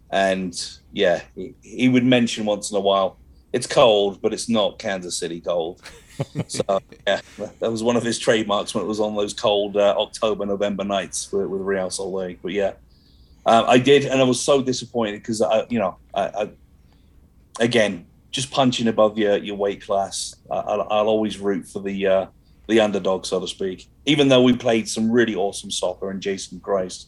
And 0.10 0.60
yeah, 0.92 1.22
he, 1.36 1.54
he 1.62 1.90
would 1.90 2.04
mention 2.04 2.46
once 2.46 2.72
in 2.72 2.78
a 2.78 2.80
while, 2.80 3.20
it's 3.54 3.68
cold, 3.68 4.20
but 4.20 4.34
it's 4.34 4.50
not 4.50 4.80
Kansas 4.80 5.16
City 5.16 5.42
cold. 5.42 5.84
so 6.48 6.64
yeah, 7.06 7.22
that 7.60 7.72
was 7.72 7.84
one 7.84 7.98
of 7.98 8.04
his 8.04 8.18
trademarks 8.18 8.74
when 8.74 8.84
it 8.84 8.88
was 8.88 9.00
on 9.00 9.16
those 9.16 9.36
cold 9.36 9.78
uh, 9.78 9.94
October, 10.00 10.48
November 10.48 10.84
nights 10.84 11.32
with, 11.32 11.46
with 11.46 11.62
Real 11.62 11.92
Salt 11.92 12.16
Lake. 12.16 12.40
But 12.42 12.54
yeah, 12.54 12.74
uh, 13.46 13.64
I 13.68 13.78
did, 13.78 14.06
and 14.06 14.20
I 14.20 14.24
was 14.24 14.42
so 14.42 14.64
disappointed 14.64 15.20
because 15.20 15.44
I, 15.44 15.68
you 15.70 15.78
know, 15.78 15.98
I, 16.16 16.24
I 16.24 16.50
again 17.60 18.08
just 18.36 18.52
punching 18.52 18.88
above 18.88 19.18
your 19.18 19.38
your 19.38 19.56
weight 19.56 19.82
class. 19.82 20.36
I, 20.52 20.56
I'll, 20.56 20.82
I'll 20.92 21.08
always 21.08 21.40
root 21.40 21.66
for 21.66 21.82
the 21.82 22.06
uh, 22.06 22.26
the 22.68 22.82
underdog, 22.82 23.26
so 23.26 23.40
to 23.40 23.48
speak. 23.48 23.88
Even 24.06 24.28
though 24.28 24.44
we 24.44 24.56
played 24.56 24.90
some 24.90 25.10
really 25.10 25.36
awesome 25.36 25.72
soccer 25.72 26.12
and 26.12 26.22
Jason 26.22 26.60
Kreis, 26.60 27.06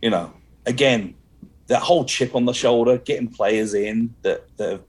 you 0.00 0.08
know, 0.08 0.32
again, 0.64 1.14
that 1.66 1.82
whole 1.82 2.06
chip 2.06 2.34
on 2.34 2.46
the 2.46 2.54
shoulder, 2.54 2.96
getting 2.96 3.28
players 3.28 3.74
in 3.74 4.14
that 4.22 4.48
that 4.56 4.70
have, 4.70 4.82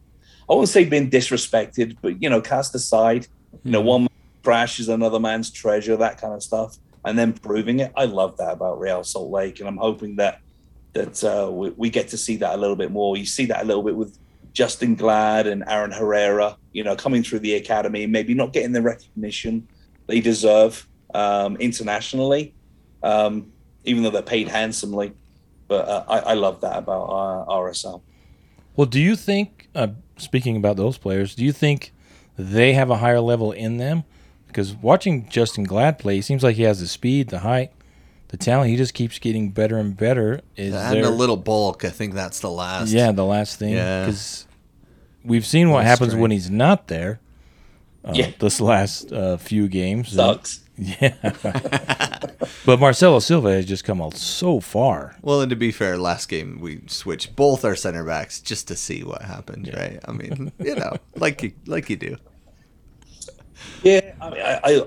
I 0.49 0.53
wouldn't 0.53 0.69
say 0.69 0.85
been 0.85 1.09
disrespected, 1.09 1.97
but 2.01 2.21
you 2.21 2.29
know, 2.29 2.41
cast 2.41 2.73
aside. 2.73 3.27
You 3.63 3.71
know, 3.71 3.81
one 3.81 4.01
man's 4.03 4.43
trash 4.43 4.79
is 4.79 4.87
another 4.87 5.19
man's 5.19 5.51
treasure, 5.51 5.97
that 5.97 6.21
kind 6.21 6.33
of 6.33 6.41
stuff, 6.41 6.77
and 7.03 7.19
then 7.19 7.33
proving 7.33 7.79
it. 7.79 7.91
I 7.97 8.05
love 8.05 8.37
that 8.37 8.53
about 8.53 8.79
Real 8.79 9.03
Salt 9.03 9.29
Lake, 9.29 9.59
and 9.59 9.67
I'm 9.67 9.77
hoping 9.77 10.15
that 10.15 10.39
that 10.93 11.21
uh, 11.25 11.51
we, 11.51 11.71
we 11.71 11.89
get 11.89 12.07
to 12.09 12.17
see 12.17 12.37
that 12.37 12.55
a 12.55 12.57
little 12.57 12.77
bit 12.77 12.91
more. 12.91 13.17
You 13.17 13.25
see 13.25 13.45
that 13.47 13.61
a 13.61 13.65
little 13.65 13.83
bit 13.83 13.95
with 13.97 14.17
Justen 14.55 14.97
Glad 14.97 15.47
and 15.47 15.63
Aaron 15.67 15.91
Herrera, 15.91 16.57
you 16.71 16.83
know, 16.83 16.95
coming 16.95 17.21
through 17.21 17.39
the 17.39 17.55
academy, 17.55 18.07
maybe 18.07 18.33
not 18.33 18.53
getting 18.53 18.71
the 18.71 18.81
recognition 18.81 19.67
they 20.07 20.21
deserve 20.21 20.87
um, 21.13 21.57
internationally, 21.57 22.55
um, 23.03 23.51
even 23.83 24.03
though 24.03 24.09
they're 24.09 24.21
paid 24.21 24.47
handsomely. 24.47 25.13
But 25.67 25.87
uh, 25.87 26.05
I, 26.07 26.19
I 26.19 26.33
love 26.35 26.61
that 26.61 26.77
about 26.77 27.05
uh, 27.05 27.51
RSL. 27.51 28.01
Well, 28.75 28.87
do 28.87 29.01
you 29.01 29.15
think, 29.15 29.67
uh, 29.75 29.87
speaking 30.17 30.55
about 30.55 30.77
those 30.77 30.97
players, 30.97 31.35
do 31.35 31.43
you 31.43 31.51
think 31.51 31.91
they 32.37 32.73
have 32.73 32.89
a 32.89 32.97
higher 32.97 33.19
level 33.19 33.51
in 33.51 33.77
them? 33.77 34.03
Because 34.47 34.73
watching 34.73 35.25
Justen 35.25 35.67
Glad 35.67 35.99
play, 35.99 36.15
he 36.15 36.21
seems 36.21 36.43
like 36.43 36.55
he 36.55 36.63
has 36.63 36.79
the 36.79 36.87
speed, 36.87 37.29
the 37.29 37.39
height, 37.39 37.71
the 38.37 38.43
talent. 38.43 38.69
He 38.69 38.75
just 38.77 38.93
keeps 38.93 39.17
getting 39.19 39.51
better 39.51 39.77
and 39.77 39.95
better. 39.95 40.41
Is 40.55 40.73
and 40.73 40.95
there, 40.97 41.05
a 41.05 41.09
little 41.09 41.37
bulk. 41.37 41.85
I 41.85 41.89
think 41.89 42.13
that's 42.13 42.39
the 42.39 42.51
last. 42.51 42.89
yeah, 42.91 43.11
the 43.11 43.25
last 43.25 43.57
thing. 43.59 43.73
Yeah. 43.73 44.05
Because 44.05 44.45
we've 45.23 45.45
seen 45.45 45.69
what 45.69 45.77
Little 45.77 45.89
happens 45.89 46.09
strength. 46.11 46.21
when 46.21 46.31
he's 46.31 46.49
not 46.49 46.87
there. 46.87 47.19
Uh, 48.03 48.11
Yeah. 48.13 48.31
This 48.39 48.59
last 48.59 49.11
uh, 49.11 49.37
few 49.37 49.67
games. 49.67 50.09
Sucks. 50.09 50.61
Yeah. 50.77 51.15
but 52.65 52.81
Marcelo 52.81 53.19
Silva 53.19 53.53
has 53.53 53.65
just 53.65 53.85
come 53.85 54.01
out 54.01 54.17
so 54.17 54.59
far. 54.59 55.15
Well, 55.21 55.39
and 55.39 55.49
to 55.49 55.55
be 55.55 55.71
fair, 55.71 55.97
last 55.97 56.27
game 56.27 56.59
we 56.59 56.81
switched 56.87 57.33
both 57.37 57.63
our 57.63 57.77
center 57.77 58.03
backs 58.03 58.41
just 58.41 58.67
to 58.67 58.75
see 58.75 59.01
what 59.01 59.21
happened, 59.21 59.71
right? 59.73 60.01
I 60.05 60.11
mean, 60.11 60.51
you 60.59 60.75
know, 60.75 60.97
like 61.15 61.41
you 61.43 61.53
like 61.65 61.89
you 61.89 61.95
do. 61.95 62.17
Yeah, 63.83 64.15
I 64.19 64.29
mean, 64.29 64.41
I, 64.41 64.59
I 64.65 64.81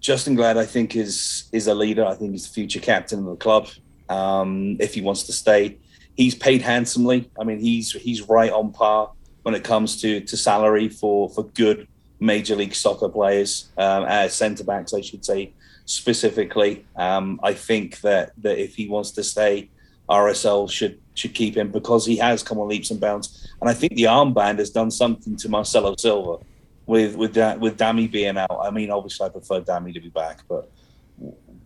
Justen 0.00 0.36
Glad, 0.36 0.56
I 0.56 0.66
think 0.66 0.96
is 0.96 1.48
is 1.52 1.66
a 1.66 1.74
leader. 1.74 2.04
I 2.04 2.14
think 2.14 2.32
he's 2.32 2.46
the 2.46 2.54
future 2.54 2.80
captain 2.80 3.20
of 3.20 3.24
the 3.26 3.36
club. 3.36 3.68
Um, 4.08 4.76
if 4.80 4.94
he 4.94 5.00
wants 5.00 5.24
to 5.24 5.32
stay, 5.32 5.78
he's 6.16 6.34
paid 6.34 6.62
handsomely. 6.62 7.30
I 7.40 7.44
mean, 7.44 7.58
he's 7.58 7.92
he's 7.92 8.22
right 8.28 8.52
on 8.52 8.72
par 8.72 9.12
when 9.42 9.54
it 9.54 9.64
comes 9.64 10.00
to 10.02 10.20
to 10.20 10.36
salary 10.36 10.88
for 10.88 11.28
for 11.30 11.44
good 11.44 11.88
major 12.20 12.56
league 12.56 12.74
soccer 12.74 13.08
players, 13.08 13.70
um, 13.78 14.04
as 14.04 14.34
centre 14.34 14.64
backs, 14.64 14.92
I 14.92 15.00
should 15.00 15.24
say 15.24 15.52
specifically. 15.84 16.84
Um, 16.96 17.40
I 17.42 17.54
think 17.54 18.00
that 18.00 18.32
that 18.38 18.58
if 18.58 18.76
he 18.76 18.88
wants 18.88 19.12
to 19.12 19.24
stay, 19.24 19.70
RSL 20.08 20.70
should 20.70 21.00
should 21.14 21.34
keep 21.34 21.56
him 21.56 21.70
because 21.70 22.06
he 22.06 22.16
has 22.16 22.42
come 22.42 22.58
on 22.58 22.68
leaps 22.68 22.90
and 22.90 23.00
bounds. 23.00 23.48
And 23.60 23.68
I 23.68 23.74
think 23.74 23.94
the 23.94 24.04
armband 24.04 24.58
has 24.58 24.70
done 24.70 24.90
something 24.90 25.36
to 25.36 25.48
Marcelo 25.48 25.94
Silva 25.98 26.44
with 26.88 27.16
with 27.16 27.36
with 27.60 27.76
Dammy 27.76 28.08
being 28.08 28.38
out. 28.38 28.58
I 28.60 28.70
mean, 28.70 28.90
obviously, 28.90 29.26
I 29.26 29.28
prefer 29.28 29.60
Dammy 29.60 29.92
to 29.92 30.00
be 30.00 30.08
back, 30.08 30.40
but 30.48 30.70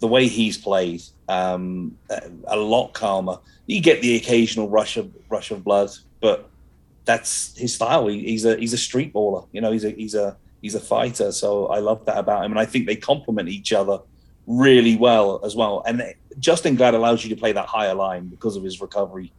the 0.00 0.08
way 0.08 0.26
he's 0.26 0.58
played, 0.58 1.02
um, 1.28 1.96
a, 2.10 2.20
a 2.48 2.56
lot 2.56 2.92
calmer. 2.92 3.38
You 3.66 3.80
get 3.80 4.02
the 4.02 4.16
occasional 4.16 4.68
rush 4.68 4.96
of 4.96 5.10
rush 5.30 5.52
of 5.52 5.62
blood, 5.62 5.90
but 6.20 6.50
that's 7.04 7.56
his 7.56 7.74
style. 7.74 8.08
He, 8.08 8.24
he's 8.24 8.44
a 8.44 8.56
he's 8.56 8.72
a 8.72 8.78
street 8.78 9.14
baller. 9.14 9.46
You 9.52 9.60
know, 9.60 9.70
he's 9.70 9.84
a 9.84 9.90
he's 9.90 10.16
a 10.16 10.36
he's 10.60 10.74
a 10.74 10.80
fighter. 10.80 11.30
So 11.30 11.68
I 11.68 11.78
love 11.78 12.04
that 12.06 12.18
about 12.18 12.44
him, 12.44 12.50
and 12.50 12.58
I 12.58 12.66
think 12.66 12.86
they 12.86 12.96
complement 12.96 13.48
each 13.48 13.72
other 13.72 14.00
really 14.48 14.96
well 14.96 15.40
as 15.44 15.54
well. 15.54 15.84
And 15.86 16.02
Justen 16.40 16.76
Glad 16.76 16.94
allows 16.94 17.22
you 17.22 17.30
to 17.30 17.36
play 17.36 17.52
that 17.52 17.68
higher 17.68 17.94
line 17.94 18.26
because 18.26 18.56
of 18.56 18.64
his 18.64 18.80
recovery 18.80 19.32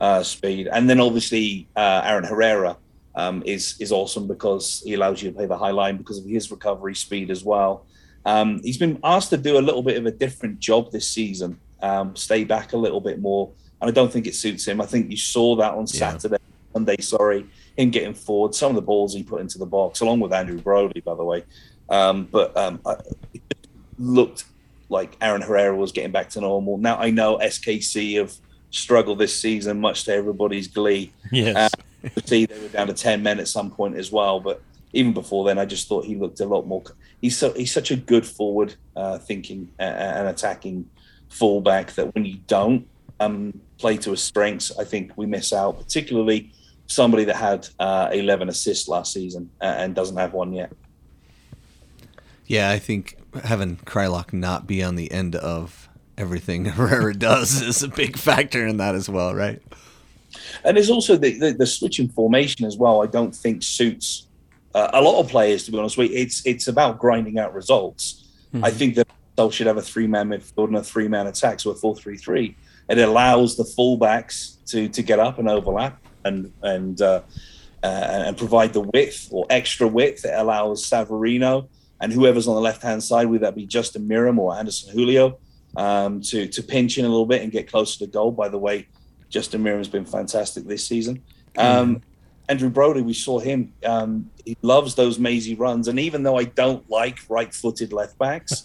uh, 0.00 0.24
speed, 0.24 0.66
and 0.66 0.90
then 0.90 0.98
obviously 0.98 1.68
uh, 1.76 2.02
Aaron 2.04 2.24
Herrera 2.24 2.76
um, 3.18 3.42
is 3.44 3.74
is 3.80 3.90
awesome 3.90 4.28
because 4.28 4.80
he 4.86 4.94
allows 4.94 5.20
you 5.20 5.28
to 5.28 5.36
play 5.36 5.46
the 5.46 5.58
high 5.58 5.72
line 5.72 5.96
because 5.96 6.18
of 6.18 6.24
his 6.24 6.50
recovery 6.50 6.94
speed 6.94 7.30
as 7.30 7.42
well. 7.44 7.84
Um, 8.24 8.60
he's 8.62 8.78
been 8.78 8.98
asked 9.02 9.30
to 9.30 9.36
do 9.36 9.58
a 9.58 9.64
little 9.68 9.82
bit 9.82 9.96
of 9.96 10.06
a 10.06 10.10
different 10.10 10.60
job 10.60 10.92
this 10.92 11.08
season, 11.08 11.58
um, 11.82 12.14
stay 12.14 12.44
back 12.44 12.72
a 12.74 12.76
little 12.76 13.00
bit 13.00 13.20
more, 13.20 13.50
and 13.80 13.90
I 13.90 13.92
don't 13.92 14.12
think 14.12 14.26
it 14.28 14.36
suits 14.36 14.66
him. 14.66 14.80
I 14.80 14.86
think 14.86 15.10
you 15.10 15.16
saw 15.16 15.56
that 15.56 15.72
on 15.72 15.86
Yeah. 15.88 16.12
Saturday, 16.12 16.36
Monday, 16.72 17.00
sorry, 17.00 17.46
him 17.76 17.90
getting 17.90 18.14
forward, 18.14 18.54
some 18.54 18.70
of 18.70 18.76
the 18.76 18.82
balls 18.82 19.14
he 19.14 19.24
put 19.24 19.40
into 19.40 19.58
the 19.58 19.66
box, 19.66 20.00
along 20.00 20.20
with 20.20 20.32
Andrew 20.32 20.60
Brody, 20.60 21.00
by 21.00 21.14
the 21.16 21.24
way. 21.24 21.42
Um, 21.88 22.28
but 22.30 22.56
um, 22.56 22.80
I, 22.86 22.96
it 23.34 23.42
looked 23.98 24.44
like 24.90 25.16
Aaron 25.20 25.42
Herrera 25.42 25.74
was 25.74 25.90
getting 25.90 26.12
back 26.12 26.28
to 26.30 26.40
normal. 26.40 26.78
Now 26.78 26.98
I 26.98 27.10
know 27.10 27.38
SKC 27.38 28.18
have 28.18 28.32
struggled 28.70 29.18
this 29.18 29.34
season, 29.34 29.80
much 29.80 30.04
to 30.04 30.12
everybody's 30.14 30.68
glee. 30.68 31.12
Yes. 31.32 31.70
See, 32.24 32.46
they 32.46 32.58
were 32.60 32.68
down 32.68 32.86
to 32.86 32.94
ten 32.94 33.22
men 33.22 33.40
at 33.40 33.48
some 33.48 33.70
point 33.70 33.96
as 33.96 34.12
well. 34.12 34.40
But 34.40 34.62
even 34.92 35.12
before 35.12 35.44
then, 35.44 35.58
I 35.58 35.64
just 35.64 35.88
thought 35.88 36.04
he 36.04 36.16
looked 36.16 36.40
a 36.40 36.46
lot 36.46 36.66
more. 36.66 36.82
He's 37.20 37.36
so 37.36 37.52
he's 37.52 37.72
such 37.72 37.90
a 37.90 37.96
good 37.96 38.26
forward 38.26 38.74
uh, 38.96 39.18
thinking 39.18 39.70
and 39.78 40.28
attacking 40.28 40.88
fullback 41.28 41.92
that 41.94 42.14
when 42.14 42.24
you 42.24 42.38
don't 42.46 42.86
um, 43.20 43.60
play 43.78 43.96
to 43.98 44.10
his 44.12 44.22
strengths, 44.22 44.76
I 44.78 44.84
think 44.84 45.12
we 45.16 45.26
miss 45.26 45.52
out. 45.52 45.78
Particularly 45.78 46.52
somebody 46.86 47.24
that 47.24 47.36
had 47.36 47.68
uh, 47.78 48.10
eleven 48.12 48.48
assists 48.48 48.88
last 48.88 49.12
season 49.12 49.50
and 49.60 49.94
doesn't 49.94 50.16
have 50.16 50.32
one 50.32 50.52
yet. 50.52 50.72
Yeah, 52.46 52.70
I 52.70 52.78
think 52.78 53.18
having 53.44 53.76
Kreilach 53.76 54.32
not 54.32 54.66
be 54.66 54.82
on 54.82 54.96
the 54.96 55.12
end 55.12 55.36
of 55.36 55.88
everything 56.16 56.64
Herrera 56.66 57.14
does 57.14 57.60
is 57.60 57.82
a 57.82 57.88
big 57.88 58.16
factor 58.16 58.66
in 58.66 58.78
that 58.78 58.94
as 58.94 59.08
well, 59.08 59.34
right? 59.34 59.62
And 60.64 60.76
there's 60.76 60.90
also 60.90 61.16
the, 61.16 61.38
the, 61.38 61.52
the 61.52 61.66
switch 61.66 61.98
in 62.00 62.08
formation 62.08 62.64
as 62.64 62.76
well. 62.76 63.02
I 63.02 63.06
don't 63.06 63.34
think 63.34 63.62
suits 63.62 64.28
uh, 64.74 64.90
a 64.92 65.00
lot 65.00 65.20
of 65.20 65.28
players, 65.28 65.64
to 65.64 65.72
be 65.72 65.78
honest 65.78 65.96
with 65.96 66.10
you. 66.10 66.18
It's 66.18 66.44
it's 66.46 66.68
about 66.68 66.98
grinding 66.98 67.38
out 67.38 67.54
results. 67.54 68.24
I 68.62 68.70
think 68.70 68.94
that 68.96 69.08
they 69.36 69.50
should 69.50 69.66
have 69.66 69.76
a 69.76 69.82
three 69.82 70.06
man 70.06 70.28
midfield 70.28 70.68
and 70.68 70.76
a 70.76 70.82
three 70.82 71.08
man 71.08 71.26
attack, 71.26 71.60
so 71.60 71.70
a 71.70 71.74
four 71.74 71.94
three 71.94 72.16
three. 72.16 72.56
It 72.88 72.98
allows 72.98 73.56
the 73.56 73.64
fullbacks 73.64 74.64
to 74.66 74.88
to 74.88 75.02
get 75.02 75.18
up 75.18 75.38
and 75.38 75.48
overlap 75.48 76.00
and 76.24 76.52
and 76.62 77.00
uh, 77.00 77.22
uh, 77.82 77.86
and 78.26 78.36
provide 78.36 78.72
the 78.72 78.80
width 78.80 79.28
or 79.30 79.46
extra 79.50 79.86
width. 79.86 80.24
It 80.24 80.34
allows 80.34 80.84
Savarino 80.84 81.68
and 82.00 82.12
whoever's 82.12 82.48
on 82.48 82.54
the 82.54 82.60
left 82.60 82.82
hand 82.82 83.02
side, 83.02 83.26
whether 83.26 83.44
that 83.46 83.54
be 83.54 83.66
Justin 83.66 84.08
Meram 84.08 84.38
or 84.38 84.54
Anderson 84.54 84.92
Julio, 84.92 85.38
um, 85.76 86.20
to 86.22 86.46
to 86.48 86.62
pinch 86.62 86.98
in 86.98 87.04
a 87.04 87.08
little 87.08 87.26
bit 87.26 87.42
and 87.42 87.52
get 87.52 87.70
closer 87.70 87.98
to 88.00 88.06
goal. 88.06 88.32
By 88.32 88.48
the 88.48 88.58
way, 88.58 88.88
Justin 89.28 89.62
Meram's 89.62 89.88
been 89.88 90.04
fantastic 90.04 90.64
this 90.64 90.86
season. 90.86 91.22
Um, 91.56 92.02
Andrew 92.48 92.70
Brody, 92.70 93.02
we 93.02 93.12
saw 93.12 93.38
him. 93.38 93.74
Um, 93.84 94.30
he 94.44 94.56
loves 94.62 94.94
those 94.94 95.18
mazy 95.18 95.54
runs, 95.54 95.86
and 95.88 95.98
even 96.00 96.22
though 96.22 96.38
I 96.38 96.44
don't 96.44 96.88
like 96.88 97.18
right-footed 97.28 97.92
left 97.92 98.16
backs, 98.18 98.62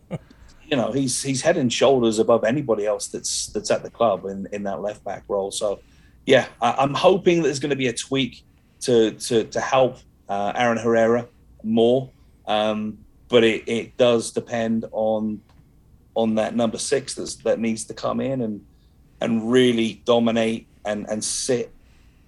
you 0.70 0.76
know 0.76 0.90
he's 0.92 1.22
he's 1.22 1.42
head 1.42 1.58
and 1.58 1.70
shoulders 1.70 2.18
above 2.18 2.44
anybody 2.44 2.86
else 2.86 3.08
that's 3.08 3.48
that's 3.48 3.70
at 3.70 3.82
the 3.82 3.90
club 3.90 4.24
in, 4.24 4.48
in 4.52 4.62
that 4.62 4.80
left 4.80 5.04
back 5.04 5.24
role. 5.28 5.50
So, 5.50 5.80
yeah, 6.24 6.46
I, 6.62 6.72
I'm 6.78 6.94
hoping 6.94 7.42
there's 7.42 7.60
going 7.60 7.70
to 7.70 7.76
be 7.76 7.88
a 7.88 7.92
tweak 7.92 8.42
to 8.82 9.12
to 9.12 9.44
to 9.44 9.60
help 9.60 9.98
uh, 10.28 10.52
Aaron 10.54 10.78
Herrera 10.78 11.28
more, 11.62 12.10
um, 12.46 12.98
but 13.28 13.44
it, 13.44 13.68
it 13.68 13.96
does 13.98 14.30
depend 14.30 14.86
on 14.92 15.42
on 16.14 16.34
that 16.36 16.56
number 16.56 16.78
six 16.78 17.14
that's, 17.14 17.36
that 17.36 17.58
needs 17.60 17.84
to 17.84 17.94
come 17.94 18.20
in 18.20 18.40
and 18.40 18.64
and 19.20 19.50
really 19.50 20.02
dominate 20.04 20.66
and 20.84 21.08
and 21.08 21.22
sit, 21.22 21.72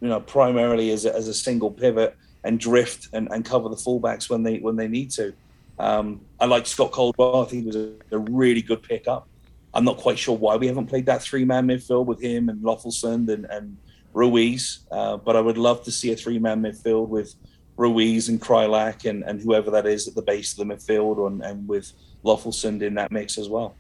you 0.01 0.09
know, 0.09 0.21
primarily 0.21 0.91
as 0.91 1.05
a, 1.05 1.15
as 1.15 1.29
a 1.29 1.35
single 1.35 1.71
pivot 1.71 2.17
and 2.45 2.59
drift 2.59 3.09
and, 3.13 3.29
and 3.31 3.45
cover 3.45 3.69
the 3.69 3.77
fullbacks 3.77 4.29
when 4.29 4.43
they 4.43 4.59
when 4.59 4.77
they 4.77 4.89
need 4.89 5.11
to. 5.13 5.33
Um, 5.79 6.21
I 6.39 6.47
like 6.47 6.67
Scott 6.67 6.93
Caldwell. 6.93 7.43
I 7.43 7.45
think 7.47 7.63
he 7.63 7.67
was 7.67 7.77
a, 7.77 7.93
a 8.13 8.19
really 8.19 8.63
good 8.63 8.83
pickup. 8.83 9.29
I'm 9.75 9.85
not 9.85 9.97
quite 9.97 10.19
sure 10.19 10.37
why 10.37 10.57
we 10.57 10.67
haven't 10.67 10.87
played 10.87 11.07
that 11.07 11.23
three 11.23 11.45
man 11.45 11.67
midfield 11.67 12.07
with 12.07 12.21
him 12.21 12.49
and 12.49 12.61
Löffelsend 12.63 13.29
and, 13.31 13.47
and 13.47 13.77
Ruiz, 14.13 14.81
uh, 14.91 15.17
but 15.17 15.37
I 15.37 15.41
would 15.41 15.57
love 15.57 15.83
to 15.85 15.91
see 15.91 16.13
a 16.13 16.17
three 16.17 16.39
man 16.39 16.63
midfield 16.63 17.09
with 17.09 17.35
Ruiz 17.77 18.29
and 18.29 18.41
Kreilach 18.41 19.09
and, 19.09 19.23
and 19.25 19.41
whoever 19.41 19.71
that 19.71 19.87
is 19.87 20.07
at 20.07 20.15
the 20.15 20.23
base 20.23 20.57
of 20.57 20.69
the 20.69 20.75
midfield 20.75 21.27
and, 21.27 21.43
and 21.43 21.67
with 21.67 21.93
Löffelsend 22.25 22.83
in 22.83 22.95
that 22.95 23.11
mix 23.11 23.39
as 23.39 23.49
well. 23.49 23.75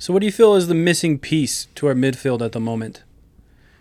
So, 0.00 0.14
what 0.14 0.20
do 0.20 0.26
you 0.26 0.32
feel 0.32 0.54
is 0.54 0.66
the 0.66 0.74
missing 0.74 1.18
piece 1.18 1.66
to 1.74 1.86
our 1.86 1.94
midfield 1.94 2.40
at 2.40 2.52
the 2.52 2.58
moment? 2.58 3.02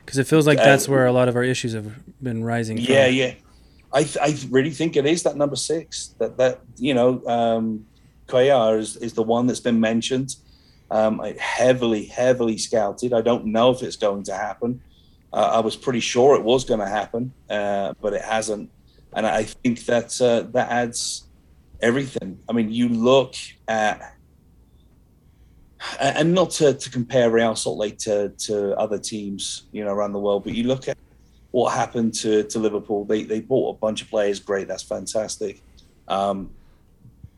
Because 0.06 0.18
it 0.18 0.28
feels 0.28 0.46
like 0.46 0.60
Uh, 0.60 0.66
that's 0.66 0.90
where 0.90 1.06
a 1.06 1.14
lot 1.14 1.30
of 1.30 1.36
our 1.38 1.44
issues 1.44 1.72
have 1.74 1.94
been 2.22 2.44
rising. 2.44 2.76
from. 2.76 2.94
Yeah, 2.94 3.08
yeah. 3.08 3.36
I, 3.94 4.04
th- 4.04 4.18
I 4.22 4.36
really 4.52 4.72
think 4.72 4.98
it 4.98 5.06
is 5.06 5.24
that 5.24 5.38
number 5.38 5.56
six. 5.56 6.14
That 6.20 6.36
that 6.38 6.60
you 6.76 6.94
know, 6.94 7.26
um, 7.26 7.86
Cuellar 8.28 8.78
is, 8.78 8.98
is 8.98 9.14
the 9.14 9.24
one 9.24 9.48
that's 9.48 9.62
been 9.62 9.80
mentioned. 9.80 10.36
Um, 10.92 11.22
heavily, 11.40 12.04
heavily 12.06 12.58
scouted. 12.58 13.14
I 13.14 13.22
don't 13.22 13.46
know 13.46 13.72
if 13.72 13.82
it's 13.82 13.96
going 13.96 14.24
to 14.24 14.34
happen. 14.34 14.82
Uh, 15.32 15.52
I 15.54 15.60
was 15.62 15.78
pretty 15.78 16.02
sure 16.02 16.36
it 16.36 16.44
was 16.44 16.66
going 16.66 16.82
to 16.82 16.88
happen, 16.88 17.32
uh, 17.50 17.94
but 18.02 18.12
it 18.14 18.24
hasn't. 18.24 18.70
And 19.14 19.26
I 19.26 19.44
think 19.44 19.86
that 19.86 20.20
uh, 20.20 20.42
that 20.52 20.70
adds 20.70 21.28
everything. 21.82 22.40
I 22.50 22.54
mean, 22.54 22.72
you 22.72 22.90
look 22.90 23.36
at, 23.70 24.16
and 26.00 26.34
not 26.34 26.52
to, 26.52 26.74
to 26.74 26.90
compare 26.90 27.30
Real 27.30 27.56
Salt 27.56 27.78
Lake 27.78 27.98
to, 28.00 28.30
to 28.30 28.78
other 28.78 28.98
teams, 28.98 29.64
you 29.72 29.84
know, 29.84 29.92
around 29.92 30.14
the 30.14 30.20
world, 30.20 30.44
but 30.44 30.54
you 30.54 30.64
look 30.64 30.88
at 30.88 30.98
what 31.52 31.74
happened 31.74 32.14
to, 32.14 32.44
to 32.44 32.60
Liverpool. 32.60 33.06
They 33.06 33.24
they 33.24 33.40
bought 33.40 33.76
a 33.76 33.80
bunch 33.80 34.02
of 34.02 34.10
players. 34.10 34.40
Great, 34.40 34.68
that's 34.68 34.84
fantastic. 34.84 35.62
Um, 36.08 36.52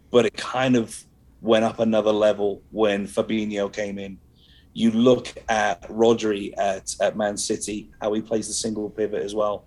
but 0.10 0.26
it 0.26 0.34
kind 0.34 0.76
of 0.76 1.04
went 1.42 1.66
up 1.66 1.80
another 1.80 2.12
level 2.12 2.62
when 2.72 3.08
Fabinho 3.08 3.72
came 3.72 3.98
in. 3.98 4.20
You 4.74 4.92
look 4.92 5.34
at 5.50 5.82
Rodri 5.90 6.54
at, 6.58 6.96
at 7.02 7.18
Man 7.18 7.36
City, 7.36 7.90
how 8.02 8.14
he 8.14 8.22
plays 8.22 8.48
the 8.48 8.54
single 8.54 8.90
pivot 8.90 9.24
as 9.24 9.36
well. 9.36 9.66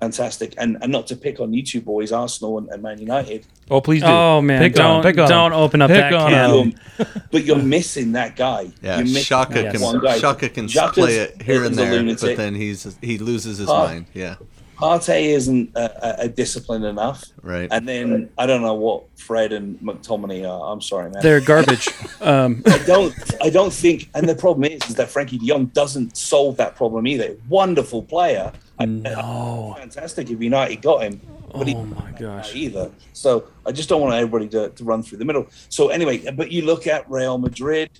Fantastic. 0.00 0.54
And 0.56 0.78
and 0.82 0.92
not 0.92 1.08
to 1.08 1.16
pick 1.16 1.40
on 1.40 1.52
you 1.52 1.64
two 1.64 1.80
boys, 1.80 2.12
Arsenal 2.12 2.58
and, 2.58 2.68
and 2.68 2.80
Man 2.80 2.98
United, 3.00 3.44
Oh, 3.68 3.80
please 3.80 4.02
do. 4.02 4.06
Oh 4.08 4.40
man, 4.40 4.62
pick 4.62 4.74
don't 4.74 4.98
him, 4.98 5.02
pick 5.02 5.18
on 5.20 5.28
don't 5.28 5.52
open 5.52 5.82
up 5.82 5.88
Pick 5.90 5.98
that 5.98 6.12
on 6.12 6.30
can. 6.30 6.74
you're, 6.98 7.06
but 7.32 7.44
you're 7.44 7.56
missing 7.56 8.12
that 8.12 8.36
guy. 8.36 8.70
Yeah, 8.82 8.96
you're 8.98 9.04
missing 9.06 9.36
Xhaka 9.36 9.72
can 9.72 9.80
one 9.80 10.00
guy. 10.00 10.18
Xhaka 10.20 10.52
can 10.54 10.66
Xhaka's- 10.68 10.92
play 10.94 11.16
it 11.16 11.42
here 11.42 11.64
and 11.64 11.74
there, 11.74 12.04
but 12.04 12.36
then 12.36 12.54
he's 12.54 12.96
he 13.02 13.18
loses 13.18 13.58
his 13.58 13.68
Oh. 13.68 13.78
mind. 13.78 14.06
Yeah, 14.14 14.36
Partey 14.80 15.24
isn't 15.34 15.70
a, 15.76 15.80
a, 15.80 16.24
a 16.24 16.28
discipline 16.28 16.84
enough. 16.84 17.24
right. 17.42 17.68
And 17.70 17.86
then 17.88 18.30
I 18.38 18.46
don't 18.46 18.62
know 18.62 18.74
what 18.74 19.04
Fred 19.18 19.52
and 19.52 19.78
McTominay 19.80 20.48
are. 20.48 20.72
I'm 20.72 20.80
sorry, 20.80 21.10
man. 21.10 21.22
They're 21.22 21.40
garbage. 21.40 21.88
um, 22.20 22.62
I 22.66 22.78
don't. 22.86 23.14
I 23.42 23.50
don't 23.50 23.72
think. 23.72 24.08
And 24.14 24.28
the 24.28 24.34
problem 24.34 24.64
is, 24.64 24.80
is 24.88 24.94
that 24.96 25.08
Frenkie 25.08 25.38
De 25.38 25.46
Jong 25.46 25.66
doesn't 25.66 26.16
solve 26.16 26.56
that 26.56 26.76
problem 26.76 27.06
either. 27.06 27.36
Wonderful 27.48 28.02
player. 28.02 28.52
I- 28.78 28.86
no. 28.86 29.74
fantastic 29.78 30.30
if 30.30 30.40
United 30.40 30.80
got 30.80 31.02
him, 31.02 31.20
but 31.52 31.68
Oh 31.68 31.84
my 31.84 32.12
gosh. 32.12 32.54
either. 32.54 32.90
So 33.12 33.44
I 33.66 33.72
just 33.72 33.90
don't 33.90 34.00
want 34.00 34.14
everybody 34.14 34.48
to, 34.48 34.70
to 34.70 34.84
run 34.84 35.02
through 35.02 35.18
the 35.18 35.26
middle. 35.26 35.46
So 35.68 35.88
anyway, 35.90 36.30
but 36.30 36.50
you 36.50 36.62
look 36.64 36.86
at 36.86 37.08
Real 37.10 37.36
Madrid, 37.36 37.90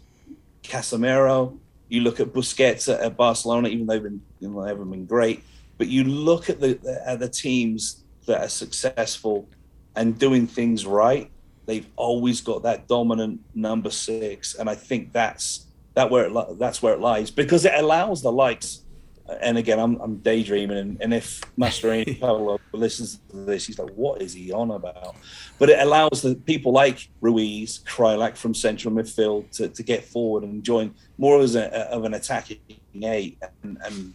Casemiro. 0.62 1.58
You 1.88 2.00
look 2.02 2.20
at 2.20 2.28
Busquets 2.28 2.92
at, 2.92 3.00
at 3.00 3.16
Barcelona, 3.16 3.68
even 3.68 3.86
though 3.86 3.94
they've 3.94 4.02
been 4.02 4.22
you 4.40 4.48
know, 4.48 4.62
they 4.62 4.68
haven't 4.70 4.90
been 4.90 5.04
great. 5.06 5.42
But 5.80 5.88
you 5.88 6.04
look 6.04 6.50
at 6.50 6.60
the 6.60 6.78
at 7.06 7.20
the 7.20 7.28
teams 7.30 8.04
that 8.26 8.42
are 8.42 8.50
successful 8.50 9.48
and 9.96 10.18
doing 10.18 10.46
things 10.46 10.84
right. 10.84 11.30
They've 11.64 11.86
always 11.96 12.42
got 12.42 12.64
that 12.64 12.86
dominant 12.86 13.40
number 13.54 13.88
six, 13.88 14.56
and 14.56 14.68
I 14.68 14.74
think 14.74 15.14
that's 15.14 15.64
that 15.94 16.10
where 16.10 16.26
it, 16.26 16.58
that's 16.58 16.82
where 16.82 16.92
it 16.92 17.00
lies 17.00 17.30
because 17.30 17.64
it 17.64 17.72
allows 17.74 18.20
the 18.20 18.30
likes. 18.30 18.82
Uh, 19.26 19.36
and 19.40 19.56
again, 19.56 19.78
I'm, 19.78 19.98
I'm 20.02 20.16
daydreaming, 20.18 20.76
and, 20.76 20.98
and 21.00 21.14
if 21.14 21.40
Mastroeni 21.58 22.20
Pablo 22.20 22.60
listens 22.72 23.18
to 23.30 23.38
this, 23.38 23.66
he's 23.66 23.78
like, 23.78 23.94
"What 23.94 24.20
is 24.20 24.34
he 24.34 24.52
on 24.52 24.72
about?" 24.72 25.16
But 25.58 25.70
it 25.70 25.78
allows 25.80 26.20
the 26.20 26.34
people 26.34 26.72
like 26.72 27.08
Ruiz, 27.22 27.80
Kreilach 27.86 28.36
from 28.36 28.52
central 28.52 28.92
midfield 28.92 29.50
to, 29.52 29.68
to 29.68 29.82
get 29.82 30.04
forward 30.04 30.42
and 30.42 30.62
join 30.62 30.94
more 31.16 31.40
as 31.40 31.54
a, 31.54 31.90
of 31.90 32.04
an 32.04 32.12
attacking 32.12 32.58
eight. 33.02 33.38
And, 33.62 33.78
and 33.82 34.12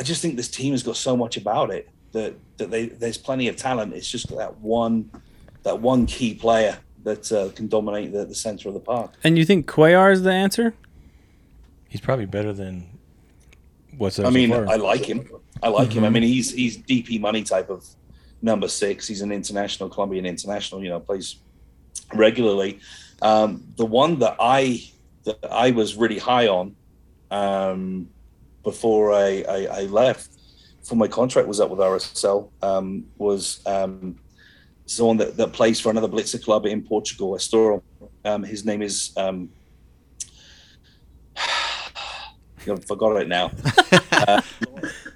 I 0.00 0.02
just 0.02 0.22
think 0.22 0.36
this 0.36 0.48
team 0.48 0.72
has 0.72 0.82
got 0.82 0.96
so 0.96 1.14
much 1.14 1.36
about 1.36 1.70
it 1.70 1.86
that 2.12 2.34
that 2.56 2.70
they, 2.70 2.86
there's 2.86 3.18
plenty 3.18 3.48
of 3.48 3.56
talent. 3.56 3.92
It's 3.92 4.10
just 4.10 4.34
that 4.34 4.56
one 4.60 5.10
that 5.62 5.78
one 5.78 6.06
key 6.06 6.32
player 6.32 6.78
that 7.04 7.30
uh, 7.30 7.50
can 7.54 7.68
dominate 7.68 8.10
the, 8.10 8.24
the 8.24 8.34
center 8.34 8.68
of 8.68 8.74
the 8.74 8.80
park. 8.80 9.12
And 9.22 9.36
you 9.36 9.44
think 9.44 9.66
Cuellar 9.66 10.10
is 10.10 10.22
the 10.22 10.32
answer? 10.32 10.72
He's 11.86 12.00
probably 12.00 12.24
better 12.24 12.54
than 12.54 12.86
what's 13.98 14.18
I 14.18 14.30
mean, 14.30 14.54
I 14.54 14.76
like 14.76 15.04
him. 15.04 15.28
I 15.62 15.68
like 15.68 15.92
him. 15.92 16.04
I 16.04 16.08
mean, 16.08 16.22
he's 16.22 16.50
he's 16.50 16.78
DP 16.78 17.20
money 17.20 17.42
type 17.42 17.68
of 17.68 17.84
number 18.40 18.68
six. 18.68 19.06
He's 19.06 19.20
an 19.20 19.32
international 19.32 19.90
Colombian 19.90 20.24
international. 20.24 20.82
You 20.82 20.88
know, 20.88 21.00
plays 21.00 21.36
regularly. 22.14 22.80
Um, 23.20 23.64
the 23.76 23.84
one 23.84 24.18
that 24.20 24.36
I 24.40 24.82
that 25.24 25.44
I 25.50 25.72
was 25.72 25.94
really 25.94 26.18
high 26.18 26.48
on 26.48 26.74
um, 27.30 28.08
before 28.62 29.12
I, 29.12 29.44
I, 29.48 29.66
I 29.72 29.82
left, 29.84 30.30
before 30.80 30.98
my 30.98 31.08
contract 31.08 31.48
was 31.48 31.60
up 31.60 31.70
with 31.70 31.78
RSL, 31.78 32.48
um, 32.62 33.06
was 33.18 33.60
um, 33.66 34.18
someone 34.86 35.16
that, 35.18 35.36
that 35.36 35.52
plays 35.52 35.80
for 35.80 35.90
another 35.90 36.08
Blitzer 36.08 36.42
club 36.42 36.66
in 36.66 36.82
Portugal, 36.82 37.32
Estoril. 37.32 37.82
Um, 38.24 38.42
his 38.42 38.64
name 38.64 38.82
is 38.82 39.12
um, 39.16 39.50
I 41.36 42.76
forgot 42.86 43.16
it 43.20 43.28
now. 43.28 43.50
uh, 44.12 44.42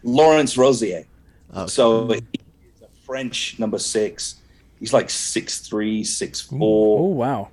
Lawrence 0.03 0.57
Rosier. 0.57 1.05
Oh, 1.53 1.67
So 1.67 2.09
he's 2.09 2.23
a 2.83 2.89
French 3.05 3.59
number 3.59 3.79
six. 3.79 4.37
He's 4.81 4.93
like 4.93 5.11
six 5.11 5.61
three, 5.61 6.05
six 6.05 6.49
Oh 6.53 6.59
four, 6.59 7.15
wow. 7.15 7.49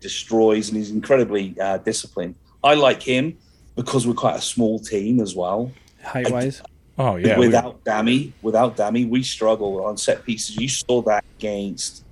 destroys, 0.00 0.68
and 0.68 0.76
he's 0.78 0.90
incredibly 0.90 1.58
uh, 1.60 1.78
disciplined. 1.78 2.36
I 2.62 2.74
like 2.74 3.02
him 3.02 3.38
because 3.78 4.08
we're 4.08 4.12
quite 4.12 4.36
a 4.36 4.40
small 4.42 4.80
team 4.80 5.20
as 5.20 5.36
well. 5.36 5.70
Height 6.02 6.28
wise. 6.30 6.60
oh 6.98 7.14
yeah, 7.14 7.38
we- 7.38 7.46
without 7.46 7.84
Dammy, 7.84 8.32
without 8.42 8.76
Dammy, 8.76 9.04
we 9.04 9.22
struggle 9.22 9.84
on 9.86 9.96
set 9.96 10.24
pieces. 10.24 10.56
You 10.56 10.68
saw 10.68 11.00
that 11.02 11.24
against 11.38 12.04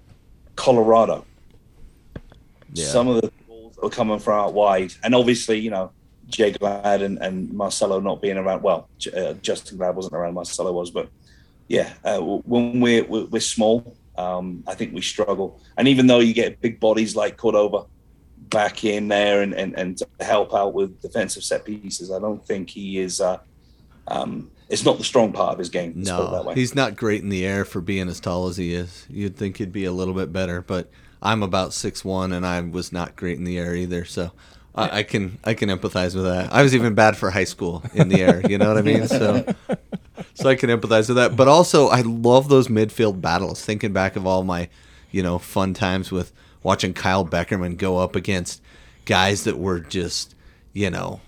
Colorado. 0.54 1.26
Yeah. 2.72 2.86
Some 2.86 3.08
of 3.08 3.20
the 3.20 3.32
balls 3.48 3.74
that 3.74 3.82
were 3.82 3.90
coming 3.90 4.20
from 4.20 4.34
out 4.38 4.54
wide, 4.54 4.92
and 5.02 5.12
obviously, 5.14 5.58
you 5.58 5.70
know, 5.70 5.90
Jay 6.28 6.52
Glad 6.52 7.02
and, 7.02 7.18
and 7.18 7.52
Marcelo 7.52 7.98
not 8.00 8.22
being 8.22 8.36
around. 8.36 8.62
Well, 8.62 8.88
uh, 9.08 9.34
Justen 9.42 9.76
Glad 9.76 9.96
wasn't 9.96 10.14
around. 10.14 10.34
Marcelo 10.34 10.72
was, 10.72 10.92
but 10.92 11.08
yeah, 11.66 11.94
uh, 12.04 12.20
when 12.20 12.80
we're 12.80 13.04
we're, 13.04 13.24
we're 13.24 13.40
small, 13.40 13.96
um, 14.16 14.62
I 14.68 14.74
think 14.74 14.94
we 14.94 15.00
struggle. 15.00 15.60
And 15.76 15.88
even 15.88 16.06
though 16.06 16.20
you 16.20 16.32
get 16.32 16.60
big 16.60 16.78
bodies 16.78 17.16
like 17.16 17.36
Cordova 17.36 17.86
back 18.50 18.84
in 18.84 19.08
there 19.08 19.42
and 19.42 19.52
and, 19.54 19.74
and 19.78 20.00
help 20.20 20.54
out 20.54 20.74
with 20.74 21.00
defensive 21.00 21.42
set 21.44 21.64
pieces, 21.64 22.10
I 22.10 22.18
don't 22.18 22.44
think 22.46 22.70
he 22.70 22.98
is. 22.98 23.20
Uh, 23.20 23.38
um, 24.08 24.50
it's 24.68 24.84
not 24.84 24.98
the 24.98 25.04
strong 25.04 25.32
part 25.32 25.52
of 25.52 25.58
his 25.58 25.68
game. 25.68 25.94
let's 25.96 26.10
put 26.10 26.16
it 26.18 26.30
that 26.30 26.42
No, 26.42 26.42
way. 26.48 26.54
he's 26.54 26.74
not 26.74 26.96
great 26.96 27.22
in 27.22 27.28
the 27.28 27.46
air 27.46 27.64
for 27.64 27.80
being 27.80 28.08
as 28.08 28.18
tall 28.20 28.48
as 28.48 28.56
he 28.56 28.74
is. 28.74 29.06
You'd 29.08 29.36
think 29.36 29.58
he'd 29.58 29.72
be 29.72 29.84
a 29.84 29.92
little 29.92 30.14
bit 30.14 30.32
better, 30.32 30.60
but 30.60 30.90
I'm 31.22 31.42
about 31.42 31.72
six 31.72 32.04
one, 32.04 32.32
and 32.32 32.44
I 32.46 32.60
was 32.60 32.92
not 32.92 33.16
great 33.16 33.38
in 33.38 33.44
the 33.44 33.58
air 33.58 33.74
either. 33.76 34.04
So 34.04 34.32
I, 34.74 34.98
I 34.98 35.02
can 35.02 35.38
I 35.44 35.54
can 35.54 35.68
empathize 35.68 36.14
with 36.14 36.24
that. 36.24 36.52
I 36.52 36.62
was 36.62 36.74
even 36.74 36.94
bad 36.94 37.16
for 37.16 37.30
high 37.30 37.44
school 37.44 37.82
in 37.94 38.08
the 38.08 38.20
air. 38.22 38.42
You 38.48 38.58
know 38.58 38.68
what 38.68 38.78
I 38.78 38.82
mean? 38.82 39.06
So 39.08 39.44
so 40.34 40.48
I 40.48 40.54
can 40.54 40.70
empathize 40.70 41.08
with 41.08 41.16
that. 41.16 41.36
But 41.36 41.48
also, 41.48 41.88
I 41.88 42.00
love 42.02 42.48
those 42.48 42.68
midfield 42.68 43.20
battles. 43.20 43.64
Thinking 43.64 43.92
back 43.92 44.16
of 44.16 44.26
all 44.26 44.42
my 44.44 44.68
you 45.10 45.22
know 45.22 45.38
fun 45.38 45.74
times 45.74 46.10
with 46.12 46.32
watching 46.66 46.92
Kyle 46.92 47.24
Beckerman 47.24 47.76
go 47.76 47.98
up 47.98 48.16
against 48.16 48.60
guys 49.04 49.44
that 49.44 49.56
were 49.56 49.78
just 49.78 50.34
you 50.72 50.90
know 50.90 51.20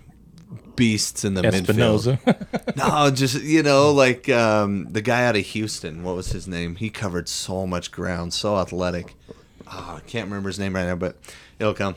beasts 0.75 1.25
in 1.25 1.35
the 1.35 1.43
midfield. 1.43 2.19
Espinoza. 2.19 2.77
No, 2.77 3.11
just 3.11 3.41
you 3.43 3.63
know, 3.63 3.93
like 3.93 4.29
um, 4.29 4.89
the 4.91 5.01
guy 5.01 5.27
out 5.27 5.37
of 5.37 5.45
Houston. 5.47 6.03
What 6.03 6.17
was 6.17 6.33
his 6.33 6.49
name? 6.49 6.75
He 6.75 6.91
covered 6.91 7.29
so 7.29 7.69
much 7.69 7.93
ground, 7.93 8.35
so 8.35 8.57
athletic. 8.57 9.15
Oh, 9.69 9.95
I 9.97 10.01
can't 10.09 10.27
remember 10.27 10.49
his 10.49 10.59
name 10.59 10.75
right 10.75 10.87
now, 10.87 10.97
but 10.97 11.17
it'll 11.61 11.75
come. 11.75 11.95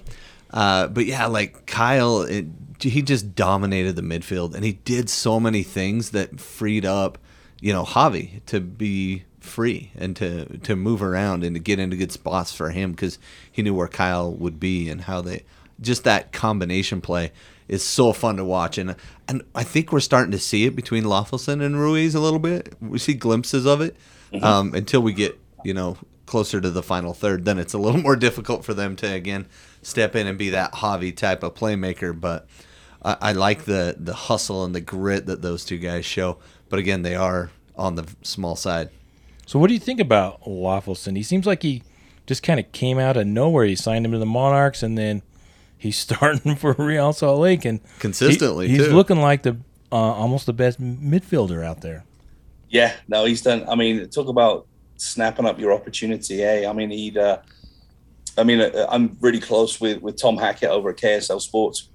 Uh, 0.51 0.87
but 0.87 1.05
yeah, 1.07 1.25
like 1.25 1.65
Kyle, 1.65 2.21
it, 2.21 2.45
he 2.79 3.01
just 3.01 3.33
dominated 3.35 3.95
the 3.95 4.03
midfield, 4.03 4.53
and 4.53 4.63
he 4.63 4.73
did 4.73 5.09
so 5.09 5.39
many 5.39 5.63
things 5.63 6.11
that 6.11 6.39
freed 6.39 6.85
up, 6.85 7.17
you 7.59 7.73
know, 7.73 7.85
Javi 7.85 8.43
to 8.45 8.59
be 8.59 9.23
free 9.41 9.91
and 9.95 10.15
to 10.15 10.57
to 10.59 10.75
move 10.75 11.01
around 11.01 11.43
and 11.43 11.55
to 11.55 11.59
get 11.59 11.79
into 11.79 11.97
good 11.97 12.11
spots 12.11 12.53
for 12.53 12.69
him 12.69 12.91
because 12.91 13.19
he 13.51 13.61
knew 13.61 13.73
where 13.73 13.87
Kyle 13.87 14.31
would 14.31 14.59
be 14.59 14.89
and 14.89 15.01
how 15.01 15.21
they 15.21 15.43
just 15.81 16.03
that 16.03 16.31
combination 16.31 17.01
play 17.01 17.31
is 17.67 17.83
so 17.83 18.13
fun 18.13 18.37
to 18.37 18.45
watch 18.45 18.77
and 18.77 18.95
and 19.27 19.43
I 19.55 19.63
think 19.63 19.91
we're 19.91 19.99
starting 19.99 20.31
to 20.31 20.39
see 20.39 20.65
it 20.65 20.75
between 20.75 21.03
Löffelsend 21.03 21.63
and 21.63 21.79
Ruiz 21.79 22.15
a 22.15 22.19
little 22.19 22.39
bit. 22.39 22.73
We 22.81 22.99
see 22.99 23.13
glimpses 23.13 23.65
of 23.65 23.81
it 23.81 23.95
um, 24.41 24.73
until 24.73 25.01
we 25.01 25.13
get 25.13 25.39
you 25.63 25.73
know 25.73 25.97
closer 26.25 26.61
to 26.61 26.69
the 26.69 26.83
final 26.83 27.13
third. 27.13 27.45
Then 27.45 27.59
it's 27.59 27.73
a 27.73 27.77
little 27.77 28.01
more 28.01 28.15
difficult 28.15 28.63
for 28.63 28.73
them 28.73 28.95
to 28.97 29.11
again 29.11 29.47
step 29.81 30.15
in 30.15 30.27
and 30.27 30.37
be 30.37 30.51
that 30.51 30.73
Javi 30.73 31.15
type 31.15 31.43
of 31.43 31.55
playmaker. 31.55 32.17
But 32.17 32.47
I, 33.03 33.17
I 33.21 33.31
like 33.33 33.65
the 33.65 33.95
the 33.99 34.13
hustle 34.13 34.63
and 34.63 34.75
the 34.75 34.81
grit 34.81 35.25
that 35.25 35.41
those 35.41 35.65
two 35.65 35.77
guys 35.77 36.05
show. 36.05 36.37
But 36.69 36.79
again, 36.79 37.01
they 37.01 37.15
are 37.15 37.51
on 37.75 37.95
the 37.95 38.07
small 38.21 38.55
side. 38.55 38.89
So 39.51 39.59
what 39.59 39.67
do 39.67 39.73
you 39.73 39.81
think 39.81 39.99
about 39.99 40.41
Löffelsend? 40.43 41.17
He 41.17 41.23
seems 41.23 41.45
like 41.45 41.61
he 41.61 41.83
just 42.25 42.41
kind 42.41 42.57
of 42.57 42.71
came 42.71 42.97
out 42.97 43.17
of 43.17 43.27
nowhere. 43.27 43.65
He 43.65 43.75
signed 43.75 44.05
him 44.05 44.13
to 44.13 44.17
the 44.17 44.25
Monarchs, 44.25 44.81
and 44.81 44.97
then 44.97 45.23
he's 45.77 45.97
starting 46.07 46.55
for 46.55 46.71
Real 46.77 47.11
Salt 47.11 47.41
Lake, 47.41 47.65
and 47.65 47.81
he- 47.81 47.99
Consistently, 47.99 48.69
he's 48.69 48.85
too. 48.87 48.93
looking 48.93 49.19
like 49.19 49.43
the 49.43 49.57
uh, 49.91 49.95
almost 49.95 50.45
the 50.45 50.53
best 50.53 50.79
midfielder 50.79 51.65
out 51.65 51.81
there. 51.81 52.05
Yeah, 52.69 52.95
no, 53.09 53.25
he's 53.25 53.41
done. 53.41 53.67
I 53.67 53.75
mean, 53.75 54.09
talk 54.09 54.29
about 54.29 54.67
snapping 54.95 55.45
up 55.45 55.59
your 55.59 55.73
opportunity. 55.73 56.41
Eh? 56.41 56.65
I 56.65 56.71
mean, 56.71 56.89
he'd. 56.89 57.17
Uh, 57.17 57.39
I 58.37 58.45
mean, 58.45 58.61
uh, 58.61 58.87
I'm 58.89 59.17
really 59.19 59.41
close 59.41 59.81
with 59.81 60.01
with 60.01 60.15
Tom 60.15 60.37
Hackett 60.37 60.69
over 60.69 60.91
at 60.91 60.95
KSL 60.95 61.41
Sports, 61.41 61.89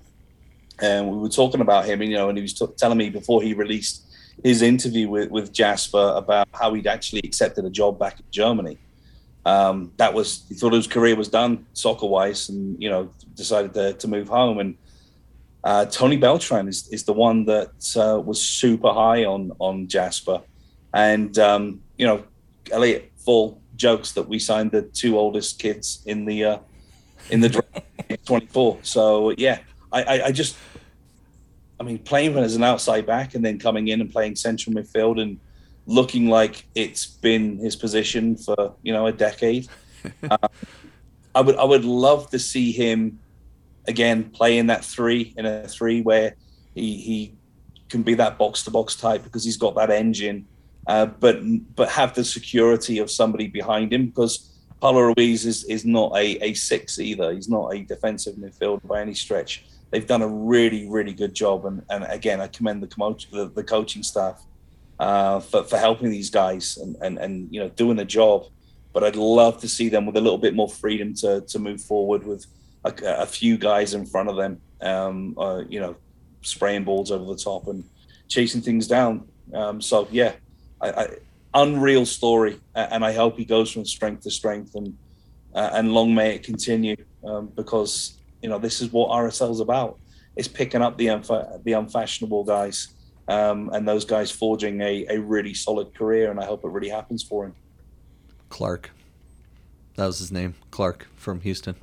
and 0.78 1.10
we 1.10 1.16
were 1.16 1.30
talking 1.30 1.62
about 1.62 1.86
him. 1.86 2.02
You 2.02 2.18
know, 2.18 2.28
and 2.28 2.36
he 2.36 2.42
was 2.42 2.52
t- 2.52 2.66
telling 2.76 2.98
me 2.98 3.08
before 3.08 3.40
he 3.40 3.54
released 3.54 4.05
his 4.42 4.62
interview 4.62 5.08
with 5.08 5.30
with 5.30 5.52
Jasper 5.52 6.12
about 6.16 6.48
how 6.52 6.74
he'd 6.74 6.86
actually 6.86 7.20
accepted 7.24 7.64
a 7.64 7.70
job 7.70 7.98
back 7.98 8.18
in 8.20 8.26
Germany. 8.30 8.78
Um, 9.44 9.92
that 9.96 10.12
was 10.12 10.44
he 10.48 10.54
thought 10.54 10.72
his 10.72 10.86
career 10.86 11.16
was 11.16 11.28
done 11.28 11.66
soccer 11.72 12.06
wise, 12.06 12.48
and 12.48 12.80
you 12.82 12.90
know 12.90 13.10
decided 13.34 13.74
to, 13.74 13.92
to 13.94 14.08
move 14.08 14.28
home. 14.28 14.58
And 14.58 14.76
uh, 15.62 15.86
Tony 15.86 16.16
Beltran 16.16 16.68
is, 16.68 16.88
is 16.88 17.04
the 17.04 17.12
one 17.12 17.44
that 17.46 17.96
uh, 17.96 18.20
was 18.20 18.42
super 18.42 18.92
high 18.92 19.24
on 19.24 19.52
on 19.58 19.88
Jasper, 19.88 20.42
and 20.92 21.38
um, 21.38 21.80
you 21.96 22.06
know 22.06 22.24
Elliot 22.70 23.12
Fall 23.16 23.60
jokes 23.76 24.12
that 24.12 24.26
we 24.28 24.38
signed 24.38 24.70
the 24.70 24.82
two 24.82 25.18
oldest 25.18 25.58
kids 25.58 26.02
in 26.06 26.24
the 26.24 26.44
uh, 26.44 26.58
in 27.30 27.40
the 27.40 27.48
draft, 27.48 27.82
24. 28.24 28.78
So 28.82 29.30
yeah, 29.36 29.58
I, 29.92 30.02
I, 30.02 30.24
I 30.26 30.32
just 30.32 30.56
I 31.78 31.82
mean 31.82 31.98
playing 31.98 32.36
as 32.38 32.56
an 32.56 32.64
outside 32.64 33.06
back 33.06 33.34
and 33.34 33.44
then 33.44 33.58
coming 33.58 33.88
in 33.88 34.00
and 34.00 34.10
playing 34.10 34.36
central 34.36 34.74
midfield 34.74 35.20
and 35.20 35.38
looking 35.86 36.28
like 36.28 36.66
it's 36.74 37.06
been 37.06 37.58
his 37.58 37.76
position 37.76 38.36
for 38.36 38.74
you 38.82 38.92
know 38.92 39.06
a 39.06 39.12
decade. 39.12 39.68
um, 40.30 40.38
I 41.34 41.40
would 41.40 41.56
I 41.56 41.64
would 41.64 41.84
love 41.84 42.30
to 42.30 42.38
see 42.38 42.72
him 42.72 43.20
again 43.86 44.30
play 44.30 44.58
in 44.58 44.66
that 44.66 44.84
three 44.84 45.34
in 45.36 45.46
a 45.46 45.68
three 45.68 46.02
where 46.02 46.34
he 46.74 46.96
he 46.96 47.34
can 47.88 48.02
be 48.02 48.14
that 48.14 48.36
box 48.36 48.64
to 48.64 48.70
box 48.70 48.96
type 48.96 49.22
because 49.22 49.44
he's 49.44 49.56
got 49.56 49.74
that 49.76 49.90
engine, 49.90 50.46
uh, 50.86 51.06
but 51.06 51.40
but 51.74 51.88
have 51.88 52.14
the 52.14 52.24
security 52.24 52.98
of 52.98 53.10
somebody 53.10 53.46
behind 53.46 53.92
him 53.92 54.06
because 54.06 54.56
Pablo 54.80 55.12
Ruiz 55.16 55.46
is 55.46 55.64
is 55.64 55.84
not 55.84 56.12
a, 56.16 56.42
a 56.44 56.54
six 56.54 56.98
either. 56.98 57.32
He's 57.32 57.48
not 57.48 57.74
a 57.74 57.82
defensive 57.82 58.36
midfielder 58.36 58.86
by 58.86 59.00
any 59.00 59.14
stretch. 59.14 59.64
They've 59.90 60.06
done 60.06 60.22
a 60.22 60.28
really 60.28 60.88
really 60.88 61.12
good 61.12 61.34
job, 61.34 61.64
and, 61.66 61.82
and 61.90 62.04
again 62.04 62.40
I 62.40 62.48
commend 62.48 62.82
the, 62.82 62.88
coach, 62.88 63.30
the 63.30 63.46
the 63.48 63.62
coaching 63.62 64.02
staff 64.02 64.42
uh, 64.98 65.40
for 65.40 65.64
for 65.64 65.78
helping 65.78 66.10
these 66.10 66.30
guys 66.30 66.76
and, 66.76 66.96
and 67.00 67.18
and 67.18 67.48
you 67.52 67.60
know 67.60 67.68
doing 67.68 67.96
the 67.96 68.04
job. 68.04 68.46
But 68.92 69.04
I'd 69.04 69.16
love 69.16 69.60
to 69.60 69.68
see 69.68 69.88
them 69.90 70.06
with 70.06 70.16
a 70.16 70.20
little 70.20 70.38
bit 70.38 70.54
more 70.54 70.68
freedom 70.68 71.14
to 71.16 71.42
to 71.42 71.58
move 71.58 71.80
forward 71.80 72.26
with 72.26 72.46
a, 72.84 72.92
a 73.22 73.26
few 73.26 73.58
guys 73.58 73.94
in 73.94 74.06
front 74.06 74.28
of 74.28 74.36
them. 74.36 74.60
Um, 74.80 75.34
uh, 75.38 75.62
you 75.68 75.80
know, 75.80 75.96
spraying 76.42 76.84
balls 76.84 77.10
over 77.10 77.24
the 77.24 77.36
top 77.36 77.66
and 77.68 77.84
chasing 78.28 78.60
things 78.60 78.86
down. 78.86 79.26
Um, 79.54 79.80
so 79.80 80.08
yeah, 80.10 80.32
I, 80.80 80.90
I, 80.90 81.08
unreal 81.54 82.04
story, 82.06 82.60
and 82.74 83.04
I 83.04 83.12
hope 83.12 83.38
he 83.38 83.44
goes 83.44 83.70
from 83.70 83.84
strength 83.84 84.22
to 84.24 84.30
strength, 84.30 84.74
and 84.74 84.96
uh, 85.54 85.70
and 85.72 85.92
long 85.92 86.14
may 86.14 86.34
it 86.34 86.42
continue 86.42 86.96
um, 87.24 87.48
because 87.54 88.18
you 88.46 88.50
know 88.52 88.60
this 88.60 88.80
is 88.80 88.92
what 88.92 89.10
RSL 89.10 89.50
is 89.50 89.58
about. 89.58 89.98
It's 90.36 90.46
picking 90.46 90.80
up 90.80 90.96
the 90.98 91.06
unfa- 91.08 91.64
the 91.64 91.72
unfashionable 91.72 92.44
guys, 92.44 92.94
um, 93.26 93.70
and 93.72 93.88
those 93.88 94.04
guys 94.04 94.30
forging 94.30 94.80
a, 94.82 95.04
a 95.10 95.18
really 95.18 95.52
solid 95.52 95.92
career, 95.98 96.30
and 96.30 96.38
I 96.38 96.44
hope 96.44 96.64
it 96.64 96.68
really 96.68 96.88
happens 96.88 97.24
for 97.24 97.46
him. 97.46 97.56
Clark. 98.48 98.90
That 99.96 100.06
was 100.06 100.20
his 100.20 100.30
name, 100.30 100.54
Clark 100.70 101.08
from 101.16 101.40
Houston. 101.40 101.74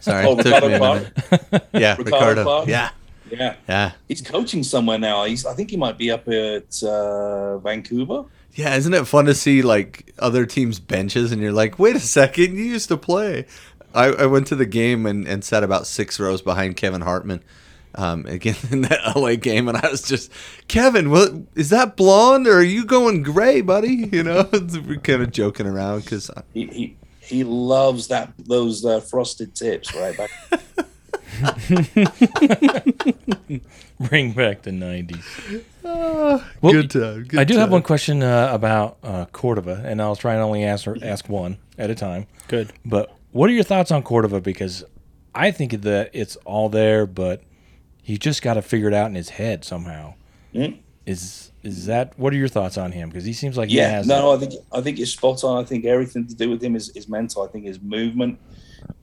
Sorry, 0.00 0.26
Oh, 0.26 0.32
it 0.38 0.42
took 0.42 0.60
Ricardo 0.62 0.68
me 0.68 0.74
a 0.74 0.78
Clark? 0.78 1.00
minute. 1.30 1.68
Yeah, 1.72 1.96
Ricardo 1.96 2.04
Ricardo. 2.04 2.42
Clark? 2.44 2.68
Yeah, 2.68 2.90
Yeah, 3.30 3.56
yeah, 3.66 3.92
he's 4.08 4.20
coaching 4.20 4.62
somewhere 4.62 4.98
now. 4.98 5.24
He's 5.24 5.46
I 5.46 5.54
think 5.54 5.70
he 5.70 5.78
might 5.78 5.96
be 5.96 6.10
up 6.10 6.28
at 6.28 6.82
uh, 6.82 7.56
Vancouver. 7.60 8.24
Yeah, 8.52 8.76
isn't 8.76 8.92
it 8.92 9.06
fun 9.06 9.24
to 9.24 9.34
see 9.34 9.62
like 9.62 10.12
other 10.18 10.44
teams' 10.46 10.78
benches 10.80 11.32
and 11.32 11.40
you're 11.40 11.52
like, 11.52 11.78
wait 11.78 11.96
a 11.96 12.00
second, 12.00 12.56
you 12.56 12.64
used 12.64 12.88
to 12.88 12.96
play. 12.98 13.46
I, 13.94 14.06
I 14.06 14.26
went 14.26 14.46
to 14.48 14.56
the 14.56 14.66
game 14.66 15.06
and, 15.06 15.26
and 15.26 15.44
sat 15.44 15.62
about 15.62 15.86
six 15.86 16.18
rows 16.20 16.42
behind 16.42 16.76
Kevin 16.76 17.00
Hartman. 17.00 17.42
Um, 17.96 18.26
again 18.26 18.56
in 18.72 18.82
that 18.82 19.14
LA 19.14 19.36
game, 19.36 19.68
and 19.68 19.78
I 19.78 19.88
was 19.88 20.02
just, 20.02 20.32
Kevin, 20.66 21.10
what 21.10 21.30
is 21.54 21.70
that 21.70 21.96
blonde 21.96 22.48
or 22.48 22.58
are 22.58 22.62
you 22.62 22.84
going 22.84 23.22
gray, 23.22 23.60
buddy? 23.60 24.08
You 24.12 24.24
know, 24.24 24.48
we're 24.52 24.96
kind 24.96 25.22
of 25.22 25.30
joking 25.30 25.68
around 25.68 26.00
because 26.00 26.28
He, 26.52 26.66
he 26.66 26.96
he 27.20 27.44
loves 27.44 28.08
that 28.08 28.32
those 28.36 28.84
uh, 28.84 28.98
frosted 29.00 29.54
tips 29.54 29.94
right 29.94 30.16
back. 30.16 30.30
Bring 34.00 34.32
back 34.32 34.62
the 34.62 34.70
'90s. 34.70 35.64
Ah, 35.84 36.44
Well, 36.60 36.72
good 36.72 36.90
time. 36.90 37.24
Good 37.24 37.40
I 37.40 37.44
do 37.44 37.56
have 37.58 37.70
one 37.70 37.82
question 37.82 38.22
uh, 38.22 38.50
about 38.52 38.98
uh, 39.02 39.26
Cordova, 39.26 39.82
and 39.86 40.02
I'll 40.02 40.16
try 40.16 40.34
and 40.34 40.42
only 40.42 40.64
ask 40.64 40.86
ask 41.02 41.28
one 41.28 41.58
at 41.78 41.90
a 41.90 41.94
time. 41.94 42.26
Good. 42.48 42.72
But 42.84 43.16
what 43.34 43.50
are 43.50 43.52
your 43.52 43.64
thoughts 43.64 43.90
on 43.90 44.04
Cordova? 44.04 44.40
Because 44.40 44.84
I 45.34 45.50
think 45.50 45.82
that 45.82 46.10
it's 46.12 46.36
all 46.44 46.68
there, 46.68 47.04
but 47.04 47.42
he 48.00 48.16
just 48.16 48.42
got 48.42 48.54
to 48.54 48.62
figure 48.62 48.86
it 48.86 48.94
out 48.94 49.08
in 49.08 49.16
his 49.16 49.28
head 49.30 49.64
somehow. 49.64 50.14
Mm. 50.54 50.78
Is 51.04 51.50
is 51.64 51.86
that 51.86 52.16
what 52.16 52.32
are 52.32 52.36
your 52.36 52.46
thoughts 52.48 52.78
on 52.78 52.92
him? 52.92 53.08
Because 53.08 53.24
he 53.24 53.32
seems 53.32 53.58
like 53.58 53.70
he 53.70 53.76
Yeah, 53.78 53.90
has. 53.90 54.06
no, 54.06 54.32
I 54.32 54.38
think 54.38 54.54
I 54.72 54.80
think 54.80 55.00
it's 55.00 55.10
spot 55.10 55.42
on. 55.42 55.60
I 55.60 55.66
think 55.66 55.84
everything 55.84 56.28
to 56.28 56.34
do 56.34 56.48
with 56.48 56.62
him 56.62 56.76
is, 56.76 56.90
is 56.90 57.08
mental. 57.08 57.42
I 57.42 57.48
think 57.48 57.64
his 57.64 57.80
movement 57.82 58.38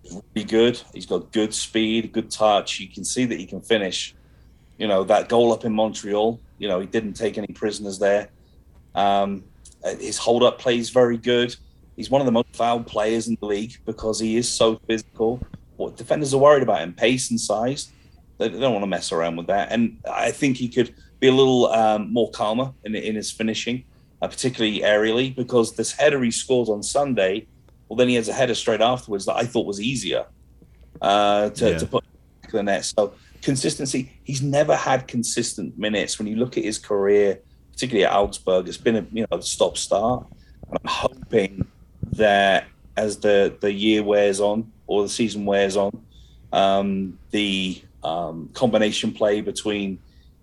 is 0.06 0.18
really 0.34 0.48
good. 0.48 0.82
He's 0.94 1.06
got 1.06 1.34
good 1.34 1.54
speed, 1.54 2.14
good 2.14 2.32
touch. 2.32 2.80
You 2.80 2.88
can 2.88 3.04
see 3.04 3.26
that 3.26 3.38
he 3.38 3.46
can 3.46 3.60
finish. 3.60 4.16
You 4.78 4.88
know 4.88 5.04
that 5.04 5.28
goal 5.28 5.52
up 5.52 5.66
in 5.66 5.74
Montreal. 5.74 6.40
You 6.58 6.70
know 6.70 6.80
he 6.80 6.88
didn't 6.88 7.14
take 7.14 7.38
any 7.38 7.48
prisoners 7.48 8.00
there. 8.00 8.30
Um, 8.96 9.44
his 10.00 10.18
hold 10.18 10.42
up 10.44 10.58
play 10.58 10.78
is 10.78 10.90
very 10.90 11.18
good. 11.18 11.54
He's 11.96 12.10
one 12.10 12.22
of 12.22 12.26
the 12.26 12.32
most 12.32 12.48
fouled 12.54 12.88
players 12.88 13.28
in 13.28 13.38
the 13.40 13.46
league 13.46 13.74
because 13.86 14.20
he 14.20 14.38
is 14.38 14.50
so 14.50 14.80
physical. 14.88 15.42
What 15.78 15.98
defenders 15.98 16.34
are 16.34 16.38
worried 16.38 16.64
about 16.64 16.82
him, 16.82 16.94
pace 16.94 17.30
and 17.32 17.40
size. 17.40 17.90
They, 18.38 18.50
don't 18.50 18.74
want 18.74 18.84
to 18.84 18.88
mess 18.88 19.12
around 19.12 19.36
with 19.36 19.48
that. 19.48 19.72
And 19.72 20.00
I 20.12 20.32
think 20.32 20.58
he 20.58 20.68
could 20.68 20.96
be 21.20 21.28
a 21.28 21.32
little 21.32 21.68
um, 21.68 22.12
more 22.12 22.32
calmer 22.32 22.74
in, 22.84 22.96
in 22.96 23.16
his 23.16 23.32
finishing, 23.32 23.84
uh, 24.22 24.28
particularly 24.28 24.80
aerially, 24.80 25.36
because 25.36 25.76
this 25.76 25.92
header 25.92 26.24
he 26.24 26.32
scores 26.32 26.70
on 26.70 26.82
Sunday, 26.82 27.48
well, 27.88 27.98
then 27.98 28.10
he 28.10 28.16
has 28.16 28.30
a 28.30 28.34
header 28.34 28.56
straight 28.56 28.82
afterwards 28.82 29.26
that 29.26 29.36
I 29.36 29.44
thought 29.44 29.68
was 29.68 29.80
easier 29.82 30.26
uh, 31.02 31.50
to, 31.52 31.72
Yeah. 31.72 31.78
to 31.78 31.86
put 31.86 32.04
in 32.04 32.52
the 32.52 32.64
net. 32.64 32.86
So 32.86 33.14
consistency, 33.42 34.12
he's 34.24 34.42
never 34.42 34.76
had 34.76 35.08
consistent 35.08 35.78
minutes. 35.78 36.18
When 36.18 36.28
you 36.28 36.36
look 36.36 36.58
at 36.58 36.64
his 36.64 36.78
career, 36.78 37.40
particularly 37.72 38.06
at 38.06 38.14
Augsburg, 38.14 38.68
it's 38.68 38.78
been 38.78 38.96
a 38.96 39.06
you 39.12 39.26
know 39.30 39.40
stop 39.40 39.78
start. 39.78 40.26
And 40.68 40.80
I'm 40.84 40.90
hoping 40.90 41.68
that 42.12 42.66
as 42.98 43.18
the 43.18 43.56
the 43.62 43.72
year 43.72 44.04
wears 44.04 44.40
on 44.40 44.72
or 44.88 45.04
the 45.04 45.10
season 45.10 45.46
wears 45.46 45.78
on, 45.78 45.92
um, 46.52 47.18
the 47.32 47.82
um, 48.04 48.50
combination 48.54 49.12
play 49.12 49.42
between 49.42 50.00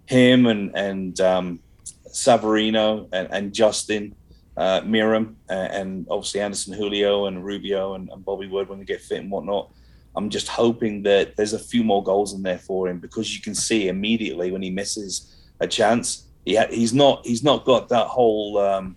him 0.07 0.47
and 0.47 0.75
and 0.77 1.21
um, 1.21 1.61
Savarino 2.09 3.09
and, 3.13 3.29
and 3.31 3.55
Justin 3.55 4.15
uh, 4.57 4.81
Meram 4.81 5.35
and, 5.49 5.73
and 5.73 6.07
obviously 6.11 6.41
Anderson 6.41 6.75
Julio 6.75 7.27
and 7.27 7.45
Rubio 7.45 7.95
and, 7.95 8.11
and 8.11 8.25
Bobby 8.25 8.49
Wood 8.49 8.69
when 8.69 8.79
they 8.79 8.85
get 8.85 9.01
fit 9.01 9.21
and 9.21 9.31
whatnot. 9.31 9.71
I'm 10.17 10.31
just 10.31 10.49
hoping 10.49 11.05
that 11.05 11.37
there's 11.37 11.53
a 11.53 11.59
few 11.59 11.85
more 11.85 12.03
goals 12.03 12.35
in 12.35 12.43
there 12.43 12.59
for 12.59 12.89
him 12.89 12.99
because 12.99 13.37
you 13.37 13.41
can 13.41 13.55
see 13.55 13.87
immediately 13.87 14.51
when 14.51 14.63
he 14.63 14.71
misses 14.71 15.37
a 15.61 15.67
chance, 15.67 16.25
he 16.45 16.57
ha- 16.57 16.67
he's 16.71 16.93
not 16.93 17.25
he's 17.25 17.45
not 17.45 17.65
got 17.65 17.89
that 17.91 18.07
whole 18.07 18.59
um, 18.59 18.97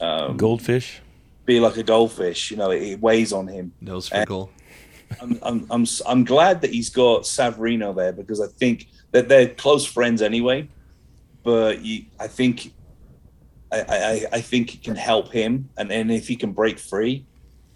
um, 0.00 0.36
Goldfish. 0.36 1.00
Be 1.44 1.60
like 1.60 1.76
a 1.76 1.82
goldfish. 1.82 2.50
You 2.50 2.56
know, 2.56 2.70
it, 2.70 2.82
it 2.82 3.00
weighs 3.00 3.32
on 3.32 3.46
him. 3.46 3.72
nose 3.80 4.10
goal. 4.26 4.50
I'm, 5.20 5.38
I'm, 5.42 5.66
I'm, 5.70 5.86
I'm 6.06 6.24
glad 6.24 6.60
that 6.60 6.70
he's 6.70 6.90
got 6.90 7.22
Savarino 7.22 7.94
there 7.94 8.12
because 8.12 8.40
I 8.40 8.46
think 8.46 8.86
that 9.10 9.28
they're 9.28 9.48
close 9.48 9.84
friends 9.84 10.22
anyway. 10.22 10.68
But 11.42 11.82
you, 11.82 12.04
I 12.18 12.28
think, 12.28 12.72
I, 13.72 13.80
I, 13.80 14.26
I 14.34 14.40
think 14.40 14.74
it 14.74 14.82
can 14.82 14.94
help 14.94 15.32
him, 15.32 15.70
and 15.78 15.90
then 15.90 16.10
if 16.10 16.28
he 16.28 16.36
can 16.36 16.52
break 16.52 16.78
free, 16.78 17.26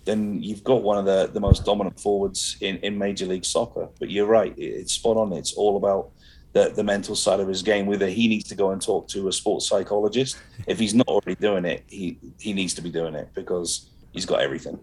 then 0.04 0.42
you've 0.42 0.62
got 0.62 0.82
one 0.82 0.98
of 0.98 1.06
the, 1.06 1.30
the 1.32 1.40
most 1.40 1.64
dominant 1.64 1.98
forwards 1.98 2.56
in, 2.60 2.76
in 2.78 2.98
Major 2.98 3.26
League 3.26 3.44
Soccer. 3.44 3.88
But 3.98 4.10
you're 4.10 4.26
right, 4.26 4.52
it's 4.58 4.92
spot 4.92 5.16
on. 5.16 5.32
It's 5.32 5.54
all 5.54 5.76
about 5.76 6.10
the, 6.54 6.70
the 6.70 6.82
mental 6.82 7.14
side 7.14 7.40
of 7.40 7.48
his 7.48 7.62
game. 7.62 7.84
Whether 7.84 8.08
he 8.08 8.26
needs 8.26 8.48
to 8.48 8.54
go 8.54 8.70
and 8.70 8.80
talk 8.80 9.06
to 9.08 9.28
a 9.28 9.32
sports 9.32 9.68
psychologist, 9.68 10.38
if 10.66 10.78
he's 10.78 10.94
not 10.94 11.06
already 11.06 11.34
doing 11.34 11.66
it, 11.66 11.84
he 11.86 12.16
he 12.38 12.54
needs 12.54 12.72
to 12.74 12.82
be 12.82 12.90
doing 12.90 13.14
it 13.14 13.28
because 13.34 13.90
he's 14.12 14.24
got 14.24 14.40
everything. 14.40 14.80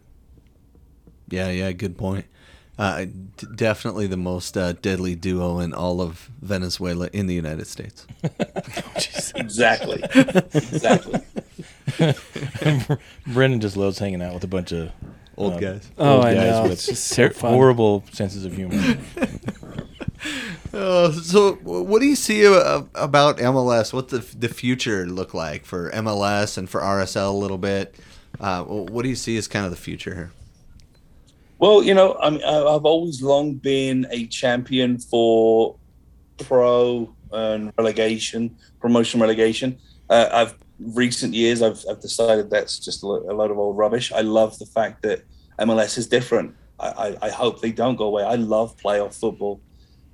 Yeah, 1.29 1.49
yeah, 1.49 1.71
good 1.71 1.97
point. 1.97 2.25
Uh, 2.77 3.05
d- 3.05 3.47
definitely 3.55 4.07
the 4.07 4.17
most 4.17 4.57
uh, 4.57 4.73
deadly 4.73 5.15
duo 5.15 5.59
in 5.59 5.73
all 5.73 6.01
of 6.01 6.29
Venezuela 6.41 7.09
in 7.13 7.27
the 7.27 7.35
United 7.35 7.67
States. 7.67 8.05
Exactly, 9.33 10.01
exactly. 10.13 11.21
Brennan 13.27 13.59
just 13.59 13.75
loves 13.77 13.97
hanging 13.97 14.21
out 14.21 14.33
with 14.33 14.43
a 14.43 14.47
bunch 14.47 14.71
of 14.71 14.91
Old 15.37 15.53
uh, 15.53 15.59
guys. 15.59 15.91
Oh, 15.97 16.17
old 16.17 16.25
I 16.25 16.33
guys 16.33 16.51
know. 16.51 16.63
with 16.63 16.71
It's 16.73 16.85
just 16.85 17.07
so 17.07 17.29
horrible 17.29 18.03
senses 18.11 18.45
of 18.45 18.53
humor. 18.53 18.97
Uh, 20.73 21.11
so, 21.11 21.53
what 21.63 21.99
do 21.99 22.05
you 22.05 22.15
see 22.15 22.45
about 22.45 22.93
MLS? 23.37 23.91
What 23.91 24.09
the 24.09 24.19
the 24.37 24.47
future 24.47 25.05
look 25.05 25.33
like 25.33 25.65
for 25.65 25.91
MLS 25.91 26.57
and 26.57 26.69
for 26.69 26.79
RSL 26.81 27.29
a 27.29 27.37
little 27.37 27.57
bit? 27.57 27.95
Uh, 28.39 28.63
what 28.63 29.03
do 29.03 29.09
you 29.09 29.15
see 29.15 29.37
as 29.37 29.47
kind 29.47 29.65
of 29.65 29.71
the 29.71 29.77
future 29.77 30.15
here? 30.15 30.31
Well, 31.59 31.83
you 31.83 31.93
know, 31.93 32.17
I 32.19 32.29
mean, 32.29 32.43
I've 32.43 32.85
always 32.85 33.21
long 33.21 33.55
been 33.55 34.07
a 34.09 34.25
champion 34.27 34.97
for 34.97 35.75
pro 36.37 37.13
and 37.31 37.71
relegation, 37.77 38.55
promotion 38.79 39.19
relegation. 39.19 39.77
Uh, 40.09 40.29
I've 40.31 40.55
recent 40.79 41.33
years, 41.33 41.61
I've, 41.61 41.83
I've 41.89 42.01
decided 42.01 42.49
that's 42.49 42.79
just 42.79 43.03
a, 43.03 43.07
lo- 43.07 43.25
a 43.29 43.33
load 43.33 43.51
of 43.51 43.59
old 43.59 43.77
rubbish. 43.77 44.11
I 44.11 44.21
love 44.21 44.57
the 44.57 44.65
fact 44.65 45.03
that 45.03 45.23
MLS 45.59 45.97
is 45.97 46.07
different. 46.07 46.55
I, 46.79 46.87
I, 46.87 47.17
I 47.27 47.29
hope 47.29 47.61
they 47.61 47.71
don't 47.71 47.95
go 47.95 48.05
away. 48.05 48.23
I 48.23 48.35
love 48.35 48.75
playoff 48.77 49.13
football. 49.13 49.61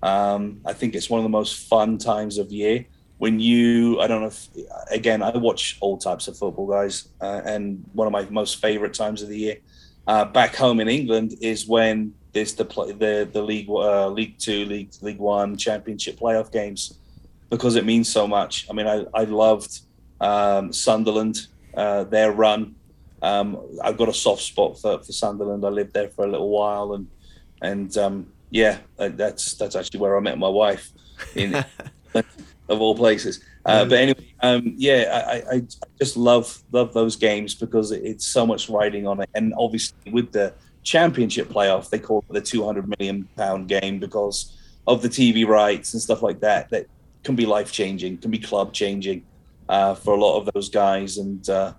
Um, 0.03 0.61
I 0.65 0.73
think 0.73 0.95
it's 0.95 1.09
one 1.09 1.19
of 1.19 1.23
the 1.23 1.29
most 1.29 1.67
fun 1.67 1.97
times 1.97 2.37
of 2.37 2.51
year 2.51 2.85
when 3.17 3.39
you. 3.39 3.99
I 3.99 4.07
don't 4.07 4.21
know 4.21 4.27
if 4.27 4.47
again 4.91 5.23
I 5.23 5.35
watch 5.35 5.77
all 5.81 5.97
types 5.97 6.27
of 6.27 6.37
football, 6.37 6.67
guys, 6.67 7.09
uh, 7.21 7.41
and 7.45 7.83
one 7.93 8.07
of 8.07 8.13
my 8.13 8.27
most 8.29 8.61
favorite 8.61 8.93
times 8.93 9.21
of 9.21 9.29
the 9.29 9.37
year 9.37 9.57
uh, 10.07 10.25
back 10.25 10.55
home 10.55 10.79
in 10.79 10.87
England 10.87 11.35
is 11.41 11.67
when 11.67 12.13
there's 12.31 12.53
the 12.53 12.65
play, 12.65 12.91
the 12.93 13.29
the 13.31 13.41
league 13.41 13.69
uh, 13.69 14.07
League 14.07 14.37
Two, 14.39 14.65
League 14.65 14.91
League 15.01 15.19
One, 15.19 15.57
Championship 15.57 16.17
playoff 16.19 16.51
games 16.51 16.99
because 17.49 17.75
it 17.75 17.85
means 17.85 18.09
so 18.09 18.27
much. 18.27 18.67
I 18.69 18.73
mean, 18.73 18.87
I 18.87 19.05
I 19.13 19.23
loved 19.25 19.81
um, 20.21 20.71
Sunderland, 20.71 21.47
uh, 21.75 22.05
their 22.05 22.31
run. 22.31 22.75
Um, 23.21 23.57
I've 23.83 23.97
got 23.97 24.09
a 24.09 24.13
soft 24.13 24.43
spot 24.43 24.79
for, 24.79 24.99
for 24.99 25.11
Sunderland. 25.11 25.65
I 25.65 25.69
lived 25.69 25.93
there 25.93 26.09
for 26.09 26.23
a 26.25 26.27
little 26.27 26.49
while, 26.49 26.93
and 26.93 27.07
and 27.61 27.97
um, 27.97 28.27
yeah, 28.49 28.79
uh, 28.97 29.09
that's 29.09 29.55
that's 29.55 29.75
actually 29.75 29.99
where 29.99 30.17
I 30.17 30.19
met 30.19 30.37
my 30.37 30.49
wife, 30.49 30.91
in 31.35 31.53
of 32.13 32.81
all 32.81 32.95
places. 32.95 33.43
Uh, 33.65 33.83
but 33.83 33.99
anyway, 33.99 34.33
um, 34.41 34.73
yeah, 34.77 35.43
I, 35.51 35.55
I, 35.55 35.61
just 35.99 36.15
love 36.15 36.63
love 36.71 36.93
those 36.93 37.17
games 37.17 37.53
because 37.53 37.91
it's 37.91 38.25
so 38.25 38.45
much 38.45 38.69
riding 38.69 39.05
on 39.05 39.21
it, 39.21 39.29
and 39.35 39.53
obviously 39.57 40.11
with 40.11 40.31
the 40.31 40.53
championship 40.83 41.49
playoff, 41.49 41.89
they 41.89 41.99
call 41.99 42.23
it 42.29 42.33
the 42.33 42.41
200 42.41 42.93
million 42.97 43.27
pound 43.35 43.67
game 43.67 43.99
because 43.99 44.57
of 44.87 45.01
the 45.01 45.09
TV 45.09 45.45
rights 45.45 45.93
and 45.93 46.01
stuff 46.01 46.21
like 46.21 46.39
that. 46.39 46.69
That 46.69 46.85
can 47.25 47.35
be 47.35 47.45
life 47.45 47.73
changing, 47.73 48.19
can 48.19 48.31
be 48.31 48.39
club 48.39 48.71
changing 48.71 49.23
uh, 49.67 49.95
for 49.95 50.13
a 50.13 50.17
lot 50.17 50.39
of 50.39 50.49
those 50.53 50.69
guys, 50.69 51.17
and 51.17 51.47
uh, 51.49 51.73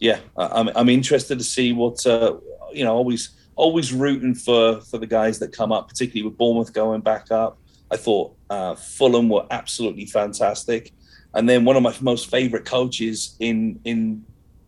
yeah, 0.00 0.18
I'm 0.36 0.70
I'm 0.74 0.88
interested 0.88 1.38
to 1.38 1.44
see 1.44 1.72
what 1.72 2.04
uh, 2.04 2.36
you 2.72 2.84
know. 2.84 2.94
Always 2.96 3.30
always 3.58 3.92
rooting 3.92 4.34
for 4.34 4.80
for 4.80 4.98
the 4.98 5.06
guys 5.06 5.38
that 5.40 5.52
come 5.52 5.72
up, 5.72 5.88
particularly 5.88 6.28
with 6.28 6.38
Bournemouth 6.38 6.72
going 6.72 7.00
back 7.02 7.30
up. 7.30 7.58
I 7.90 7.96
thought 7.96 8.34
uh, 8.50 8.74
Fulham 8.74 9.28
were 9.28 9.46
absolutely 9.50 10.06
fantastic, 10.06 10.92
and 11.34 11.48
then 11.48 11.64
one 11.64 11.76
of 11.76 11.82
my 11.82 11.94
most 12.00 12.30
favorite 12.30 12.64
coaches 12.64 13.36
in 13.40 13.80
in 13.84 14.24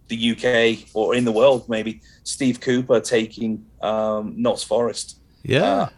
the 0.09 0.32
UK 0.32 0.88
or 0.95 1.14
in 1.14 1.24
the 1.24 1.32
world, 1.32 1.68
maybe 1.68 2.01
Steve 2.24 2.61
Cooper 2.61 2.99
taking 3.01 3.64
um, 3.80 4.34
Notts 4.36 4.64
Forest 4.64 5.18
Yeah, 5.45 5.91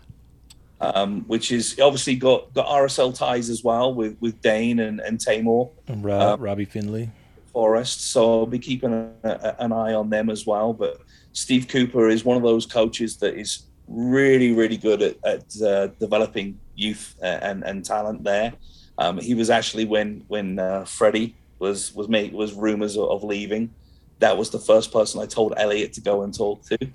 um, 0.82 1.22
which 1.28 1.51
is 1.51 1.78
obviously 1.80 2.16
got 2.16 2.53
got 2.53 2.66
RSL 2.66 3.16
ties 3.16 3.49
as 3.49 3.64
well 3.64 3.95
with 3.95 4.16
with 4.20 4.40
Dane 4.43 4.80
and 4.80 5.01
and 5.01 5.18
Tamor 5.18 5.70
And 5.88 6.05
Ro- 6.05 6.20
Uh, 6.32 6.36
Robbie 6.38 6.66
Findley. 6.66 7.11
Forest. 7.53 8.11
So 8.12 8.40
I'll 8.40 8.47
be 8.47 8.59
keeping 8.59 8.93
a, 8.95 9.11
a, 9.24 9.57
an 9.64 9.72
eye 9.72 9.93
on 9.93 10.09
them 10.09 10.30
as 10.30 10.47
well. 10.47 10.72
But 10.72 11.01
Steve 11.33 11.68
Cooper 11.68 12.09
is 12.09 12.24
one 12.24 12.37
of 12.37 12.43
those 12.43 12.66
coaches 12.66 13.16
that 13.18 13.35
is 13.35 13.64
really 13.89 14.53
really 14.53 14.76
good 14.76 15.03
at, 15.03 15.16
at 15.24 15.62
uh, 15.62 15.87
developing 15.99 16.59
youth 16.76 17.14
uh, 17.22 17.26
and 17.26 17.64
and 17.64 17.85
talent 17.85 18.24
there. 18.24 18.53
Um, 18.99 19.18
he 19.18 19.35
was 19.35 19.51
actually 19.51 19.85
when 19.85 20.24
when 20.28 20.59
uh, 20.59 20.85
Freddie 20.85 21.35
was 21.59 21.95
was 21.95 22.09
made 22.09 22.33
was 22.33 22.53
rumors 22.53 22.97
of, 22.97 23.09
of 23.11 23.24
leaving. 23.24 23.70
That 24.18 24.37
was 24.37 24.51
the 24.51 24.59
first 24.59 24.93
person 24.93 25.20
I 25.20 25.26
told 25.26 25.55
Elliot 25.57 25.93
to 25.95 26.01
go 26.01 26.22
and 26.22 26.35
talk 26.35 26.62
to. 26.64 26.78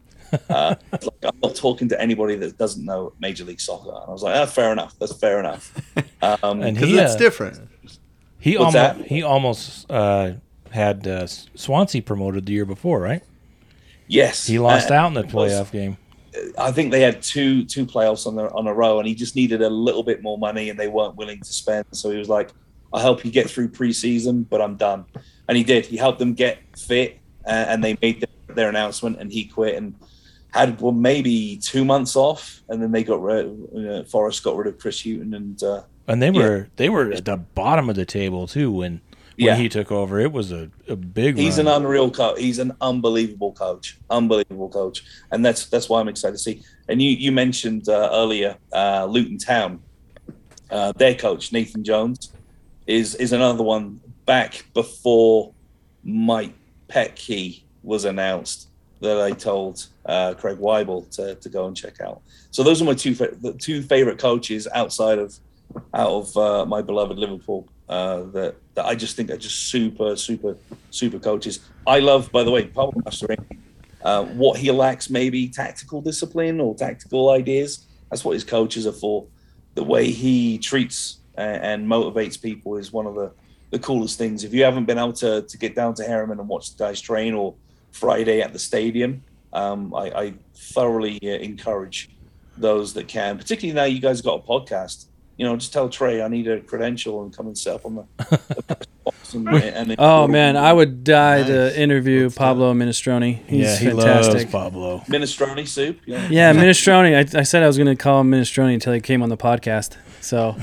Uh, 0.50 0.76
like, 0.92 1.24
I'm 1.24 1.40
not 1.42 1.56
talking 1.56 1.88
to 1.88 2.02
anybody 2.02 2.36
that 2.36 2.58
doesn't 2.58 2.84
know 2.84 3.14
Major 3.18 3.46
League 3.46 3.62
Soccer. 3.62 3.92
And 3.92 4.10
I 4.10 4.12
was 4.12 4.24
like, 4.24 4.36
ah, 4.36 4.46
fair 4.46 4.74
enough. 4.74 4.94
That's 5.00 5.14
fair 5.14 5.40
enough. 5.40 5.74
Um, 6.22 6.62
And 6.62 6.76
Because 6.76 6.90
he, 6.90 7.00
it's 7.00 7.16
uh, 7.16 7.18
different. 7.18 7.70
He 8.40 8.58
What's 8.58 8.76
almost 8.76 8.98
that? 8.98 9.08
he 9.08 9.24
almost 9.24 9.90
uh, 9.90 10.32
had 10.72 11.08
uh, 11.08 11.28
Swansea 11.28 12.02
promoted 12.02 12.46
the 12.46 12.52
year 12.52 12.66
before, 12.66 13.00
right? 13.00 13.24
Yes, 14.08 14.48
He 14.48 14.60
lost 14.60 14.92
Uh, 14.92 14.96
out 14.96 15.08
in 15.08 15.14
the 15.14 15.24
playoff 15.24 15.72
game. 15.72 15.98
I 16.58 16.72
think 16.72 16.92
they 16.92 17.02
had 17.02 17.22
two 17.22 17.66
two 17.66 17.86
playoffs 17.86 18.28
on 18.28 18.36
the, 18.36 18.50
on 18.52 18.68
a 18.68 18.74
row, 18.74 19.00
and 19.00 19.08
he 19.08 19.16
just 19.16 19.36
needed 19.36 19.62
a 19.62 19.70
little 19.70 20.04
bit 20.04 20.22
more 20.22 20.38
money, 20.38 20.70
and 20.70 20.80
they 20.80 20.88
weren't 20.88 21.16
willing 21.16 21.40
to 21.40 21.54
spend. 21.54 21.86
So 21.94 22.12
he 22.12 22.18
was 22.18 22.30
like, 22.30 22.52
"I'll 22.94 23.02
help 23.02 23.26
you 23.26 23.32
get 23.32 23.50
through 23.50 23.70
preseason, 23.70 24.48
but 24.48 24.62
I'm 24.62 24.76
done." 24.76 25.06
And 25.48 25.58
he 25.58 25.64
did. 25.64 25.86
He 25.86 25.98
helped 25.98 26.20
them 26.20 26.34
get 26.34 26.60
fit, 26.78 27.20
uh, 27.46 27.50
and 27.70 27.84
they 27.84 27.98
made 28.02 28.22
their, 28.22 28.56
their 28.56 28.70
announcement, 28.70 29.18
and 29.20 29.32
he 29.32 29.46
quit 29.46 29.76
and 29.76 29.96
had 30.52 30.80
well 30.80 30.92
maybe 30.92 31.58
two 31.58 31.84
months 31.84 32.16
off, 32.16 32.62
and 32.70 32.82
then 32.82 32.92
they 32.92 33.04
got 33.04 33.22
rid. 33.22 33.48
Uh, 33.76 34.04
Forest 34.04 34.44
got 34.44 34.56
rid 34.58 34.68
of 34.68 34.78
Chris 34.80 35.02
Hughton, 35.04 35.34
and 35.34 35.62
uh, 35.64 35.82
And 36.08 36.22
they 36.22 36.28
Yeah. 36.30 36.40
were 36.44 36.68
they 36.76 36.90
were 36.90 37.12
at 37.12 37.26
the 37.26 37.38
bottom 37.38 37.90
of 37.90 37.96
the 37.96 38.06
table 38.06 38.46
too 38.48 38.72
when 38.72 39.02
Yeah. 39.46 39.56
he 39.56 39.70
took 39.70 39.92
over. 39.92 40.20
It 40.20 40.32
was 40.32 40.52
a, 40.52 40.70
a 40.88 40.96
big. 40.96 41.36
One. 41.36 41.44
He's 41.44 41.58
run. 41.58 41.68
an 41.68 41.74
unreal 41.74 42.10
coach. 42.10 42.40
He's 42.40 42.60
an 42.60 42.74
unbelievable 42.82 43.54
coach. 43.54 43.98
Unbelievable 44.10 44.70
coach, 44.70 45.04
and 45.32 45.46
that's 45.46 45.68
that's 45.68 45.90
why 45.90 46.00
I'm 46.00 46.08
excited 46.08 46.34
to 46.34 46.40
see. 46.40 46.64
And 46.90 47.02
you 47.02 47.12
you 47.12 47.32
mentioned 47.32 47.88
uh, 47.88 48.10
earlier 48.12 48.58
uh, 48.74 49.06
Luton 49.06 49.38
Town, 49.38 49.82
uh, 50.72 50.92
their 50.94 51.14
coach 51.14 51.54
Nathan 51.54 51.84
Jones 51.84 52.34
is 52.88 53.16
is 53.16 53.32
another 53.32 53.64
one 53.64 54.00
back 54.26 54.66
before 54.74 55.54
Mike 56.04 56.54
Petke 56.90 57.64
was 57.84 58.06
announced 58.06 58.70
that 59.02 59.22
I 59.22 59.32
told 59.32 59.86
uh, 60.06 60.34
Craig 60.34 60.58
Waibel 60.58 61.10
to, 61.12 61.36
to 61.36 61.50
go 61.50 61.68
and 61.68 61.78
check 61.78 62.02
out. 62.02 62.22
So 62.52 62.64
those 62.64 62.82
are 62.82 62.86
my 62.86 62.94
two 62.94 63.14
fa- 63.14 63.36
the 63.40 63.54
two 63.54 63.82
favorite 63.82 64.18
coaches 64.18 64.68
outside 64.74 65.20
of 65.20 65.38
out 65.94 66.10
of 66.10 66.38
uh, 66.38 66.66
my 66.66 66.82
beloved 66.82 67.18
Liverpool 67.18 67.68
uh, 67.90 68.24
that 68.34 68.56
that 68.76 68.86
I 68.86 68.96
just 68.96 69.16
think 69.16 69.30
are 69.30 69.38
just 69.38 69.70
super 69.70 70.16
super 70.16 70.58
super 70.90 71.20
coaches. 71.20 71.60
I 71.86 72.00
love, 72.00 72.32
by 72.32 72.44
the 72.44 72.52
way, 72.52 72.66
Pablo 72.66 73.02
Mastroeni. 73.02 73.58
Uh, 74.04 74.26
what 74.26 74.58
he 74.60 74.72
lacks, 74.72 75.10
maybe 75.10 75.50
tactical 75.50 76.02
discipline 76.02 76.62
or 76.62 76.76
tactical 76.76 77.30
ideas. 77.30 77.88
That's 78.10 78.24
what 78.24 78.34
his 78.34 78.44
coaches 78.44 78.86
are 78.88 78.94
for. 78.94 79.26
The 79.76 79.84
way 79.84 80.12
he 80.12 80.60
treats 80.60 81.20
and, 81.36 81.64
and 81.64 81.88
motivates 81.88 82.42
people 82.42 82.78
is 82.78 82.94
one 82.94 83.06
of 83.06 83.16
the, 83.16 83.32
the 83.72 83.80
coolest 83.80 84.18
things. 84.18 84.44
If 84.44 84.54
you 84.54 84.64
haven't 84.64 84.86
been 84.86 84.98
able 84.98 85.14
to, 85.14 85.42
to 85.42 85.58
get 85.58 85.76
down 85.76 85.94
to 85.96 86.04
Herriman 86.04 86.40
and 86.40 86.48
watch 86.48 86.76
the 86.76 86.84
guys 86.84 87.02
train 87.02 87.34
or 87.34 87.56
Friday 87.92 88.42
at 88.42 88.54
the 88.54 88.60
stadium, 88.60 89.24
um, 89.52 89.94
I, 89.94 90.12
I 90.12 90.34
thoroughly 90.56 91.20
uh, 91.24 91.28
encourage 91.28 92.10
those 92.58 92.94
that 92.94 93.08
can, 93.08 93.38
particularly 93.38 93.76
now 93.76 93.86
you 93.86 94.00
guys 94.00 94.22
got 94.22 94.44
a 94.44 94.48
podcast. 94.48 95.06
You 95.38 95.46
know, 95.46 95.56
just 95.56 95.72
tell 95.72 95.88
Trey 95.88 96.22
I 96.22 96.28
need 96.28 96.48
a 96.48 96.60
credential 96.62 97.22
and 97.24 97.36
come 97.36 97.46
and 97.48 97.58
set 97.58 97.76
up 97.76 97.86
on 97.86 97.96
the. 97.96 98.06
the 98.18 98.88
and, 99.32 99.92
and 99.92 99.96
Oh 100.00 100.28
man, 100.28 100.58
I 100.58 100.74
would 100.74 101.04
die 101.04 101.40
Nice. 101.42 101.48
to 101.48 101.80
interview 101.80 102.24
Let's 102.24 102.34
do 102.36 102.40
Pablo 102.40 102.74
Minestrone. 102.74 103.46
He's 103.48 103.60
yeah, 103.66 103.78
he 103.78 103.86
fantastic. 103.88 104.34
loves 104.34 104.46
Pablo. 104.52 105.00
minestrone 105.08 105.68
soup. 105.68 106.00
Yeah. 106.06 106.28
Yeah, 106.30 106.54
Minestrone. 106.54 107.36
I, 107.36 107.40
I 107.40 107.44
said 107.44 107.62
I 107.64 107.68
was 107.68 107.78
going 107.78 107.88
to 107.88 107.96
call 107.96 108.22
him 108.22 108.32
Minestrone 108.32 108.74
until 108.74 108.94
he 108.94 109.00
came 109.00 109.22
on 109.22 109.30
the 109.30 109.38
podcast. 109.38 109.96
So 110.22 110.56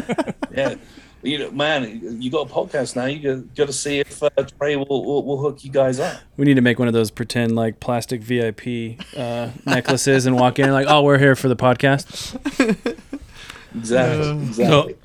yeah. 0.54 0.74
You 1.22 1.38
know, 1.38 1.50
man, 1.50 2.20
you 2.22 2.30
got 2.30 2.48
a 2.48 2.52
podcast 2.52 2.94
now. 2.94 3.06
You 3.06 3.18
got, 3.36 3.54
got 3.56 3.66
to 3.66 3.72
see 3.72 3.98
if 3.98 4.22
uh, 4.22 4.28
Trey 4.60 4.76
will, 4.76 4.86
will, 5.04 5.24
will 5.24 5.38
hook 5.38 5.64
you 5.64 5.72
guys 5.72 5.98
up. 5.98 6.20
we 6.36 6.44
need 6.44 6.54
to 6.54 6.60
make 6.60 6.78
one 6.78 6.86
of 6.86 6.94
those 6.94 7.10
pretend 7.10 7.56
like 7.56 7.80
plastic 7.80 8.20
VIP 8.22 9.00
uh, 9.16 9.50
necklaces 9.64 10.26
and 10.26 10.38
walk 10.38 10.60
in 10.60 10.70
like, 10.70 10.86
oh, 10.88 11.02
we're 11.02 11.18
here 11.18 11.34
for 11.34 11.48
the 11.48 11.56
podcast. 11.56 12.36
Exactly. 13.76 14.30
exactly. 14.46 14.96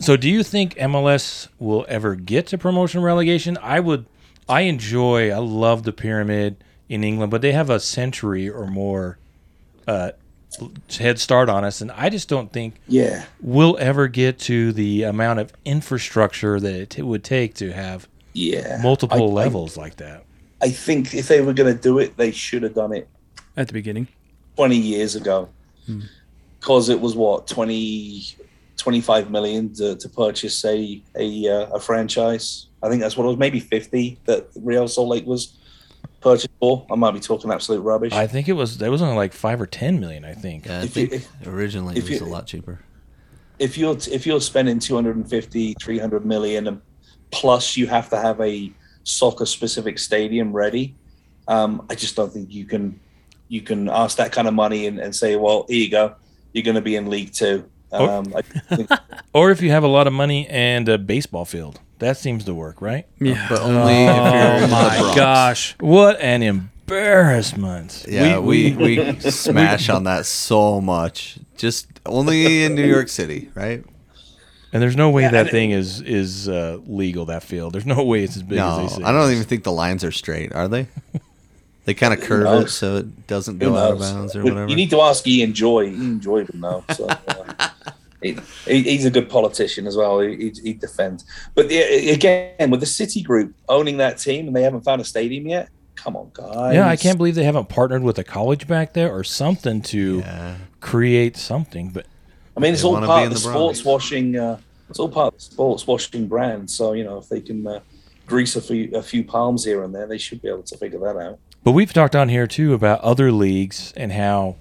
So, 0.00 0.16
do 0.16 0.28
you 0.30 0.42
think 0.42 0.74
MLS 0.76 1.48
will 1.58 1.84
ever 1.88 2.14
get 2.14 2.46
to 2.48 2.58
promotion 2.58 3.02
relegation? 3.02 3.58
I 3.62 3.80
would. 3.80 4.06
I 4.48 4.62
enjoy. 4.62 5.30
I 5.30 5.38
love 5.38 5.82
the 5.82 5.92
pyramid 5.92 6.56
in 6.88 7.04
England, 7.04 7.30
but 7.30 7.42
they 7.42 7.52
have 7.52 7.70
a 7.70 7.78
century 7.78 8.48
or 8.48 8.66
more 8.66 9.18
uh, 9.86 10.12
head 10.98 11.18
start 11.20 11.48
on 11.48 11.64
us, 11.64 11.80
and 11.80 11.92
I 11.92 12.08
just 12.08 12.28
don't 12.28 12.52
think 12.52 12.74
yeah. 12.88 13.24
we'll 13.40 13.76
ever 13.78 14.08
get 14.08 14.38
to 14.40 14.72
the 14.72 15.04
amount 15.04 15.38
of 15.38 15.52
infrastructure 15.64 16.58
that 16.58 16.74
it 16.74 16.90
t- 16.90 17.02
would 17.02 17.22
take 17.22 17.54
to 17.56 17.72
have 17.72 18.08
Yeah. 18.32 18.80
multiple 18.82 19.36
I- 19.38 19.42
I- 19.42 19.44
levels 19.44 19.76
like 19.76 19.96
that. 19.96 20.24
I 20.62 20.70
think 20.70 21.14
if 21.14 21.28
they 21.28 21.40
were 21.40 21.52
going 21.52 21.74
to 21.74 21.80
do 21.80 21.98
it, 21.98 22.16
they 22.16 22.32
should 22.32 22.62
have 22.64 22.74
done 22.74 22.92
it 22.92 23.08
At 23.56 23.68
the 23.68 23.72
beginning. 23.72 24.08
20 24.56 24.76
years 24.76 25.14
ago. 25.14 25.48
Because 26.60 26.88
it 26.90 27.00
was 27.00 27.16
what, 27.16 27.46
20, 27.46 28.36
25 28.76 29.30
million 29.30 29.72
to, 29.74 29.96
to 29.96 30.08
purchase 30.08 30.64
a, 30.64 31.02
a, 31.16 31.48
uh, 31.48 31.66
a 31.74 31.80
franchise. 31.80 32.66
I 32.82 32.88
think 32.88 33.00
that's 33.00 33.16
what 33.16 33.24
it 33.24 33.28
was, 33.28 33.38
maybe 33.38 33.60
50 33.60 34.18
that 34.26 34.48
Real 34.56 34.86
Salt 34.86 35.08
Lake 35.08 35.26
was 35.26 35.56
purchased 36.20 36.50
for. 36.60 36.86
I 36.90 36.96
might 36.96 37.12
be 37.12 37.20
talking 37.20 37.50
absolute 37.50 37.80
rubbish. 37.80 38.12
I 38.12 38.26
think 38.26 38.48
it 38.48 38.52
was 38.52 38.78
there 38.78 38.90
was 38.90 39.00
only 39.02 39.16
like 39.16 39.32
five 39.32 39.60
or 39.60 39.66
ten 39.66 40.00
million. 40.00 40.24
I 40.24 40.34
think. 40.34 40.66
Yeah, 40.66 40.80
I 40.80 40.84
if 40.84 40.96
you- 40.96 41.06
think 41.06 41.26
originally 41.46 41.96
if 41.96 42.04
it 42.04 42.10
was 42.10 42.20
you- 42.20 42.26
a 42.26 42.28
lot 42.28 42.46
cheaper. 42.46 42.78
if 43.58 43.76
you're 43.78 43.96
if 44.10 44.26
you're 44.26 44.40
spending 44.40 44.78
250 44.78 45.74
300 45.82 46.26
million 46.26 46.66
and 46.66 46.80
plus 47.30 47.76
you 47.76 47.86
have 47.86 48.08
to 48.10 48.18
have 48.18 48.40
a 48.40 48.70
soccer 49.04 49.46
specific 49.46 49.98
stadium 49.98 50.52
ready 50.52 50.94
um, 51.48 51.86
i 51.90 51.94
just 51.94 52.16
don't 52.16 52.32
think 52.32 52.52
you 52.52 52.64
can 52.64 52.98
you 53.48 53.60
can 53.62 53.88
ask 53.88 54.16
that 54.18 54.30
kind 54.32 54.46
of 54.48 54.54
money 54.54 54.86
and, 54.86 54.98
and 54.98 55.14
say 55.14 55.36
well 55.36 55.64
here 55.68 55.78
you 55.78 55.90
go 55.90 56.14
you're 56.52 56.64
going 56.64 56.74
to 56.76 56.80
be 56.80 56.96
in 56.96 57.08
league 57.10 57.32
two 57.32 57.68
Or- 57.90 58.08
um, 58.10 58.32
I 58.36 58.42
think, 58.42 58.90
Or 59.32 59.50
if 59.50 59.62
you 59.62 59.70
have 59.70 59.84
a 59.84 59.88
lot 59.88 60.06
of 60.06 60.12
money 60.12 60.46
and 60.48 60.88
a 60.88 60.98
baseball 60.98 61.44
field, 61.44 61.80
that 61.98 62.16
seems 62.16 62.44
to 62.44 62.54
work, 62.54 62.80
right? 62.80 63.06
Yeah. 63.20 63.46
But 63.48 63.60
only 63.60 63.92
if 63.92 64.16
you're 64.16 64.24
oh 64.24 64.54
in 64.56 64.60
the 64.62 64.68
my 64.68 65.12
gosh. 65.14 65.76
What 65.80 66.20
an 66.20 66.42
embarrassment! 66.42 68.04
Yeah, 68.08 68.38
we, 68.38 68.72
we, 68.76 69.20
smash 69.20 69.88
on 69.88 70.04
that 70.04 70.26
so 70.26 70.80
much. 70.80 71.38
Just 71.56 71.86
only 72.06 72.64
in 72.64 72.74
New 72.74 72.86
York 72.86 73.08
City, 73.08 73.50
right? 73.54 73.84
and 74.72 74.80
there's 74.82 74.96
no 74.96 75.10
way 75.10 75.22
Yeah, 75.22 75.30
that 75.32 75.50
thing 75.50 75.72
is 75.72 76.00
is 76.00 76.48
uh, 76.48 76.78
legal. 76.86 77.26
That 77.26 77.42
field. 77.42 77.72
There's 77.72 77.86
no 77.86 78.02
way 78.04 78.24
it's 78.24 78.36
as 78.36 78.42
big 78.42 78.58
No, 78.58 78.80
as 78.84 78.90
they 78.96 78.96
say. 78.98 79.04
I 79.04 79.12
don't 79.12 79.30
even 79.30 79.44
think 79.44 79.64
the 79.64 79.72
lines 79.72 80.04
are 80.04 80.12
straight, 80.12 80.52
are 80.52 80.68
they? 80.68 80.88
They 81.86 81.94
kind 81.94 82.12
of 82.14 82.20
curve 82.20 82.62
it 82.64 82.70
so 82.70 82.96
it 82.98 83.26
doesn't 83.26 83.58
go 83.58 83.76
out 83.76 83.92
of 83.92 83.98
bounds 84.00 84.36
or 84.36 84.42
whatever. 84.44 84.68
you 84.68 84.76
need 84.76 84.90
to 84.90 85.00
ask 85.00 85.26
ian 85.26 85.52
joy 85.54 85.84
ian 85.86 86.20
joy 86.20 86.44
would 86.44 86.54
know 86.54 86.84
so 86.92 87.06
uh, 87.08 87.68
he, 88.22 88.36
he- 88.66 88.82
he's 88.82 89.04
a 89.06 89.10
good 89.10 89.28
politician 89.28 89.86
as 89.86 89.96
well 89.96 90.20
he, 90.20 90.36
he, 90.36 90.52
he 90.62 90.72
defends 90.74 91.24
but 91.54 91.68
the, 91.68 92.10
again 92.10 92.70
with 92.70 92.80
the 92.80 92.86
city 92.86 93.22
group 93.22 93.54
owning 93.68 93.96
that 93.96 94.18
team 94.18 94.46
and 94.46 94.54
they 94.54 94.62
haven't 94.62 94.82
found 94.82 95.00
a 95.00 95.04
stadium 95.04 95.46
yet 95.48 95.68
come 95.96 96.16
on 96.16 96.30
guys 96.32 96.74
Yeah, 96.74 96.86
I 96.88 96.96
can't 96.96 97.16
believe 97.18 97.34
they 97.34 97.44
haven't 97.44 97.68
partnered 97.68 98.02
with 98.02 98.18
a 98.18 98.24
college 98.24 98.66
back 98.68 98.92
there 98.92 99.10
or 99.10 99.24
something 99.24 99.82
to 99.82 100.20
yeah. 100.20 100.56
create 100.80 101.36
something. 101.36 101.90
But 101.90 102.06
I 102.56 102.60
mean, 102.60 102.72
it's 102.72 102.84
all 102.84 102.98
part 103.00 103.24
of 103.24 103.30
the, 103.30 103.34
the 103.34 103.40
sports 103.40 103.84
washing. 103.84 104.36
Uh, 104.36 104.58
it's 104.88 104.98
all 104.98 105.08
part 105.10 105.34
of 105.34 105.38
the 105.38 105.44
sports 105.44 105.86
washing 105.86 106.26
brand. 106.26 106.70
So 106.70 106.92
you 106.94 107.04
know, 107.04 107.18
if 107.18 107.28
they 107.28 107.40
can 107.42 107.66
uh, 107.66 107.80
grease 108.26 108.56
a 108.56 108.62
few 108.62 108.90
a 108.94 109.02
few 109.02 109.22
palms 109.24 109.62
here 109.64 109.82
and 109.84 109.94
there, 109.94 110.06
they 110.06 110.16
should 110.18 110.40
be 110.40 110.48
able 110.48 110.62
to 110.62 110.76
figure 110.78 110.98
that 111.00 111.16
out. 111.18 111.38
But 111.62 111.72
we've 111.72 111.92
talked 111.92 112.16
on 112.16 112.28
here 112.28 112.46
too 112.46 112.74
about 112.74 113.00
other 113.00 113.30
leagues 113.30 113.92
and 113.96 114.12
how 114.12 114.56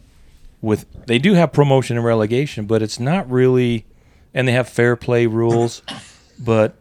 with 0.61 0.85
they 1.05 1.19
do 1.19 1.33
have 1.33 1.53
promotion 1.53 1.97
and 1.97 2.05
relegation, 2.05 2.65
but 2.65 2.81
it's 2.81 2.99
not 2.99 3.29
really 3.29 3.85
and 4.33 4.47
they 4.47 4.51
have 4.51 4.69
fair 4.69 4.95
play 4.95 5.25
rules, 5.25 5.81
but 6.39 6.75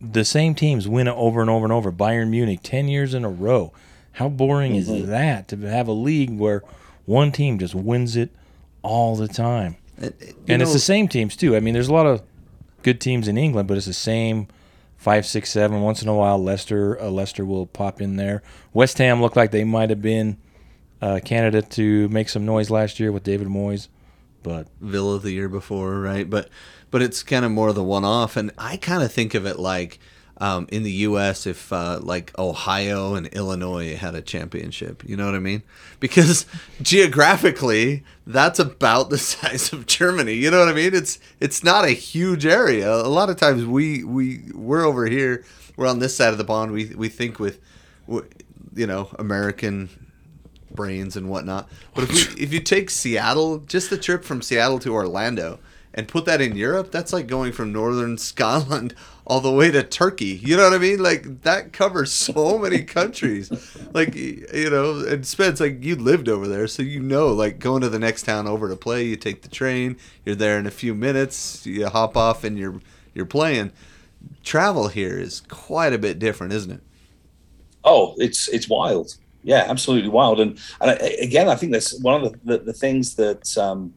the 0.00 0.24
same 0.24 0.54
teams 0.54 0.86
win 0.86 1.08
it 1.08 1.14
over 1.14 1.40
and 1.40 1.48
over 1.48 1.64
and 1.64 1.72
over. 1.72 1.90
Bayern 1.90 2.28
Munich 2.28 2.60
10 2.62 2.88
years 2.88 3.14
in 3.14 3.24
a 3.24 3.30
row. 3.30 3.72
How 4.12 4.28
boring 4.28 4.76
is 4.76 4.88
mm-hmm. 4.88 5.10
that 5.10 5.48
to 5.48 5.56
have 5.58 5.88
a 5.88 5.92
league 5.92 6.36
where 6.36 6.62
one 7.04 7.32
team 7.32 7.58
just 7.58 7.74
wins 7.74 8.16
it 8.16 8.30
all 8.82 9.16
the 9.16 9.28
time? 9.28 9.76
It- 9.98 10.16
it- 10.20 10.36
and 10.48 10.62
it's 10.62 10.72
the 10.72 10.78
same 10.78 11.08
teams 11.08 11.36
too. 11.36 11.56
I 11.56 11.60
mean, 11.60 11.74
there's 11.74 11.88
a 11.88 11.94
lot 11.94 12.06
of 12.06 12.22
good 12.82 13.00
teams 13.00 13.28
in 13.28 13.38
England, 13.38 13.66
but 13.66 13.76
it's 13.76 13.86
the 13.86 13.92
same 13.92 14.48
five, 15.04 15.26
six, 15.26 15.50
seven. 15.50 15.82
Once 15.82 16.00
in 16.02 16.08
a 16.08 16.14
while, 16.14 16.42
Leicester, 16.42 16.98
uh, 16.98 17.10
Leicester 17.10 17.44
will 17.44 17.66
pop 17.66 18.00
in 18.00 18.16
there. 18.16 18.42
West 18.72 18.96
Ham 18.96 19.20
looked 19.20 19.36
like 19.36 19.50
they 19.50 19.62
might 19.62 19.90
have 19.90 20.00
been 20.00 20.38
uh, 21.02 21.20
candidate 21.22 21.68
to 21.72 22.08
make 22.08 22.30
some 22.30 22.46
noise 22.46 22.70
last 22.70 22.98
year 22.98 23.12
with 23.12 23.22
David 23.22 23.48
Moyes, 23.48 23.88
but 24.42 24.66
Villa 24.80 25.18
the 25.18 25.32
year 25.32 25.50
before, 25.50 26.00
right? 26.00 26.28
But 26.28 26.48
but 26.90 27.02
it's 27.02 27.22
kind 27.22 27.44
of 27.44 27.50
more 27.50 27.74
the 27.74 27.84
one 27.84 28.04
off, 28.04 28.38
and 28.38 28.50
I 28.56 28.78
kind 28.78 29.02
of 29.02 29.12
think 29.12 29.34
of 29.34 29.44
it 29.44 29.58
like 29.58 29.98
um, 30.44 30.66
in 30.70 30.82
the 30.82 30.92
U.S. 31.08 31.46
if 31.46 31.72
uh, 31.72 32.00
like 32.02 32.38
Ohio 32.38 33.14
and 33.14 33.28
Illinois 33.28 33.96
had 33.96 34.14
a 34.14 34.20
championship. 34.20 35.02
You 35.06 35.16
know 35.16 35.24
what 35.24 35.34
I 35.34 35.38
mean? 35.38 35.62
Because 36.00 36.44
geographically, 36.82 38.04
that's 38.26 38.58
about 38.58 39.08
the 39.08 39.16
size 39.32 39.72
of 39.72 39.86
Germany. 39.86 40.34
You 40.34 40.50
know 40.50 40.58
what 40.58 40.68
I 40.68 40.74
mean? 40.74 40.94
It's 40.94 41.18
it's 41.40 41.64
not 41.64 41.86
a 41.86 41.92
huge 41.92 42.44
area. 42.44 42.92
A 42.92 43.08
lot 43.08 43.30
of 43.30 43.36
times 43.36 43.64
we 43.64 44.04
we 44.04 44.42
we're 44.52 44.84
over 44.84 45.06
here. 45.06 45.46
We're 45.76 45.86
on 45.86 46.00
this 46.00 46.14
side 46.14 46.32
of 46.32 46.38
the 46.38 46.44
pond. 46.44 46.72
We 46.72 46.86
we 46.94 47.08
think 47.08 47.38
with, 47.38 47.58
you 48.06 48.86
know, 48.86 49.14
American 49.18 49.88
brains 50.70 51.16
and 51.16 51.30
whatnot. 51.30 51.70
But 51.94 52.04
if 52.04 52.10
we, 52.10 52.42
if 52.42 52.52
you 52.52 52.60
take 52.60 52.90
Seattle, 52.90 53.60
just 53.60 53.88
the 53.88 53.96
trip 53.96 54.24
from 54.24 54.42
Seattle 54.42 54.80
to 54.80 54.92
Orlando, 54.92 55.58
and 55.94 56.06
put 56.06 56.26
that 56.26 56.42
in 56.42 56.54
Europe, 56.54 56.90
that's 56.90 57.14
like 57.14 57.28
going 57.28 57.52
from 57.52 57.72
northern 57.72 58.18
Scotland 58.18 58.94
all 59.26 59.40
the 59.40 59.50
way 59.50 59.70
to 59.70 59.82
Turkey. 59.82 60.40
You 60.42 60.56
know 60.56 60.64
what 60.64 60.74
I 60.74 60.78
mean? 60.78 61.02
Like 61.02 61.42
that 61.42 61.72
covers 61.72 62.12
so 62.12 62.58
many 62.62 62.82
countries. 62.82 63.50
Like 63.92 64.14
you 64.14 64.70
know, 64.70 65.00
and 65.00 65.26
Spence, 65.26 65.60
like 65.60 65.82
you 65.82 65.96
lived 65.96 66.28
over 66.28 66.46
there, 66.46 66.66
so 66.66 66.82
you 66.82 67.00
know, 67.00 67.28
like 67.28 67.58
going 67.58 67.82
to 67.82 67.88
the 67.88 67.98
next 67.98 68.24
town 68.24 68.46
over 68.46 68.68
to 68.68 68.76
play, 68.76 69.04
you 69.04 69.16
take 69.16 69.42
the 69.42 69.48
train, 69.48 69.96
you're 70.24 70.34
there 70.34 70.58
in 70.58 70.66
a 70.66 70.70
few 70.70 70.94
minutes, 70.94 71.66
you 71.66 71.86
hop 71.86 72.16
off 72.16 72.44
and 72.44 72.58
you're 72.58 72.80
you're 73.14 73.26
playing. 73.26 73.72
Travel 74.42 74.88
here 74.88 75.18
is 75.18 75.40
quite 75.48 75.92
a 75.92 75.98
bit 75.98 76.18
different, 76.18 76.52
isn't 76.52 76.70
it? 76.70 76.80
Oh, 77.84 78.14
it's 78.18 78.48
it's 78.48 78.68
wild. 78.68 79.16
Yeah, 79.42 79.66
absolutely 79.68 80.08
wild. 80.08 80.40
And 80.40 80.58
and 80.80 80.90
I, 80.90 80.94
again, 81.20 81.48
I 81.48 81.54
think 81.54 81.72
that's 81.72 81.98
one 82.00 82.24
of 82.24 82.32
the, 82.32 82.38
the, 82.44 82.64
the 82.64 82.72
things 82.72 83.14
that 83.16 83.56
um, 83.58 83.92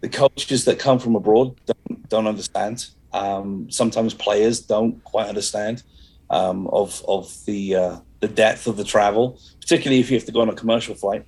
the 0.00 0.08
cultures 0.08 0.66
that 0.66 0.78
come 0.78 0.98
from 0.98 1.16
abroad 1.16 1.56
don't, 1.64 2.08
don't 2.10 2.26
understand. 2.26 2.88
Um, 3.14 3.70
sometimes 3.70 4.12
players 4.12 4.60
don't 4.60 5.02
quite 5.04 5.28
understand 5.28 5.84
um, 6.30 6.66
of 6.66 7.02
of 7.06 7.32
the 7.46 7.76
uh, 7.76 7.96
the 8.18 8.26
depth 8.26 8.66
of 8.66 8.76
the 8.76 8.82
travel, 8.84 9.38
particularly 9.60 10.00
if 10.00 10.10
you 10.10 10.16
have 10.16 10.26
to 10.26 10.32
go 10.32 10.40
on 10.40 10.48
a 10.48 10.54
commercial 10.54 10.96
flight. 10.96 11.24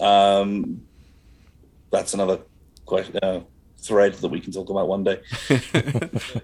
Um, 0.00 0.82
that's 1.90 2.14
another 2.14 2.40
question, 2.84 3.16
uh, 3.22 3.40
thread 3.78 4.14
that 4.14 4.28
we 4.28 4.40
can 4.40 4.52
talk 4.52 4.70
about 4.70 4.88
one 4.88 5.04
day. 5.04 5.20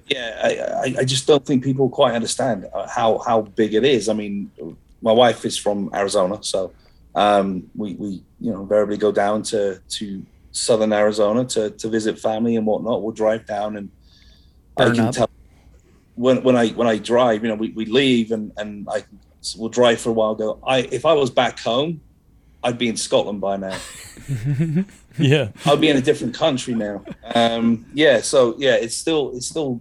yeah, 0.06 0.40
I, 0.44 0.94
I, 1.00 1.04
just 1.04 1.26
don't 1.26 1.44
think 1.44 1.64
people 1.64 1.88
quite 1.88 2.14
understand 2.14 2.66
uh, 2.72 2.86
how 2.88 3.18
how 3.18 3.42
big 3.42 3.74
it 3.74 3.84
is. 3.84 4.08
I 4.08 4.12
mean, 4.12 4.52
my 5.02 5.12
wife 5.12 5.44
is 5.44 5.58
from 5.58 5.90
Arizona, 5.92 6.38
so 6.42 6.72
um, 7.16 7.68
we 7.74 7.94
we 7.94 8.22
you 8.40 8.52
know 8.52 8.62
invariably 8.62 8.98
go 8.98 9.10
down 9.10 9.42
to 9.50 9.80
to 9.98 10.24
southern 10.52 10.92
Arizona 10.92 11.44
to 11.44 11.70
to 11.70 11.88
visit 11.88 12.20
family 12.20 12.54
and 12.54 12.64
whatnot. 12.64 13.02
We'll 13.02 13.12
drive 13.12 13.46
down 13.46 13.76
and 13.76 13.90
I 14.76 14.90
can 14.90 15.00
up. 15.00 15.14
tell 15.14 15.30
when 16.14 16.42
when 16.42 16.56
I 16.56 16.68
when 16.70 16.86
I 16.86 16.98
drive, 16.98 17.42
you 17.42 17.48
know, 17.48 17.54
we, 17.54 17.70
we 17.70 17.86
leave 17.86 18.32
and 18.32 18.52
and 18.56 18.88
I 18.90 19.04
we'll 19.56 19.68
drive 19.68 20.00
for 20.00 20.10
a 20.10 20.12
while. 20.12 20.34
Go, 20.34 20.58
I 20.66 20.80
if 20.80 21.04
I 21.04 21.12
was 21.12 21.30
back 21.30 21.58
home, 21.60 22.00
I'd 22.62 22.78
be 22.78 22.88
in 22.88 22.96
Scotland 22.96 23.40
by 23.40 23.56
now. 23.56 23.78
Yeah. 25.18 25.48
I'd 25.64 25.80
be 25.80 25.88
in 25.88 25.96
a 25.96 26.02
different 26.02 26.34
country 26.34 26.74
now. 26.74 27.04
Um, 27.34 27.86
yeah, 27.94 28.20
so 28.20 28.54
yeah, 28.58 28.74
it's 28.74 28.96
still 28.96 29.32
it's 29.34 29.46
still 29.46 29.80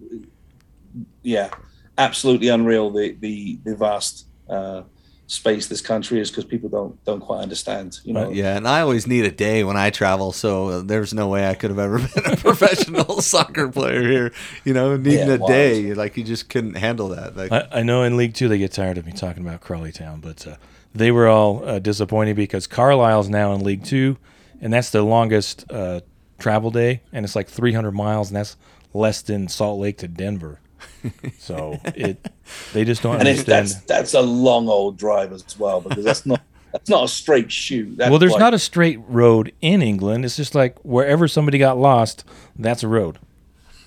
yeah, 1.24 1.50
absolutely 1.98 2.48
unreal 2.50 2.89
the 2.91 3.18
the 3.20 3.60
the 3.64 3.76
vast 3.76 4.28
uh, 4.50 4.84
space 5.28 5.67
this 5.67 5.82
country 5.82 6.19
is 6.19 6.30
because 6.30 6.45
people 6.45 6.69
don't 6.69 7.03
don't 7.05 7.19
quite 7.19 7.39
understand. 7.41 7.99
You 8.03 8.13
know, 8.13 8.30
Yeah, 8.32 8.55
and 8.55 8.67
I 8.67 8.82
always 8.82 9.07
need 9.07 9.26
a 9.26 9.32
day 9.32 9.63
when 9.63 9.76
I 9.78 9.89
travel, 9.89 10.32
so 10.32 10.82
there's 10.82 11.13
no 11.13 11.28
way 11.28 11.49
I 11.49 11.55
could 11.55 11.71
have 11.71 11.80
ever 11.80 11.97
been 12.15 12.34
a 12.34 12.38
professional 12.38 13.21
soccer 13.21 13.67
player 13.69 14.01
here. 14.03 14.32
You 14.63 14.73
know, 14.73 14.95
needing 14.97 15.28
Yeah, 15.28 15.34
a 15.36 15.38
wild. 15.39 15.47
day, 15.49 15.93
like 15.95 16.15
you 16.17 16.23
just 16.23 16.49
couldn't 16.49 16.76
handle 16.76 17.09
that. 17.09 17.36
Like, 17.36 17.51
I, 17.51 17.67
I 17.71 17.84
know 17.84 18.03
in 18.03 18.17
League 18.17 18.34
Two 18.36 18.47
they 18.47 18.57
get 18.59 18.71
tired 18.71 18.97
of 18.97 19.05
me 19.05 19.11
talking 19.13 19.45
about 19.45 19.61
Crawley 19.61 19.91
Town, 19.91 20.19
but 20.21 20.45
uh, 20.45 20.57
they 20.93 21.11
were 21.11 21.28
all 21.28 21.63
uh, 21.67 21.80
disappointed 21.80 22.36
because 22.36 22.67
Carlisle's 22.67 23.28
now 23.30 23.53
in 23.53 23.63
League 23.63 23.84
Two, 23.84 24.17
and 24.61 24.71
that's 24.71 24.91
the 24.91 25.01
longest 25.01 25.65
uh, 25.71 26.01
travel 26.38 26.69
day, 26.69 27.01
and 27.11 27.26
it's 27.26 27.36
like 27.36 27.47
300 27.49 27.91
miles, 27.91 28.30
and 28.30 28.36
that's 28.38 28.57
less 28.93 29.21
than 29.23 29.47
Salt 29.47 29.80
Lake 29.80 29.97
to 29.97 30.07
Denver. 30.07 30.59
So 31.38 31.80
it, 31.86 32.28
they 32.73 32.84
just 32.84 33.01
don't 33.03 33.15
and 33.19 33.28
if 33.28 33.39
understand. 33.39 33.67
that's 33.67 33.82
that's 33.86 34.13
a 34.13 34.21
long 34.21 34.67
old 34.67 34.97
drive 34.97 35.32
as 35.32 35.43
well 35.59 35.82
because 35.82 36.03
that's 36.03 36.26
not 36.26 36.41
that's 36.71 36.89
not 36.89 37.03
a 37.05 37.07
straight 37.07 37.51
shoot. 37.51 37.95
That's 37.97 38.09
well, 38.09 38.19
there's 38.19 38.34
like- 38.34 38.39
not 38.41 38.53
a 38.53 38.59
straight 38.59 38.99
road 39.07 39.53
in 39.61 39.82
England. 39.82 40.26
It's 40.26 40.36
just 40.36 40.55
like 40.55 40.78
wherever 40.84 41.28
somebody 41.28 41.57
got 41.57 41.78
lost, 41.78 42.26
that's 42.57 42.84
a 42.84 42.88
road. 42.88 43.19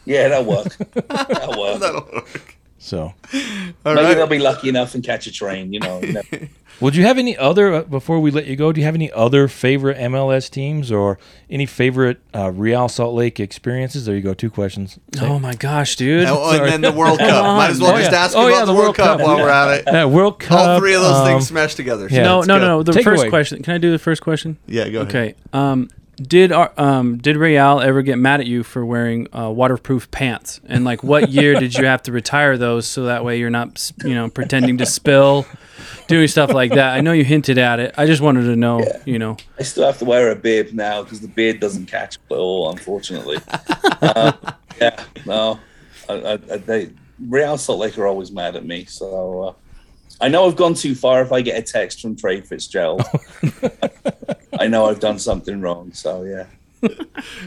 yeah, 0.04 0.28
that'll 0.28 0.44
work. 0.46 0.76
that'll 0.94 1.60
work. 1.60 1.80
that'll 1.80 2.08
work. 2.12 2.56
So, 2.80 3.00
All 3.02 3.12
Maybe 3.32 3.72
right. 3.84 4.14
they'll 4.14 4.26
be 4.26 4.38
lucky 4.38 4.68
enough 4.68 4.94
and 4.94 5.02
catch 5.04 5.26
a 5.26 5.32
train. 5.32 5.72
You 5.72 5.80
know, 5.80 6.00
you 6.00 6.12
know. 6.12 6.22
would 6.80 6.94
you 6.94 7.02
have 7.02 7.18
any 7.18 7.36
other 7.36 7.74
uh, 7.74 7.82
before 7.82 8.20
we 8.20 8.30
let 8.30 8.46
you 8.46 8.54
go? 8.54 8.70
Do 8.72 8.80
you 8.80 8.84
have 8.84 8.94
any 8.94 9.10
other 9.10 9.48
favorite 9.48 9.96
MLS 9.98 10.48
teams 10.48 10.92
or 10.92 11.18
any 11.50 11.66
favorite 11.66 12.20
uh, 12.32 12.52
Real 12.52 12.88
Salt 12.88 13.14
Lake 13.14 13.40
experiences? 13.40 14.06
There 14.06 14.14
you 14.14 14.22
go. 14.22 14.32
Two 14.32 14.48
questions. 14.48 14.96
Oh 15.20 15.40
my 15.40 15.54
gosh, 15.56 15.96
dude. 15.96 16.26
Oh, 16.28 16.52
and 16.52 16.66
then 16.72 16.80
the 16.80 16.92
World 16.96 17.18
Cup. 17.18 17.56
Might 17.56 17.70
as 17.70 17.80
well 17.80 17.94
on. 17.94 17.98
just 18.00 18.12
Oh, 18.12 18.14
yeah. 18.14 18.24
ask 18.24 18.36
Oh, 18.36 18.46
about 18.46 18.58
yeah, 18.60 18.64
the 18.64 18.74
World 18.74 18.94
Cup, 18.96 19.20
while 19.20 19.36
we're 19.38 19.48
at 19.48 19.80
it. 19.80 19.88
Uh, 20.04 20.06
World 20.08 20.38
Cup. 20.38 20.58
All 20.60 20.78
three 20.78 20.94
of 20.94 21.02
those 21.02 21.16
um, 21.16 21.26
things 21.26 21.48
smashed 21.48 21.76
together. 21.76 22.06
yeah. 22.08 22.22
no, 22.22 22.40
no, 22.42 22.46
go. 22.46 22.58
no, 22.58 22.66
no. 22.66 22.82
The 22.84 22.92
Take 22.92 23.04
first 23.04 23.22
away. 23.22 23.30
question. 23.30 23.60
Can 23.62 23.74
I 23.74 23.78
do 23.78 23.90
the 23.90 23.98
first 23.98 24.22
question? 24.22 24.56
Yeah, 24.66 24.88
go 24.88 25.00
ahead. 25.00 25.08
Okay. 25.08 25.34
Um, 25.52 25.88
did 26.20 26.52
our, 26.52 26.72
um 26.76 27.18
did 27.18 27.36
Real 27.36 27.80
ever 27.80 28.02
get 28.02 28.18
mad 28.18 28.40
at 28.40 28.46
you 28.46 28.62
for 28.62 28.84
wearing 28.84 29.28
uh, 29.34 29.50
waterproof 29.50 30.10
pants? 30.10 30.60
And 30.66 30.84
like, 30.84 31.02
what 31.02 31.30
year 31.30 31.54
did 31.54 31.74
you 31.74 31.86
have 31.86 32.02
to 32.04 32.12
retire 32.12 32.58
those 32.58 32.86
so 32.86 33.04
that 33.04 33.24
way 33.24 33.38
you're 33.38 33.50
not 33.50 33.92
you 34.04 34.14
know 34.14 34.28
pretending 34.28 34.78
to 34.78 34.86
spill, 34.86 35.46
doing 36.08 36.28
stuff 36.28 36.52
like 36.52 36.72
that? 36.72 36.94
I 36.94 37.00
know 37.00 37.12
you 37.12 37.24
hinted 37.24 37.58
at 37.58 37.80
it. 37.80 37.94
I 37.96 38.06
just 38.06 38.20
wanted 38.20 38.42
to 38.42 38.56
know. 38.56 38.80
Yeah. 38.80 39.02
You 39.04 39.18
know. 39.18 39.36
I 39.58 39.62
still 39.62 39.86
have 39.86 39.98
to 39.98 40.04
wear 40.04 40.30
a 40.30 40.36
beard 40.36 40.74
now 40.74 41.02
because 41.02 41.20
the 41.20 41.28
beard 41.28 41.60
doesn't 41.60 41.86
catch 41.86 42.18
at 42.30 42.36
all, 42.36 42.70
unfortunately. 42.70 43.38
uh, 44.02 44.32
yeah, 44.80 45.02
no, 45.24 45.60
I, 46.08 46.14
I, 46.14 46.32
I, 46.32 46.36
they 46.36 46.90
Real 47.20 47.58
Salt 47.58 47.80
Lake 47.80 47.98
are 47.98 48.06
always 48.06 48.30
mad 48.30 48.56
at 48.56 48.64
me. 48.64 48.84
So 48.84 49.42
uh, 49.42 49.52
I 50.20 50.28
know 50.28 50.46
I've 50.46 50.56
gone 50.56 50.74
too 50.74 50.94
far 50.94 51.22
if 51.22 51.32
I 51.32 51.40
get 51.40 51.58
a 51.58 51.62
text 51.62 52.00
from 52.00 52.16
Trey 52.16 52.40
Fitzgerald. 52.40 53.02
I 54.58 54.66
know 54.66 54.86
I've 54.86 55.00
done 55.00 55.18
something 55.18 55.60
wrong. 55.60 55.92
So 55.92 56.22
yeah. 56.22 56.46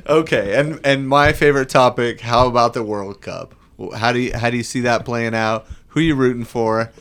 Okay, 0.07 0.59
and 0.59 0.79
and 0.83 1.07
my 1.07 1.33
favorite 1.33 1.69
topic. 1.69 2.21
How 2.21 2.47
about 2.47 2.73
the 2.73 2.83
World 2.83 3.21
Cup? 3.21 3.55
How 3.95 4.11
do 4.11 4.19
you 4.19 4.33
how 4.35 4.49
do 4.49 4.57
you 4.57 4.63
see 4.63 4.81
that 4.81 5.05
playing 5.05 5.35
out? 5.35 5.67
Who 5.89 5.99
are 5.99 6.03
you 6.03 6.15
rooting 6.15 6.45
for? 6.45 6.91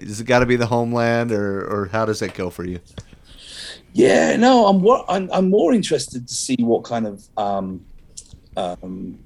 Is 0.00 0.20
it 0.20 0.24
got 0.24 0.40
to 0.40 0.46
be 0.46 0.56
the 0.56 0.66
homeland, 0.66 1.32
or 1.32 1.64
or 1.64 1.86
how 1.86 2.04
does 2.04 2.20
that 2.20 2.34
go 2.34 2.50
for 2.50 2.64
you? 2.64 2.80
Yeah, 3.92 4.36
no, 4.36 4.66
I'm 4.66 5.04
I'm, 5.08 5.30
I'm 5.32 5.50
more 5.50 5.72
interested 5.72 6.28
to 6.28 6.34
see 6.34 6.56
what 6.58 6.84
kind 6.84 7.06
of 7.06 7.26
um, 7.36 7.84
um, 8.56 9.18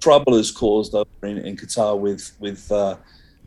trouble 0.00 0.36
is 0.36 0.50
caused 0.50 0.94
over 0.94 1.08
in, 1.22 1.38
in 1.38 1.56
Qatar 1.56 1.98
with 1.98 2.36
with 2.38 2.70
uh, 2.70 2.96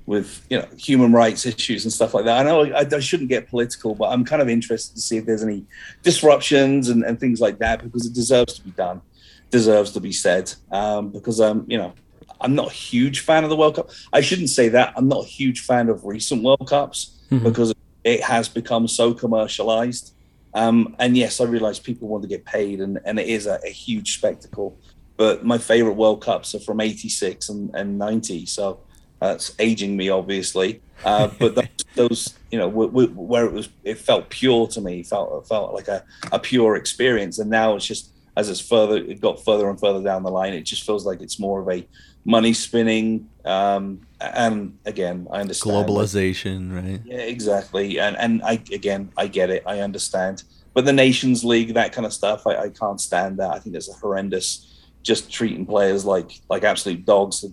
with 0.06 0.45
you 0.49 0.58
know 0.58 0.68
human 0.78 1.12
rights 1.12 1.45
issues 1.45 1.86
and 1.86 1.93
stuff 1.93 2.14
like 2.14 2.26
that. 2.26 2.39
I 2.39 2.43
know 2.43 2.64
I, 2.66 2.86
I 2.91 2.99
shouldn't 2.99 3.30
get 3.30 3.49
political, 3.49 3.95
but 3.95 4.06
I'm 4.10 4.26
kind 4.26 4.41
of 4.41 4.49
interested 4.49 4.95
to 4.95 5.02
see 5.02 5.18
if 5.18 5.26
there's 5.26 5.43
any 5.43 5.66
disruptions 6.04 6.89
and, 6.89 7.04
and 7.04 7.20
things 7.20 7.39
like 7.39 7.60
that 7.60 7.84
because 7.84 8.06
it 8.06 8.14
deserves 8.14 8.54
to 8.56 8.62
be 8.64 8.72
done, 8.72 9.02
deserves 9.49 9.91
to 9.93 9.99
be 9.99 10.12
said. 10.12 10.54
Um, 10.72 11.10
because 11.10 11.39
um, 11.39 11.66
you 11.68 11.78
know, 11.78 11.93
I'm 12.41 12.56
not 12.56 12.68
a 12.70 12.74
huge 12.74 13.20
fan 13.22 13.43
of 13.43 13.49
the 13.49 13.56
World 13.56 13.76
Cup. 13.76 13.89
I 14.12 14.22
shouldn't 14.22 14.49
say 14.49 14.70
that. 14.70 14.93
I'm 14.95 15.08
not 15.08 15.24
a 15.26 15.28
huge 15.28 15.62
fan 15.62 15.89
of 15.89 16.04
recent 16.06 16.43
World 16.43 16.68
Cups 16.68 17.18
Mhm. 17.32 17.43
because 17.43 17.74
it 18.04 18.22
has 18.24 18.49
become 18.49 18.88
so 18.89 19.14
commercialized. 19.14 20.14
Um, 20.54 20.95
and 20.99 21.16
yes, 21.16 21.39
I 21.39 21.45
realize 21.45 21.80
people 21.80 22.10
want 22.10 22.24
to 22.24 22.28
get 22.28 22.43
paid, 22.43 22.82
and, 22.82 22.99
and 23.06 23.18
it 23.18 23.28
is 23.28 23.45
a, 23.45 23.58
a 23.66 23.70
huge 23.70 24.18
spectacle. 24.18 24.78
But 25.16 25.45
my 25.45 25.58
favorite 25.58 25.93
World 25.93 26.22
Cups 26.22 26.54
are 26.56 26.60
from 26.60 26.82
'86 26.82 27.47
and, 27.47 27.70
and 27.74 27.97
'90, 27.97 28.45
so 28.47 28.80
that's 29.22 29.53
aging 29.59 29.95
me, 29.95 30.09
obviously. 30.09 30.82
Uh, 31.05 31.30
but 31.39 31.55
those, 31.55 31.67
those, 31.95 32.39
you 32.51 32.57
know, 32.57 32.69
w- 32.69 32.89
w- 32.89 33.11
where 33.11 33.45
it 33.45 33.53
was, 33.53 33.69
it 33.84 33.99
felt 33.99 34.30
pure 34.30 34.67
to 34.67 34.82
me, 34.82 35.03
felt 35.03 35.43
it 35.43 35.47
felt 35.47 35.74
like 35.74 35.88
a, 35.88 36.03
a 36.32 36.39
pure 36.39 36.76
experience. 36.76 37.39
And 37.39 37.49
now 37.49 37.76
it's 37.76 37.86
just 37.86 38.11
as 38.36 38.49
it's 38.49 38.59
further, 38.59 38.97
it 38.97 39.22
got 39.22 39.43
further 39.45 39.69
and 39.69 39.80
further 39.80 40.03
down 40.03 40.24
the 40.24 40.32
line. 40.32 40.53
It 40.53 40.63
just 40.63 40.84
feels 40.84 41.05
like 41.05 41.22
it's 41.22 41.39
more 41.39 41.61
of 41.61 41.69
a 41.69 41.88
money 42.26 42.53
spinning. 42.53 43.30
Um, 43.45 44.01
and 44.19 44.78
again, 44.86 45.28
I 45.32 45.41
understand 45.41 45.76
like, 45.76 45.86
Globalization, 45.86 46.74
right? 46.74 47.01
yeah, 47.05 47.17
exactly. 47.17 47.99
And 47.99 48.17
and 48.17 48.41
I 48.43 48.53
again, 48.74 49.11
I 49.17 49.28
get 49.28 49.51
it. 49.51 49.63
I 49.67 49.80
understand. 49.80 50.43
But 50.74 50.86
the 50.86 50.93
Nations 50.93 51.43
League, 51.43 51.74
that 51.74 51.91
kind 51.91 52.05
of 52.05 52.13
stuff, 52.13 52.47
I, 52.47 52.55
I 52.55 52.69
can't 52.69 52.99
stand 52.99 53.38
that. 53.38 53.51
I 53.51 53.59
think 53.59 53.76
it's 53.76 53.89
a 53.89 53.93
horrendous. 53.93 54.67
Just 55.03 55.32
treating 55.32 55.65
players 55.65 56.05
like 56.05 56.32
like 56.49 56.63
absolute 56.63 57.05
dogs 57.05 57.43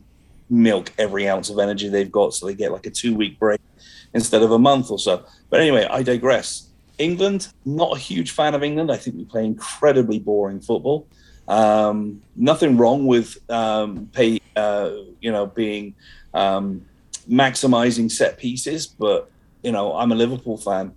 milk 0.51 0.93
every 0.99 1.29
ounce 1.29 1.51
of 1.51 1.59
energy 1.59 1.89
they've 1.89 2.11
got, 2.11 2.35
so 2.35 2.47
they 2.47 2.55
get 2.55 2.73
like 2.73 2.87
a 2.87 2.91
two 2.91 3.15
week 3.15 3.39
break 3.39 3.61
instead 4.15 4.43
of 4.43 4.51
a 4.53 4.59
month 4.59 4.91
or 4.91 4.99
so. 4.99 5.25
But 5.51 5.61
anyway, 5.61 5.87
I 5.91 6.03
digress. 6.03 6.69
England, 6.99 7.49
not 7.65 7.97
a 7.97 8.01
huge 8.01 8.33
fan 8.33 8.55
of 8.55 8.63
England. 8.63 8.91
I 8.91 8.97
think 8.97 9.17
we 9.17 9.25
play 9.25 9.45
incredibly 9.45 10.19
boring 10.19 10.61
football. 10.61 11.07
Um, 11.47 12.23
nothing 12.37 12.77
wrong 12.77 13.07
with 13.07 13.39
um, 13.51 14.11
pay, 14.13 14.41
uh, 14.57 14.91
you 15.21 15.33
know, 15.33 15.47
being 15.47 15.95
um, 16.35 16.85
maximizing 17.29 18.11
set 18.11 18.39
pieces. 18.39 18.87
But 18.87 19.31
you 19.63 19.73
know, 19.73 19.95
I'm 19.95 20.13
a 20.13 20.15
Liverpool 20.15 20.57
fan, 20.57 20.93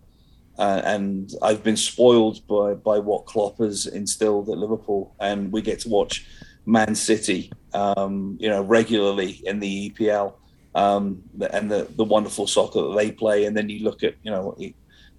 uh, 0.58 0.82
and 0.84 1.34
I've 1.42 1.64
been 1.64 1.78
spoiled 1.78 2.46
by 2.48 2.74
by 2.74 3.00
what 3.00 3.26
Klopp 3.26 3.60
has 3.60 3.86
instilled 3.86 4.50
at 4.50 4.58
Liverpool, 4.58 5.16
and 5.20 5.52
we 5.52 5.62
get 5.62 5.80
to 5.82 5.90
watch 5.90 6.26
Man 6.66 6.96
City, 6.96 7.52
um, 7.74 8.38
you 8.40 8.50
know, 8.50 8.62
regularly 8.62 9.42
in 9.46 9.60
the 9.60 9.90
EPL, 9.90 10.34
um, 10.76 11.22
and 11.52 11.70
the 11.70 11.88
the 11.96 12.04
wonderful 12.04 12.48
soccer 12.48 12.82
that 12.82 12.96
they 12.96 13.12
play, 13.12 13.46
and 13.46 13.56
then 13.56 13.70
you 13.70 13.84
look 13.84 14.04
at, 14.04 14.16
you 14.24 14.32
know, 14.32 14.56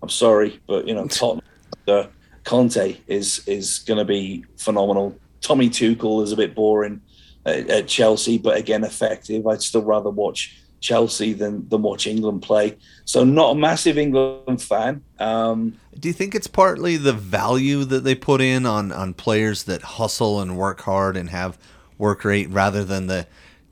I'm 0.03 0.09
sorry, 0.09 0.61
but 0.66 0.86
you 0.86 0.95
know, 0.95 1.07
Tottenham, 1.09 1.45
uh, 1.88 2.07
Conte 2.45 2.97
is 3.07 3.47
is 3.47 3.80
going 3.80 3.99
to 3.99 4.05
be 4.05 4.45
phenomenal. 4.57 5.16
Tommy 5.40 5.68
Tuchel 5.68 6.22
is 6.22 6.32
a 6.32 6.36
bit 6.36 6.55
boring 6.55 7.01
at, 7.45 7.68
at 7.68 7.88
Chelsea, 7.88 8.38
but 8.38 8.57
again 8.57 8.84
effective. 8.84 9.47
I'd 9.47 9.62
still 9.62 9.82
rather 9.82 10.11
watch 10.11 10.62
Chelsea 10.83 11.33
than 11.33 11.66
than 11.68 11.80
watch 11.80 12.07
England 12.07 12.43
play. 12.43 12.76
So 13.07 13.24
not 13.24 13.53
a 13.53 13.55
massive 13.55 13.97
England 13.97 14.61
fan. 14.61 15.03
Um, 15.18 15.78
Do 15.99 16.09
you 16.09 16.12
think 16.12 16.35
it's 16.35 16.49
partly 16.49 16.99
the 16.99 17.12
value 17.12 17.85
that 17.85 18.05
they 18.05 18.14
put 18.14 18.43
in 18.43 18.66
on 18.66 18.93
on 18.93 19.14
players 19.14 19.62
that 19.64 19.83
hustle 19.83 20.41
and 20.41 20.59
work 20.59 20.83
hard 20.83 21.16
and 21.16 21.30
have 21.30 21.57
work 21.97 22.24
rate 22.24 22.51
rather 22.51 22.85
than 22.85 23.07
the 23.07 23.26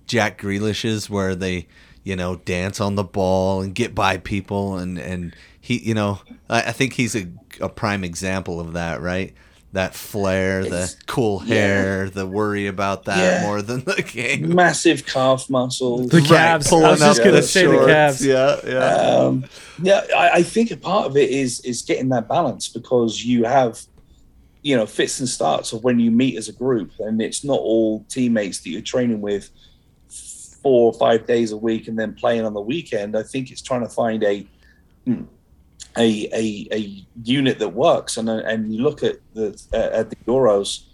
Jack 0.06 0.40
Grealishes 0.40 1.10
where 1.10 1.34
they 1.34 1.66
you 2.04 2.16
know 2.16 2.36
dance 2.36 2.80
on 2.80 2.94
the 2.94 3.04
ball 3.04 3.60
and 3.60 3.74
get 3.74 3.94
by 3.94 4.16
people 4.16 4.78
and 4.78 4.98
and 4.98 5.36
he 5.60 5.78
you 5.78 5.94
know 5.94 6.20
I, 6.48 6.62
I 6.62 6.72
think 6.72 6.94
he's 6.94 7.14
a, 7.14 7.26
a 7.60 7.68
prime 7.68 8.04
example 8.04 8.60
of 8.60 8.72
that 8.72 9.02
right 9.02 9.34
that 9.72 9.94
flair, 9.94 10.60
It's- 10.62 10.94
the 10.94 11.04
cool 11.06 11.38
hair, 11.38 12.10
the 12.10 12.26
worry 12.26 12.66
about 12.66 13.04
that 13.04 13.42
Yeah. 13.42 13.46
more 13.46 13.62
than 13.62 13.84
the 13.84 14.02
game. 14.02 14.52
massive 14.54 15.06
calf 15.06 15.48
muscles. 15.48 16.08
The 16.08 16.20
calves. 16.22 16.66
I 16.66 16.70
pulling 16.70 16.90
was 16.90 17.00
just 17.00 17.20
up 17.20 17.24
gonna 17.24 17.36
the 17.36 17.42
say 17.42 17.66
the 17.66 17.72
shorts. 17.74 17.86
calves. 17.86 18.26
Yeah, 18.26 18.56
yeah. 18.66 18.94
um, 18.96 19.44
yeah, 19.82 20.00
I, 20.16 20.30
I 20.38 20.42
think 20.42 20.70
a 20.72 20.76
part 20.76 21.06
of 21.06 21.16
it 21.16 21.30
is 21.30 21.60
is 21.60 21.82
getting 21.82 22.08
that 22.08 22.28
balance 22.28 22.68
because 22.68 23.24
you 23.24 23.44
have, 23.44 23.80
you 24.62 24.76
know, 24.76 24.86
fits 24.86 25.20
and 25.20 25.28
starts 25.28 25.72
of 25.72 25.84
when 25.84 26.00
you 26.00 26.10
meet 26.10 26.36
as 26.36 26.48
a 26.48 26.52
group, 26.52 26.90
and 26.98 27.22
it's 27.22 27.44
not 27.44 27.58
all 27.60 28.04
teammates 28.08 28.58
that 28.60 28.70
you're 28.70 28.82
training 28.82 29.20
with 29.20 29.50
four 30.62 30.92
or 30.92 30.98
five 30.98 31.26
days 31.26 31.52
a 31.52 31.56
week 31.56 31.86
and 31.88 31.98
then 31.98 32.12
playing 32.14 32.44
on 32.44 32.52
the 32.54 32.60
weekend. 32.60 33.16
I 33.16 33.22
think 33.22 33.50
it's 33.50 33.62
trying 33.62 33.80
to 33.82 33.88
find 33.88 34.22
a 34.24 34.46
hmm, 35.06 35.22
a 35.96 36.28
a, 36.32 36.68
a 36.72 37.06
unit 37.22 37.58
that 37.58 37.70
works, 37.70 38.16
and 38.16 38.28
and 38.28 38.74
you 38.74 38.82
look 38.82 39.02
at 39.02 39.16
the 39.34 39.60
uh, 39.72 39.98
at 39.98 40.10
the 40.10 40.16
Euros 40.26 40.84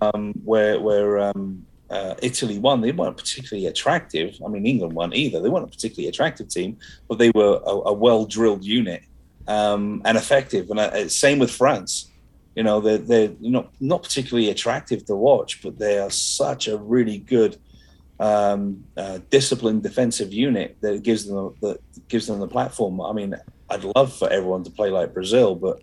um, 0.00 0.32
where 0.44 0.80
where 0.80 1.18
um, 1.18 1.66
uh, 1.90 2.14
Italy 2.22 2.58
won. 2.58 2.80
They 2.80 2.92
weren't 2.92 3.16
particularly 3.16 3.66
attractive. 3.66 4.36
I 4.44 4.48
mean, 4.48 4.66
England 4.66 4.94
won 4.94 5.14
either. 5.14 5.40
They 5.40 5.48
weren't 5.48 5.64
a 5.64 5.70
particularly 5.70 6.08
attractive 6.08 6.48
team, 6.48 6.76
but 7.08 7.18
they 7.18 7.30
were 7.34 7.60
a, 7.64 7.70
a 7.70 7.92
well 7.92 8.26
drilled 8.26 8.64
unit 8.64 9.02
um, 9.46 10.02
and 10.04 10.16
effective. 10.16 10.70
And 10.70 10.78
uh, 10.78 11.08
same 11.08 11.38
with 11.38 11.50
France. 11.50 12.10
You 12.54 12.62
know, 12.64 12.80
they're 12.80 12.98
they're 12.98 13.30
not 13.40 13.70
not 13.80 14.02
particularly 14.02 14.50
attractive 14.50 15.06
to 15.06 15.14
watch, 15.14 15.62
but 15.62 15.78
they 15.78 15.98
are 15.98 16.10
such 16.10 16.68
a 16.68 16.76
really 16.76 17.18
good. 17.18 17.56
Um, 18.20 18.82
uh, 18.96 19.20
disciplined 19.30 19.84
defensive 19.84 20.32
unit 20.32 20.76
that 20.80 21.04
gives 21.04 21.24
them 21.26 21.54
that 21.62 21.78
gives 22.08 22.26
them 22.26 22.40
the 22.40 22.48
platform. 22.48 23.00
I 23.00 23.12
mean, 23.12 23.36
I'd 23.70 23.84
love 23.84 24.12
for 24.16 24.30
everyone 24.30 24.64
to 24.64 24.70
play 24.70 24.90
like 24.90 25.14
Brazil, 25.14 25.54
but 25.54 25.82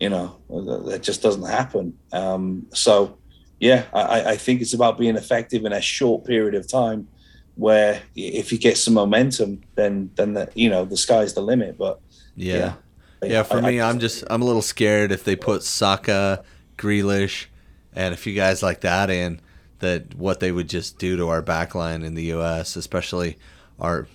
you 0.00 0.08
know 0.08 0.36
that 0.50 0.84
that 0.90 1.02
just 1.02 1.22
doesn't 1.22 1.44
happen. 1.46 1.96
Um, 2.12 2.66
so, 2.72 3.18
yeah, 3.60 3.84
I, 3.92 4.32
I 4.32 4.36
think 4.36 4.60
it's 4.60 4.74
about 4.74 4.98
being 4.98 5.16
effective 5.16 5.64
in 5.64 5.72
a 5.72 5.80
short 5.80 6.24
period 6.24 6.54
of 6.54 6.68
time. 6.68 7.08
Where 7.56 8.02
if 8.14 8.52
you 8.52 8.58
get 8.58 8.76
some 8.76 8.94
momentum, 8.94 9.62
then 9.76 10.10
then 10.14 10.34
the, 10.34 10.50
you 10.54 10.68
know 10.68 10.84
the 10.84 10.96
sky's 10.96 11.32
the 11.34 11.40
limit. 11.40 11.78
But 11.78 12.00
Yeah. 12.34 12.74
Yeah, 13.22 13.42
for 13.44 13.56
I- 13.58 13.60
me, 13.62 13.80
I- 13.80 13.88
I'm 13.88 13.98
just 13.98 14.24
I'm 14.28 14.42
a 14.42 14.44
little 14.44 14.60
scared 14.62 15.10
if 15.10 15.24
they 15.24 15.36
put 15.36 15.62
Saka, 15.62 16.44
Grealish, 16.76 17.46
and 17.94 18.12
a 18.12 18.16
few 18.16 18.34
guys 18.34 18.62
like 18.62 18.82
that 18.82 19.08
in 19.08 19.40
that 19.78 20.14
what 20.14 20.40
they 20.40 20.52
would 20.52 20.68
just 20.68 20.98
do 20.98 21.16
to 21.16 21.28
our 21.28 21.42
backline 21.42 22.04
in 22.04 22.14
the 22.14 22.24
U.S., 22.24 22.76
especially 22.76 23.38
our 23.80 24.06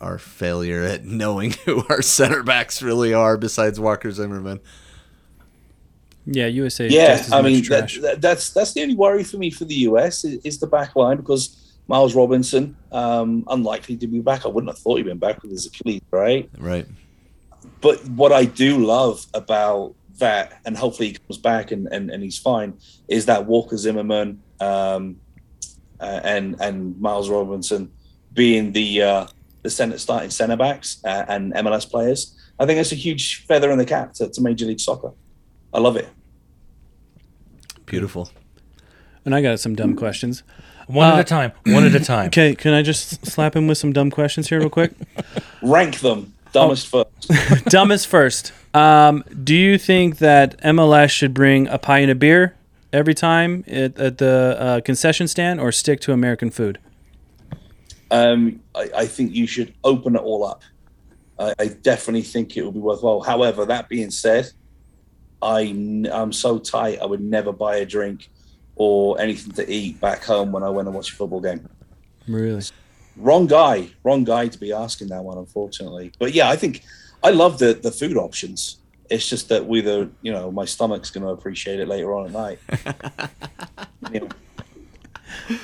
our 0.00 0.18
failure 0.18 0.82
at 0.82 1.04
knowing 1.04 1.52
who 1.64 1.84
our 1.88 2.02
center 2.02 2.42
backs 2.42 2.82
really 2.82 3.12
are 3.14 3.36
besides 3.36 3.78
Walker 3.78 4.10
Zimmerman. 4.10 4.60
Yeah, 6.26 6.46
USA. 6.46 6.86
yeah, 6.88 7.16
just 7.16 7.26
as 7.28 7.32
I 7.32 7.42
mean 7.42 7.62
that, 7.62 7.64
trash. 7.88 7.98
that- 8.00 8.20
that's 8.20 8.50
that's 8.50 8.74
the 8.74 8.82
only 8.82 8.94
worry 8.94 9.24
for 9.24 9.38
me 9.38 9.50
for 9.50 9.64
the 9.64 9.74
US 9.88 10.24
is, 10.24 10.40
is 10.44 10.58
the 10.58 10.66
back 10.66 10.94
line 10.94 11.16
because 11.16 11.56
Miles 11.88 12.14
Robinson 12.14 12.76
um, 12.92 13.44
unlikely 13.48 13.96
to 13.96 14.06
be 14.06 14.20
back. 14.20 14.44
I 14.44 14.48
wouldn't 14.48 14.70
have 14.70 14.78
thought 14.78 14.96
he'd 14.98 15.06
been 15.06 15.18
back 15.18 15.42
with 15.42 15.50
his 15.50 15.66
Achilles, 15.66 16.02
right? 16.10 16.48
Right. 16.58 16.86
but 17.80 18.06
what 18.10 18.32
I 18.32 18.44
do 18.44 18.78
love 18.84 19.26
about 19.34 19.94
that, 20.18 20.60
and 20.66 20.76
hopefully 20.76 21.08
he 21.08 21.14
comes 21.14 21.38
back 21.38 21.72
and, 21.72 21.88
and, 21.90 22.10
and 22.10 22.22
he's 22.22 22.38
fine, 22.38 22.74
is 23.08 23.26
that 23.26 23.46
Walker 23.46 23.76
Zimmerman 23.76 24.40
um, 24.60 25.16
uh, 25.98 26.20
and 26.22 26.60
and 26.60 27.00
Miles 27.00 27.28
Robinson 27.28 27.90
being 28.34 28.70
the 28.72 29.02
uh, 29.02 29.26
the 29.62 29.70
center 29.70 29.98
starting 29.98 30.30
center 30.30 30.56
backs 30.56 31.00
uh, 31.04 31.24
and 31.28 31.52
MLS 31.54 31.88
players. 31.88 32.36
I 32.58 32.66
think 32.66 32.78
that's 32.78 32.92
a 32.92 32.96
huge 32.96 33.46
feather 33.46 33.70
in 33.70 33.78
the 33.78 33.86
cap 33.86 34.12
to, 34.14 34.28
to 34.28 34.40
Major 34.40 34.66
League 34.66 34.80
Soccer. 34.80 35.12
I 35.72 35.78
love 35.80 35.96
it. 35.96 36.08
Beautiful. 37.86 38.30
And 39.24 39.34
I 39.34 39.42
got 39.42 39.60
some 39.60 39.74
dumb 39.74 39.96
questions. 39.96 40.42
One 40.86 41.06
Uh, 41.12 41.14
at 41.14 41.20
a 41.20 41.24
time. 41.24 41.52
One 41.66 41.84
at 41.84 41.94
a 41.94 42.04
time. 42.04 42.26
Okay, 42.28 42.54
can 42.54 42.72
I 42.72 42.82
just 42.82 43.24
slap 43.26 43.54
him 43.54 43.66
with 43.68 43.78
some 43.78 43.92
dumb 43.92 44.10
questions 44.10 44.48
here, 44.48 44.60
real 44.60 44.70
quick? 44.70 44.92
Rank 45.62 46.00
them 46.00 46.34
dumbest 46.52 46.88
first. 46.88 47.64
Dumbest 47.66 48.06
first. 48.06 48.52
Um, 48.74 49.24
do 49.44 49.54
you 49.54 49.78
think 49.78 50.18
that 50.18 50.60
MLS 50.62 51.10
should 51.10 51.34
bring 51.34 51.66
a 51.68 51.78
pie 51.78 52.00
and 52.00 52.10
a 52.10 52.14
beer 52.14 52.54
every 52.92 53.14
time 53.14 53.64
at, 53.66 53.98
at 53.98 54.18
the 54.18 54.56
uh, 54.58 54.80
concession 54.80 55.28
stand, 55.28 55.60
or 55.60 55.72
stick 55.72 56.00
to 56.00 56.12
American 56.12 56.50
food? 56.50 56.78
Um, 58.10 58.60
I, 58.74 58.90
I 58.96 59.06
think 59.06 59.34
you 59.34 59.46
should 59.46 59.74
open 59.84 60.16
it 60.16 60.22
all 60.22 60.44
up. 60.44 60.62
I, 61.38 61.54
I 61.58 61.66
definitely 61.68 62.22
think 62.22 62.56
it 62.56 62.62
will 62.62 62.72
be 62.72 62.80
worthwhile. 62.80 63.20
However, 63.20 63.64
that 63.66 63.88
being 63.88 64.10
said, 64.10 64.50
I, 65.42 65.62
am 65.62 66.32
so 66.32 66.58
tight, 66.58 67.00
I 67.00 67.06
would 67.06 67.22
never 67.22 67.52
buy 67.52 67.76
a 67.76 67.86
drink 67.86 68.28
or 68.76 69.20
anything 69.20 69.52
to 69.52 69.70
eat 69.70 70.00
back 70.00 70.24
home 70.24 70.52
when 70.52 70.62
I 70.62 70.68
went 70.68 70.88
and 70.88 70.94
watched 70.94 71.12
a 71.12 71.16
football 71.16 71.40
game. 71.40 71.68
Really? 72.28 72.62
Wrong 73.16 73.46
guy, 73.46 73.90
wrong 74.04 74.24
guy 74.24 74.48
to 74.48 74.58
be 74.58 74.72
asking 74.72 75.08
that 75.08 75.22
one, 75.22 75.38
unfortunately. 75.38 76.12
But 76.18 76.32
yeah, 76.34 76.48
I 76.48 76.56
think 76.56 76.82
I 77.22 77.30
love 77.30 77.58
the, 77.58 77.74
the 77.74 77.90
food 77.90 78.16
options. 78.16 78.78
It's 79.08 79.28
just 79.28 79.48
that 79.48 79.66
whether, 79.66 80.08
you 80.22 80.32
know, 80.32 80.52
my 80.52 80.64
stomach's 80.64 81.10
going 81.10 81.24
to 81.24 81.30
appreciate 81.30 81.80
it 81.80 81.88
later 81.88 82.14
on 82.14 82.26
at 82.26 82.32
night. 82.32 82.58
You 84.10 84.20
know, 84.20 84.28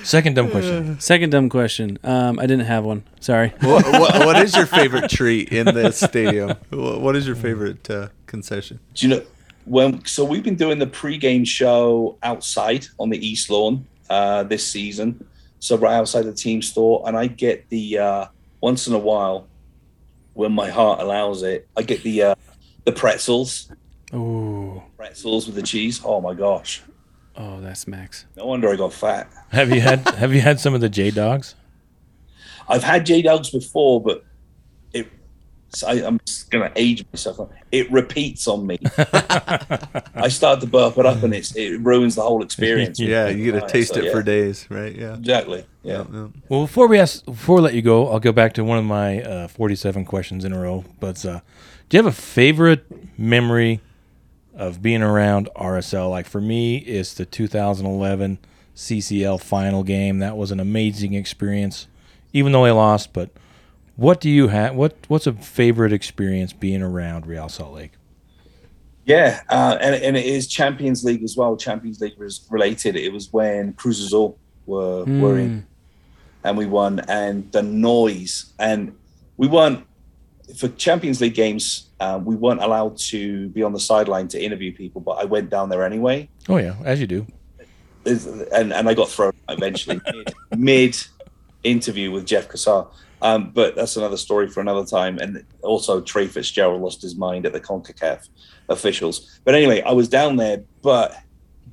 Second 0.02 0.34
dumb 0.34 0.50
question. 0.50 1.00
Second 1.00 1.30
dumb 1.30 1.48
question. 1.48 1.98
Um, 2.04 2.38
I 2.38 2.42
didn't 2.46 2.66
have 2.66 2.84
one. 2.84 3.04
Sorry. 3.20 3.52
what, 3.60 3.84
what, 3.86 4.26
what 4.26 4.36
is 4.36 4.54
your 4.54 4.66
favorite 4.66 5.10
treat 5.10 5.52
in 5.52 5.66
this 5.66 5.98
stadium? 6.00 6.56
What, 6.70 7.00
what 7.00 7.16
is 7.16 7.26
your 7.26 7.36
favorite 7.36 7.88
uh, 7.90 8.08
concession? 8.26 8.80
Do 8.94 9.08
you 9.08 9.14
know 9.16 9.22
when? 9.64 10.04
So 10.04 10.24
we've 10.24 10.42
been 10.42 10.56
doing 10.56 10.78
the 10.78 10.86
pre-game 10.86 11.44
show 11.44 12.18
outside 12.22 12.86
on 12.98 13.10
the 13.10 13.26
East 13.26 13.50
Lawn 13.50 13.86
uh, 14.10 14.42
this 14.44 14.66
season. 14.66 15.26
So 15.58 15.76
right 15.76 15.94
outside 15.94 16.22
the 16.22 16.34
team 16.34 16.62
store, 16.62 17.02
and 17.06 17.16
I 17.16 17.26
get 17.26 17.68
the 17.70 17.98
uh, 17.98 18.26
once 18.60 18.86
in 18.86 18.94
a 18.94 18.98
while, 18.98 19.48
when 20.34 20.52
my 20.52 20.68
heart 20.68 21.00
allows 21.00 21.42
it, 21.42 21.66
I 21.76 21.82
get 21.82 22.02
the 22.02 22.22
uh, 22.22 22.34
the 22.84 22.92
pretzels, 22.92 23.72
Ooh. 24.14 24.82
pretzels 24.96 25.46
with 25.46 25.56
the 25.56 25.62
cheese. 25.62 26.00
Oh 26.04 26.20
my 26.20 26.34
gosh! 26.34 26.82
Oh, 27.36 27.60
that's 27.60 27.86
Max. 27.86 28.24
No 28.36 28.46
wonder 28.46 28.70
I 28.70 28.76
got 28.76 28.92
fat. 28.92 29.30
Have 29.50 29.70
you 29.70 29.80
had 29.80 30.08
Have 30.08 30.34
you 30.34 30.40
had 30.40 30.58
some 30.58 30.74
of 30.74 30.80
the 30.80 30.88
J 30.88 31.10
Dawgs? 31.10 31.54
I've 32.68 32.82
had 32.82 33.06
J 33.06 33.22
Dawgs 33.22 33.50
before, 33.50 34.00
but 34.00 34.24
it. 34.92 35.08
so 35.68 35.86
I, 35.86 36.06
I'm 36.06 36.18
just 36.24 36.50
gonna 36.50 36.72
age 36.76 37.04
myself. 37.12 37.50
It 37.70 37.90
repeats 37.92 38.48
on 38.48 38.66
me. 38.66 38.78
I 40.14 40.28
start 40.28 40.60
to 40.60 40.66
burp 40.66 40.96
it 40.98 41.04
up, 41.04 41.22
and 41.22 41.34
it's 41.34 41.54
it 41.54 41.80
ruins 41.80 42.14
the 42.14 42.22
whole 42.22 42.42
experience. 42.42 42.98
Yeah, 43.00 43.28
you 43.28 43.52
get 43.52 43.60
to 43.60 43.68
taste 43.68 43.94
so, 43.94 44.00
it 44.00 44.06
yeah. 44.06 44.12
for 44.12 44.22
days, 44.22 44.66
right? 44.70 44.94
Yeah. 44.94 45.14
Exactly. 45.14 45.66
Yeah. 45.82 46.04
yeah. 46.10 46.28
Well, 46.48 46.62
before 46.62 46.88
we 46.88 46.98
ask, 46.98 47.24
before 47.24 47.56
we 47.56 47.62
let 47.62 47.74
you 47.74 47.82
go, 47.82 48.08
I'll 48.08 48.20
go 48.20 48.32
back 48.32 48.54
to 48.54 48.64
one 48.64 48.78
of 48.78 48.84
my 48.84 49.22
uh, 49.22 49.48
47 49.48 50.04
questions 50.06 50.44
in 50.44 50.52
a 50.52 50.58
row. 50.58 50.84
But 50.98 51.24
uh, 51.24 51.40
do 51.88 51.96
you 51.96 52.02
have 52.02 52.12
a 52.12 52.16
favorite 52.16 52.84
memory 53.18 53.80
of 54.56 54.82
being 54.82 55.02
around 55.02 55.48
RSL? 55.54 56.10
Like 56.10 56.26
for 56.26 56.40
me, 56.40 56.78
it's 56.78 57.14
the 57.14 57.24
2011 57.24 58.38
CCL 58.74 59.40
final 59.40 59.82
game. 59.82 60.18
That 60.18 60.36
was 60.36 60.50
an 60.50 60.60
amazing 60.60 61.14
experience, 61.14 61.86
even 62.32 62.52
though 62.52 62.64
I 62.64 62.72
lost. 62.72 63.12
But 63.12 63.30
what 63.96 64.20
do 64.20 64.30
you 64.30 64.48
have? 64.48 64.74
What 64.74 64.96
What's 65.08 65.26
a 65.26 65.32
favorite 65.32 65.92
experience 65.92 66.52
being 66.52 66.82
around 66.82 67.26
Real 67.26 67.48
Salt 67.48 67.74
Lake? 67.74 67.92
Yeah, 69.04 69.40
uh, 69.48 69.78
and, 69.80 69.94
and 70.02 70.16
it 70.16 70.26
is 70.26 70.48
Champions 70.48 71.04
League 71.04 71.22
as 71.22 71.36
well. 71.36 71.56
Champions 71.56 72.00
League 72.00 72.18
was 72.18 72.44
related. 72.50 72.96
It 72.96 73.12
was 73.12 73.32
when 73.32 73.72
Cruz 73.74 74.00
Azul 74.00 74.36
were 74.66 75.04
were 75.04 75.38
in, 75.38 75.66
and 76.42 76.58
we 76.58 76.66
won. 76.66 77.00
And 77.08 77.50
the 77.52 77.62
noise, 77.62 78.52
and 78.58 78.96
we 79.36 79.46
weren't 79.46 79.86
for 80.54 80.68
Champions 80.68 81.20
League 81.20 81.34
games. 81.34 81.90
Um, 81.98 82.24
we 82.24 82.36
weren't 82.36 82.62
allowed 82.62 82.98
to 82.98 83.48
be 83.48 83.62
on 83.62 83.72
the 83.72 83.80
sideline 83.80 84.28
to 84.28 84.42
interview 84.42 84.72
people, 84.72 85.00
but 85.00 85.12
I 85.12 85.24
went 85.24 85.50
down 85.50 85.68
there 85.68 85.84
anyway. 85.84 86.28
Oh 86.48 86.58
yeah, 86.58 86.76
as 86.84 87.00
you 87.00 87.06
do. 87.06 87.26
and 88.04 88.72
and 88.72 88.88
I 88.88 88.94
got 88.94 89.08
thrown 89.08 89.32
out 89.48 89.56
eventually 89.58 90.00
mid, 90.56 90.96
interview 91.64 92.10
with 92.10 92.26
Jeff 92.26 92.48
Cassar. 92.48 92.86
Um, 93.22 93.50
but 93.50 93.74
that's 93.74 93.96
another 93.96 94.18
story 94.18 94.46
for 94.46 94.60
another 94.60 94.84
time. 94.84 95.18
And 95.18 95.44
also, 95.62 96.00
Trey 96.00 96.26
Fitzgerald 96.26 96.82
lost 96.82 97.00
his 97.00 97.16
mind 97.16 97.46
at 97.46 97.52
the 97.52 97.60
CONCACAF 97.60 98.28
officials. 98.68 99.40
But 99.44 99.54
anyway, 99.54 99.80
I 99.82 99.92
was 99.92 100.08
down 100.08 100.36
there, 100.36 100.62
but 100.82 101.16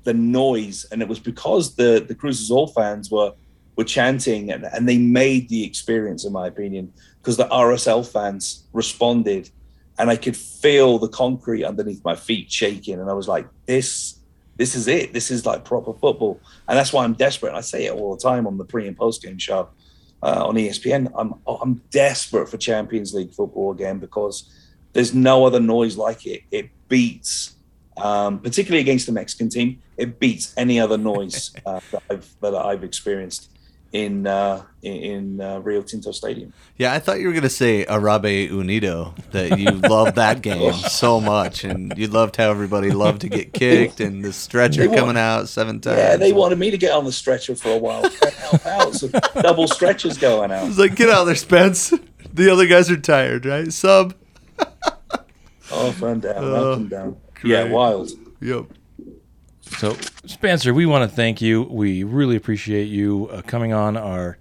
the 0.04 0.14
noise, 0.14 0.86
and 0.92 1.02
it 1.02 1.08
was 1.08 1.20
because 1.20 1.76
the 1.76 2.04
the 2.08 2.16
Cruz 2.16 2.40
Azul 2.40 2.68
fans 2.68 3.12
were 3.12 3.34
were 3.76 3.84
chanting, 3.84 4.52
and, 4.52 4.66
and 4.66 4.88
they 4.88 4.98
made 4.98 5.50
the 5.50 5.64
experience, 5.64 6.26
in 6.26 6.34
my 6.34 6.48
opinion, 6.48 6.94
because 7.22 7.38
the 7.38 7.46
RSL 7.46 8.08
fans 8.08 8.64
responded, 8.74 9.50
and 9.98 10.10
I 10.10 10.16
could 10.16 10.38
feel 10.38 11.00
the 11.00 11.08
concrete 11.08 11.64
underneath 11.64 12.04
my 12.04 12.16
feet 12.16 12.52
shaking, 12.52 13.00
and 13.00 13.10
I 13.10 13.14
was 13.14 13.28
like, 13.28 13.48
this. 13.66 14.20
This 14.56 14.76
is 14.76 14.88
it. 14.88 15.14
This 15.14 15.32
is 15.32 15.48
like 15.48 15.66
proper 15.66 15.94
football, 15.94 16.40
and 16.68 16.78
that's 16.78 16.94
why 16.94 17.04
I'm 17.04 17.14
desperate. 17.14 17.56
I 17.56 17.62
say 17.62 17.88
it 17.88 17.92
all 17.92 18.16
the 18.16 18.22
time 18.22 18.46
on 18.46 18.60
the 18.60 18.64
pre 18.64 18.88
and 18.88 18.96
post 18.96 19.24
game 19.24 19.40
show 19.40 19.70
uh, 20.24 20.46
on 20.48 20.56
ESPN. 20.56 21.12
I'm 21.16 21.34
I'm 21.48 21.82
desperate 21.90 22.48
for 22.48 22.58
Champions 22.58 23.16
League 23.16 23.34
football 23.34 23.72
again 23.72 23.98
because 24.00 24.50
there's 24.94 25.14
no 25.14 25.46
other 25.46 25.60
noise 25.60 25.98
like 25.98 26.26
it. 26.26 26.44
It 26.52 26.70
beats, 26.88 27.56
um, 27.98 28.40
particularly 28.40 28.82
against 28.82 29.06
the 29.06 29.12
Mexican 29.12 29.50
team, 29.50 29.82
it 29.98 30.20
beats 30.20 30.54
any 30.56 30.80
other 30.80 30.98
noise 30.98 31.54
uh, 31.66 31.82
that 31.92 32.04
I've 32.10 32.36
that 32.42 32.56
I've 32.56 32.84
experienced 32.84 33.50
in 33.94 34.26
uh, 34.28 34.64
in 34.82 35.40
uh, 35.40 35.60
Rio 35.60 35.82
Tinto 35.84 36.12
Stadium. 36.12 36.52
Yeah, 36.78 36.92
I 36.94 37.00
thought 37.00 37.20
you 37.20 37.28
were 37.28 37.34
gonna 37.34 37.50
say 37.50 37.86
Arabe 37.88 38.26
Unido 38.26 39.14
that 39.32 39.58
you 39.60 39.70
loved 39.72 40.16
that 40.16 40.42
game 40.42 40.74
so 40.74 41.22
much, 41.22 41.64
and 41.64 41.94
you 41.98 42.08
loved 42.08 42.36
how 42.36 42.50
everybody 42.50 42.90
loved 42.92 43.22
to 43.22 43.30
get 43.30 43.54
kicked 43.54 44.00
and 44.02 44.26
the 44.26 44.34
stretcher 44.34 44.88
want- 44.88 44.98
coming 45.00 45.18
out 45.18 45.48
seven 45.48 45.80
times. 45.80 45.98
Yeah, 46.00 46.18
they 46.18 46.34
wanted 46.34 46.58
me 46.60 46.72
to 46.72 46.78
get 46.78 46.92
on 46.92 47.06
the 47.06 47.12
stretcher 47.12 47.56
for 47.56 47.70
a 47.70 47.78
while, 47.78 48.02
to 48.10 48.30
help 48.32 48.66
out. 48.66 48.94
So 48.96 49.08
double 49.42 49.68
stretchers 49.68 50.18
going 50.18 50.52
out. 50.52 50.68
was 50.68 50.80
like, 50.80 50.96
get 50.96 51.10
out 51.10 51.26
there, 51.26 51.36
Spence. 51.36 51.94
The 52.34 52.50
other 52.52 52.66
guys 52.66 52.90
are 52.90 52.98
tired, 53.00 53.46
right? 53.46 53.72
Sub. 53.72 54.16
Up 55.72 56.02
and 56.02 56.22
down, 56.22 56.36
Oh, 56.38 56.72
up 56.74 56.78
and 56.80 56.90
down. 56.90 57.18
Yeah, 57.44 57.66
wild. 57.66 58.12
Yep. 58.42 58.66
So, 59.78 59.98
Spencer, 60.26 60.74
we 60.74 60.86
want 60.86 61.10
to 61.10 61.14
thank 61.14 61.42
you. 61.42 61.64
We 61.64 62.04
really 62.04 62.36
appreciate 62.36 62.86
you 62.86 63.28
uh, 63.32 63.42
coming 63.42 63.74
on 63.74 63.98
our 63.98 64.38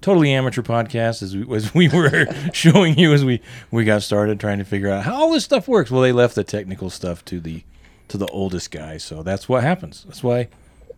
totally 0.00 0.32
amateur 0.32 0.62
podcast 0.62 1.22
as 1.22 1.36
we, 1.36 1.54
as 1.54 1.74
we 1.74 1.88
were 1.88 2.26
showing 2.52 2.98
you 2.98 3.12
as 3.12 3.24
we, 3.24 3.40
we 3.70 3.84
got 3.84 4.02
started 4.02 4.40
trying 4.40 4.58
to 4.58 4.64
figure 4.64 4.88
out 4.88 5.04
how 5.04 5.14
all 5.14 5.32
this 5.32 5.44
stuff 5.44 5.68
works. 5.68 5.90
Well, 5.90 6.02
they 6.02 6.12
left 6.12 6.34
the 6.34 6.44
technical 6.44 6.90
stuff 6.90 7.24
to 7.26 7.40
the 7.40 7.62
to 8.08 8.18
the 8.18 8.26
oldest 8.26 8.72
guy, 8.72 8.96
so 8.96 9.22
that's 9.22 9.48
what 9.48 9.62
happens. 9.62 10.04
That's 10.04 10.22
why 10.22 10.48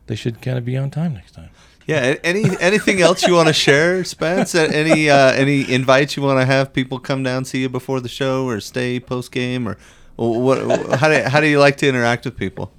they 0.07 0.15
should 0.15 0.41
kind 0.41 0.57
of 0.57 0.65
be 0.65 0.79
on 0.79 0.91
time 0.91 1.13
next 1.13 1.33
time. 1.33 1.51
Yeah. 1.87 2.17
Any 2.25 2.45
anything 2.61 3.01
else 3.03 3.27
you 3.27 3.35
want 3.35 3.49
to 3.49 3.53
share, 3.53 4.05
Spence? 4.05 4.55
Any 4.55 5.11
uh, 5.11 5.33
any 5.33 5.71
invites 5.71 6.17
you 6.17 6.23
want 6.23 6.41
to 6.41 6.47
have 6.47 6.73
people 6.73 6.99
come 6.99 7.23
down 7.23 7.45
see 7.45 7.63
you 7.63 7.69
before 7.69 8.01
the 8.01 8.09
show 8.09 8.47
or 8.47 8.61
stay 8.61 9.01
post 9.01 9.33
game 9.33 9.69
or 9.69 9.77
what? 10.17 10.99
How 10.99 11.09
do 11.09 11.23
how 11.25 11.41
do 11.41 11.47
you 11.47 11.59
like 11.59 11.77
to 11.79 11.89
interact 11.89 12.25
with 12.25 12.37
people? 12.37 12.73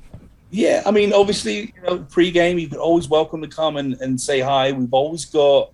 Yeah, 0.54 0.84
I 0.86 0.92
mean, 0.92 1.14
obviously, 1.14 1.74
you 1.76 1.82
know, 1.82 1.98
pre-game, 2.12 2.60
you 2.60 2.68
can 2.68 2.78
always 2.78 3.10
welcome 3.10 3.42
to 3.42 3.48
come 3.48 3.76
and, 3.78 3.96
and 4.02 4.22
say 4.22 4.40
hi. 4.40 4.72
We've 4.72 4.94
always 4.94 5.26
got 5.26 5.72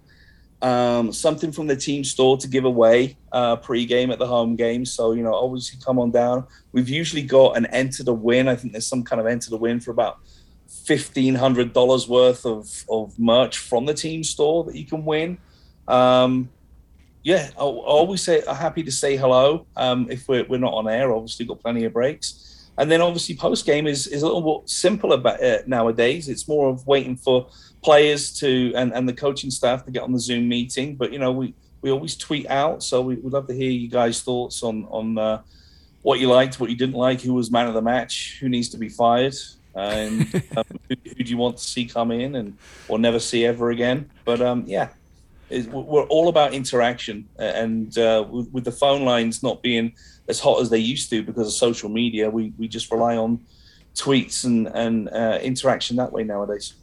um, 0.62 1.12
something 1.12 1.52
from 1.52 1.68
the 1.68 1.76
team 1.76 2.06
store 2.06 2.38
to 2.38 2.48
give 2.48 2.64
away 2.64 3.18
uh, 3.34 3.58
pre-game 3.58 4.10
at 4.10 4.20
the 4.20 4.26
home 4.26 4.56
game. 4.56 4.86
So, 4.86 5.12
you 5.12 5.22
know, 5.22 5.34
obviously 5.34 5.82
come 5.84 6.00
on 6.00 6.12
down. 6.12 6.48
We've 6.72 6.88
usually 6.88 7.24
got 7.24 7.58
an 7.58 7.66
enter 7.66 8.06
to 8.06 8.14
win. 8.14 8.48
I 8.48 8.56
think 8.56 8.72
there's 8.72 8.88
some 8.88 9.04
kind 9.04 9.20
of 9.20 9.28
enter 9.28 9.50
to 9.50 9.58
win 9.58 9.82
for 9.82 9.92
about 9.92 10.20
fifteen 10.86 11.36
hundred 11.36 11.74
dollars 11.74 12.08
worth 12.08 12.46
of, 12.46 12.86
of 12.90 13.20
merch 13.20 13.58
from 13.58 13.86
the 13.86 13.94
team 13.94 14.24
store 14.24 14.64
that 14.64 14.78
you 14.78 14.86
can 14.86 15.04
win. 15.04 15.40
Um, 15.90 16.50
yeah, 17.22 17.50
I 17.58 17.64
always 17.64 18.22
say 18.22 18.44
I'm 18.48 18.56
happy 18.56 18.84
to 18.84 18.92
say 18.94 19.18
hello. 19.18 19.68
Um, 19.76 20.08
if 20.10 20.30
we're, 20.30 20.46
we're 20.46 20.58
not 20.58 20.74
on 20.74 20.88
air, 20.88 21.12
obviously 21.12 21.46
got 21.46 21.60
plenty 21.60 21.84
of 21.84 21.92
breaks. 21.92 22.46
And 22.80 22.90
then 22.90 23.02
obviously 23.02 23.36
post 23.36 23.66
game 23.66 23.88
is, 23.88 24.08
is 24.08 24.24
a 24.24 24.26
little 24.26 24.42
more 24.42 24.64
simpler 24.66 25.22
uh, 25.28 25.58
nowadays. 25.68 26.30
It's 26.30 26.48
more 26.48 26.70
of 26.70 26.88
waiting 26.88 27.18
for 27.18 27.50
players 27.84 28.34
to 28.40 28.74
and, 28.74 28.94
and 28.94 29.08
the 29.08 29.14
coaching 29.14 29.52
staff 29.52 29.84
to 29.86 29.92
get 29.92 30.02
on 30.02 30.14
the 30.14 30.20
Zoom 30.20 30.48
meeting. 30.48 30.96
But 30.96 31.12
you 31.12 31.20
know, 31.20 31.32
we, 31.32 31.54
we 31.82 31.92
always 31.92 32.16
tweet 32.16 32.50
out, 32.50 32.82
so 32.82 33.02
we, 33.02 33.16
we'd 33.16 33.34
love 33.34 33.48
to 33.48 33.54
hear 33.54 33.70
you 33.70 33.90
guys' 33.90 34.22
thoughts 34.22 34.64
on 34.64 34.86
on 34.86 35.18
uh, 35.18 35.42
what 36.04 36.22
you 36.22 36.30
liked, 36.30 36.60
what 36.62 36.70
you 36.70 36.78
didn't 36.78 36.96
like, 36.96 37.20
who 37.20 37.34
was 37.34 37.52
man 37.52 37.68
of 37.68 37.74
the 37.74 37.82
match, 37.82 38.38
who 38.40 38.48
needs 38.48 38.70
to 38.70 38.78
be 38.78 38.88
fired, 38.88 39.36
and 39.76 40.34
um, 40.58 40.64
who, 40.88 40.96
who 41.04 41.24
do 41.24 41.30
you 41.30 41.38
want 41.38 41.58
to 41.58 41.64
see 41.64 41.86
come 41.86 42.12
in 42.12 42.36
and 42.36 42.58
or 42.88 42.98
never 42.98 43.20
see 43.20 43.46
ever 43.46 43.72
again. 43.72 44.10
But 44.24 44.42
um, 44.42 44.64
yeah, 44.68 44.90
is 45.50 45.68
we're 45.68 46.04
all 46.04 46.28
about 46.30 46.54
interaction 46.54 47.28
and 47.38 47.98
uh, 47.98 48.26
with, 48.30 48.50
with 48.52 48.64
the 48.64 48.72
phone 48.72 49.04
lines 49.04 49.42
not 49.44 49.62
being 49.62 49.94
as 50.28 50.40
hot 50.40 50.62
as 50.62 50.70
they 50.70 50.78
used 50.78 51.10
to 51.10 51.24
because 51.24 51.48
of 51.48 51.54
social 51.54 51.90
media 51.90 52.30
we, 52.30 52.54
we 52.58 52.68
just 52.68 52.92
rely 52.92 53.16
on 53.18 53.40
tweets 53.96 54.46
and, 54.46 54.68
and 54.68 55.10
uh, 55.10 55.40
interaction 55.42 55.98
that 55.98 56.12
way 56.12 56.24
nowadays 56.24 56.74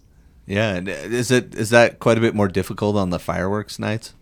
Yeah. 0.47 0.75
and 0.75 0.89
Is 0.89 1.31
it 1.31 1.55
is 1.55 1.71
that 1.71 1.99
quite 1.99 2.19
a 2.19 2.21
bit 2.21 2.35
more 2.35 2.49
difficult 2.49 2.97
on 2.97 3.11
the 3.11 3.19
fireworks 3.19 3.79
nights? 3.79 4.12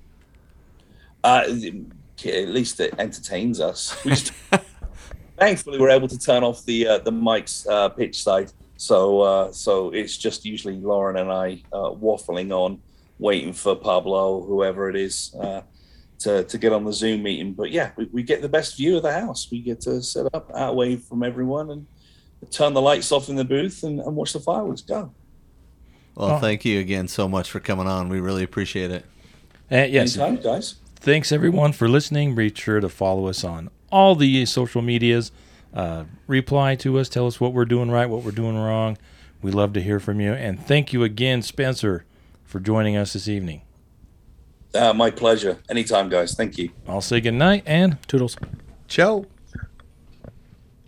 uh, 1.25 1.45
at 1.47 2.49
least 2.49 2.81
it 2.81 2.95
entertains 2.99 3.61
us 3.61 3.97
we 4.05 4.11
just, 4.11 4.33
thankfully 5.39 5.79
we're 5.79 5.91
able 5.91 6.09
to 6.09 6.19
turn 6.19 6.43
off 6.45 6.65
the 6.67 6.87
uh, 6.87 6.99
the 6.99 7.11
mics 7.11 7.67
uh, 7.69 7.89
pitch 7.89 8.23
side 8.23 8.53
so 8.77 9.21
uh, 9.23 9.53
so 9.53 9.91
it's 9.91 10.17
just 10.19 10.45
usually 10.45 10.77
Lauren 10.77 11.17
and 11.17 11.31
I 11.33 11.63
uh, 11.73 11.91
waffling 11.91 12.51
on 12.53 12.81
waiting 13.19 13.53
for 13.53 13.75
Pablo 13.77 14.43
whoever 14.45 14.89
it 14.91 14.97
is 14.97 15.35
uh, 15.41 15.63
to, 16.21 16.45
to 16.45 16.59
get 16.59 16.73
on 16.73 16.85
the 16.85 16.93
Zoom 16.93 17.23
meeting. 17.23 17.53
But 17.53 17.71
yeah, 17.71 17.91
we, 17.97 18.07
we 18.13 18.23
get 18.23 18.43
the 18.43 18.49
best 18.49 18.77
view 18.77 18.97
of 18.97 19.03
the 19.03 19.13
house. 19.13 19.49
We 19.51 19.61
get 19.61 19.81
to 19.83 20.03
set 20.03 20.27
up 20.35 20.51
out 20.55 20.71
away 20.71 20.97
from 20.97 21.23
everyone 21.23 21.71
and 21.71 21.87
turn 22.51 22.75
the 22.75 22.83
lights 22.83 23.11
off 23.13 23.29
in 23.29 23.37
the 23.37 23.45
booth 23.45 23.83
and, 23.85 24.01
and 24.01 24.15
watch 24.17 24.33
the 24.33 24.41
fireworks 24.41 24.83
go. 24.83 25.13
Well, 26.15 26.37
Oh. 26.37 26.39
thank 26.39 26.65
you 26.65 26.79
again 26.81 27.09
so 27.09 27.29
much 27.29 27.51
for 27.51 27.61
coming 27.61 27.87
on. 27.87 28.09
We 28.09 28.21
really 28.21 28.43
appreciate 28.45 28.91
it. 28.91 29.05
Uh, 29.73 29.87
yes, 29.89 30.17
Anytime, 30.17 30.43
guys. 30.43 30.75
thanks 30.97 31.33
everyone 31.33 31.73
for 31.73 31.89
listening. 31.89 32.35
Be 32.35 32.53
sure 32.55 32.81
to 32.81 32.89
follow 32.89 33.27
us 33.29 33.43
on 33.45 33.71
all 33.91 34.15
the 34.15 34.45
social 34.47 34.83
medias. 34.83 35.33
Uh, 35.73 36.05
reply 36.29 36.77
to 36.77 36.99
us. 36.99 37.09
Tell 37.09 37.27
us 37.27 37.41
what 37.41 37.53
we're 37.53 37.65
doing 37.65 37.91
right, 37.91 38.07
what 38.07 38.23
we're 38.23 38.31
doing 38.31 38.57
wrong. 38.57 38.97
We 39.43 39.51
love 39.51 39.73
to 39.73 39.81
hear 39.83 39.99
from 39.99 40.21
you. 40.21 40.33
And 40.33 40.61
thank 40.65 40.93
you 40.93 41.03
again, 41.03 41.43
Spencer, 41.43 42.05
for 42.55 42.61
joining 42.61 42.97
us 42.97 43.15
this 43.15 43.27
evening. 43.27 43.63
Uh, 44.73 44.93
my 44.93 45.11
pleasure. 45.11 45.59
Anytime, 45.69 46.09
guys. 46.09 46.37
Thank 46.37 46.57
you. 46.57 46.71
I'll 46.87 47.01
say 47.01 47.21
good 47.21 47.35
night 47.35 47.65
and 47.67 47.99
Toodles. 48.07 48.37
Ciao. 48.87 49.27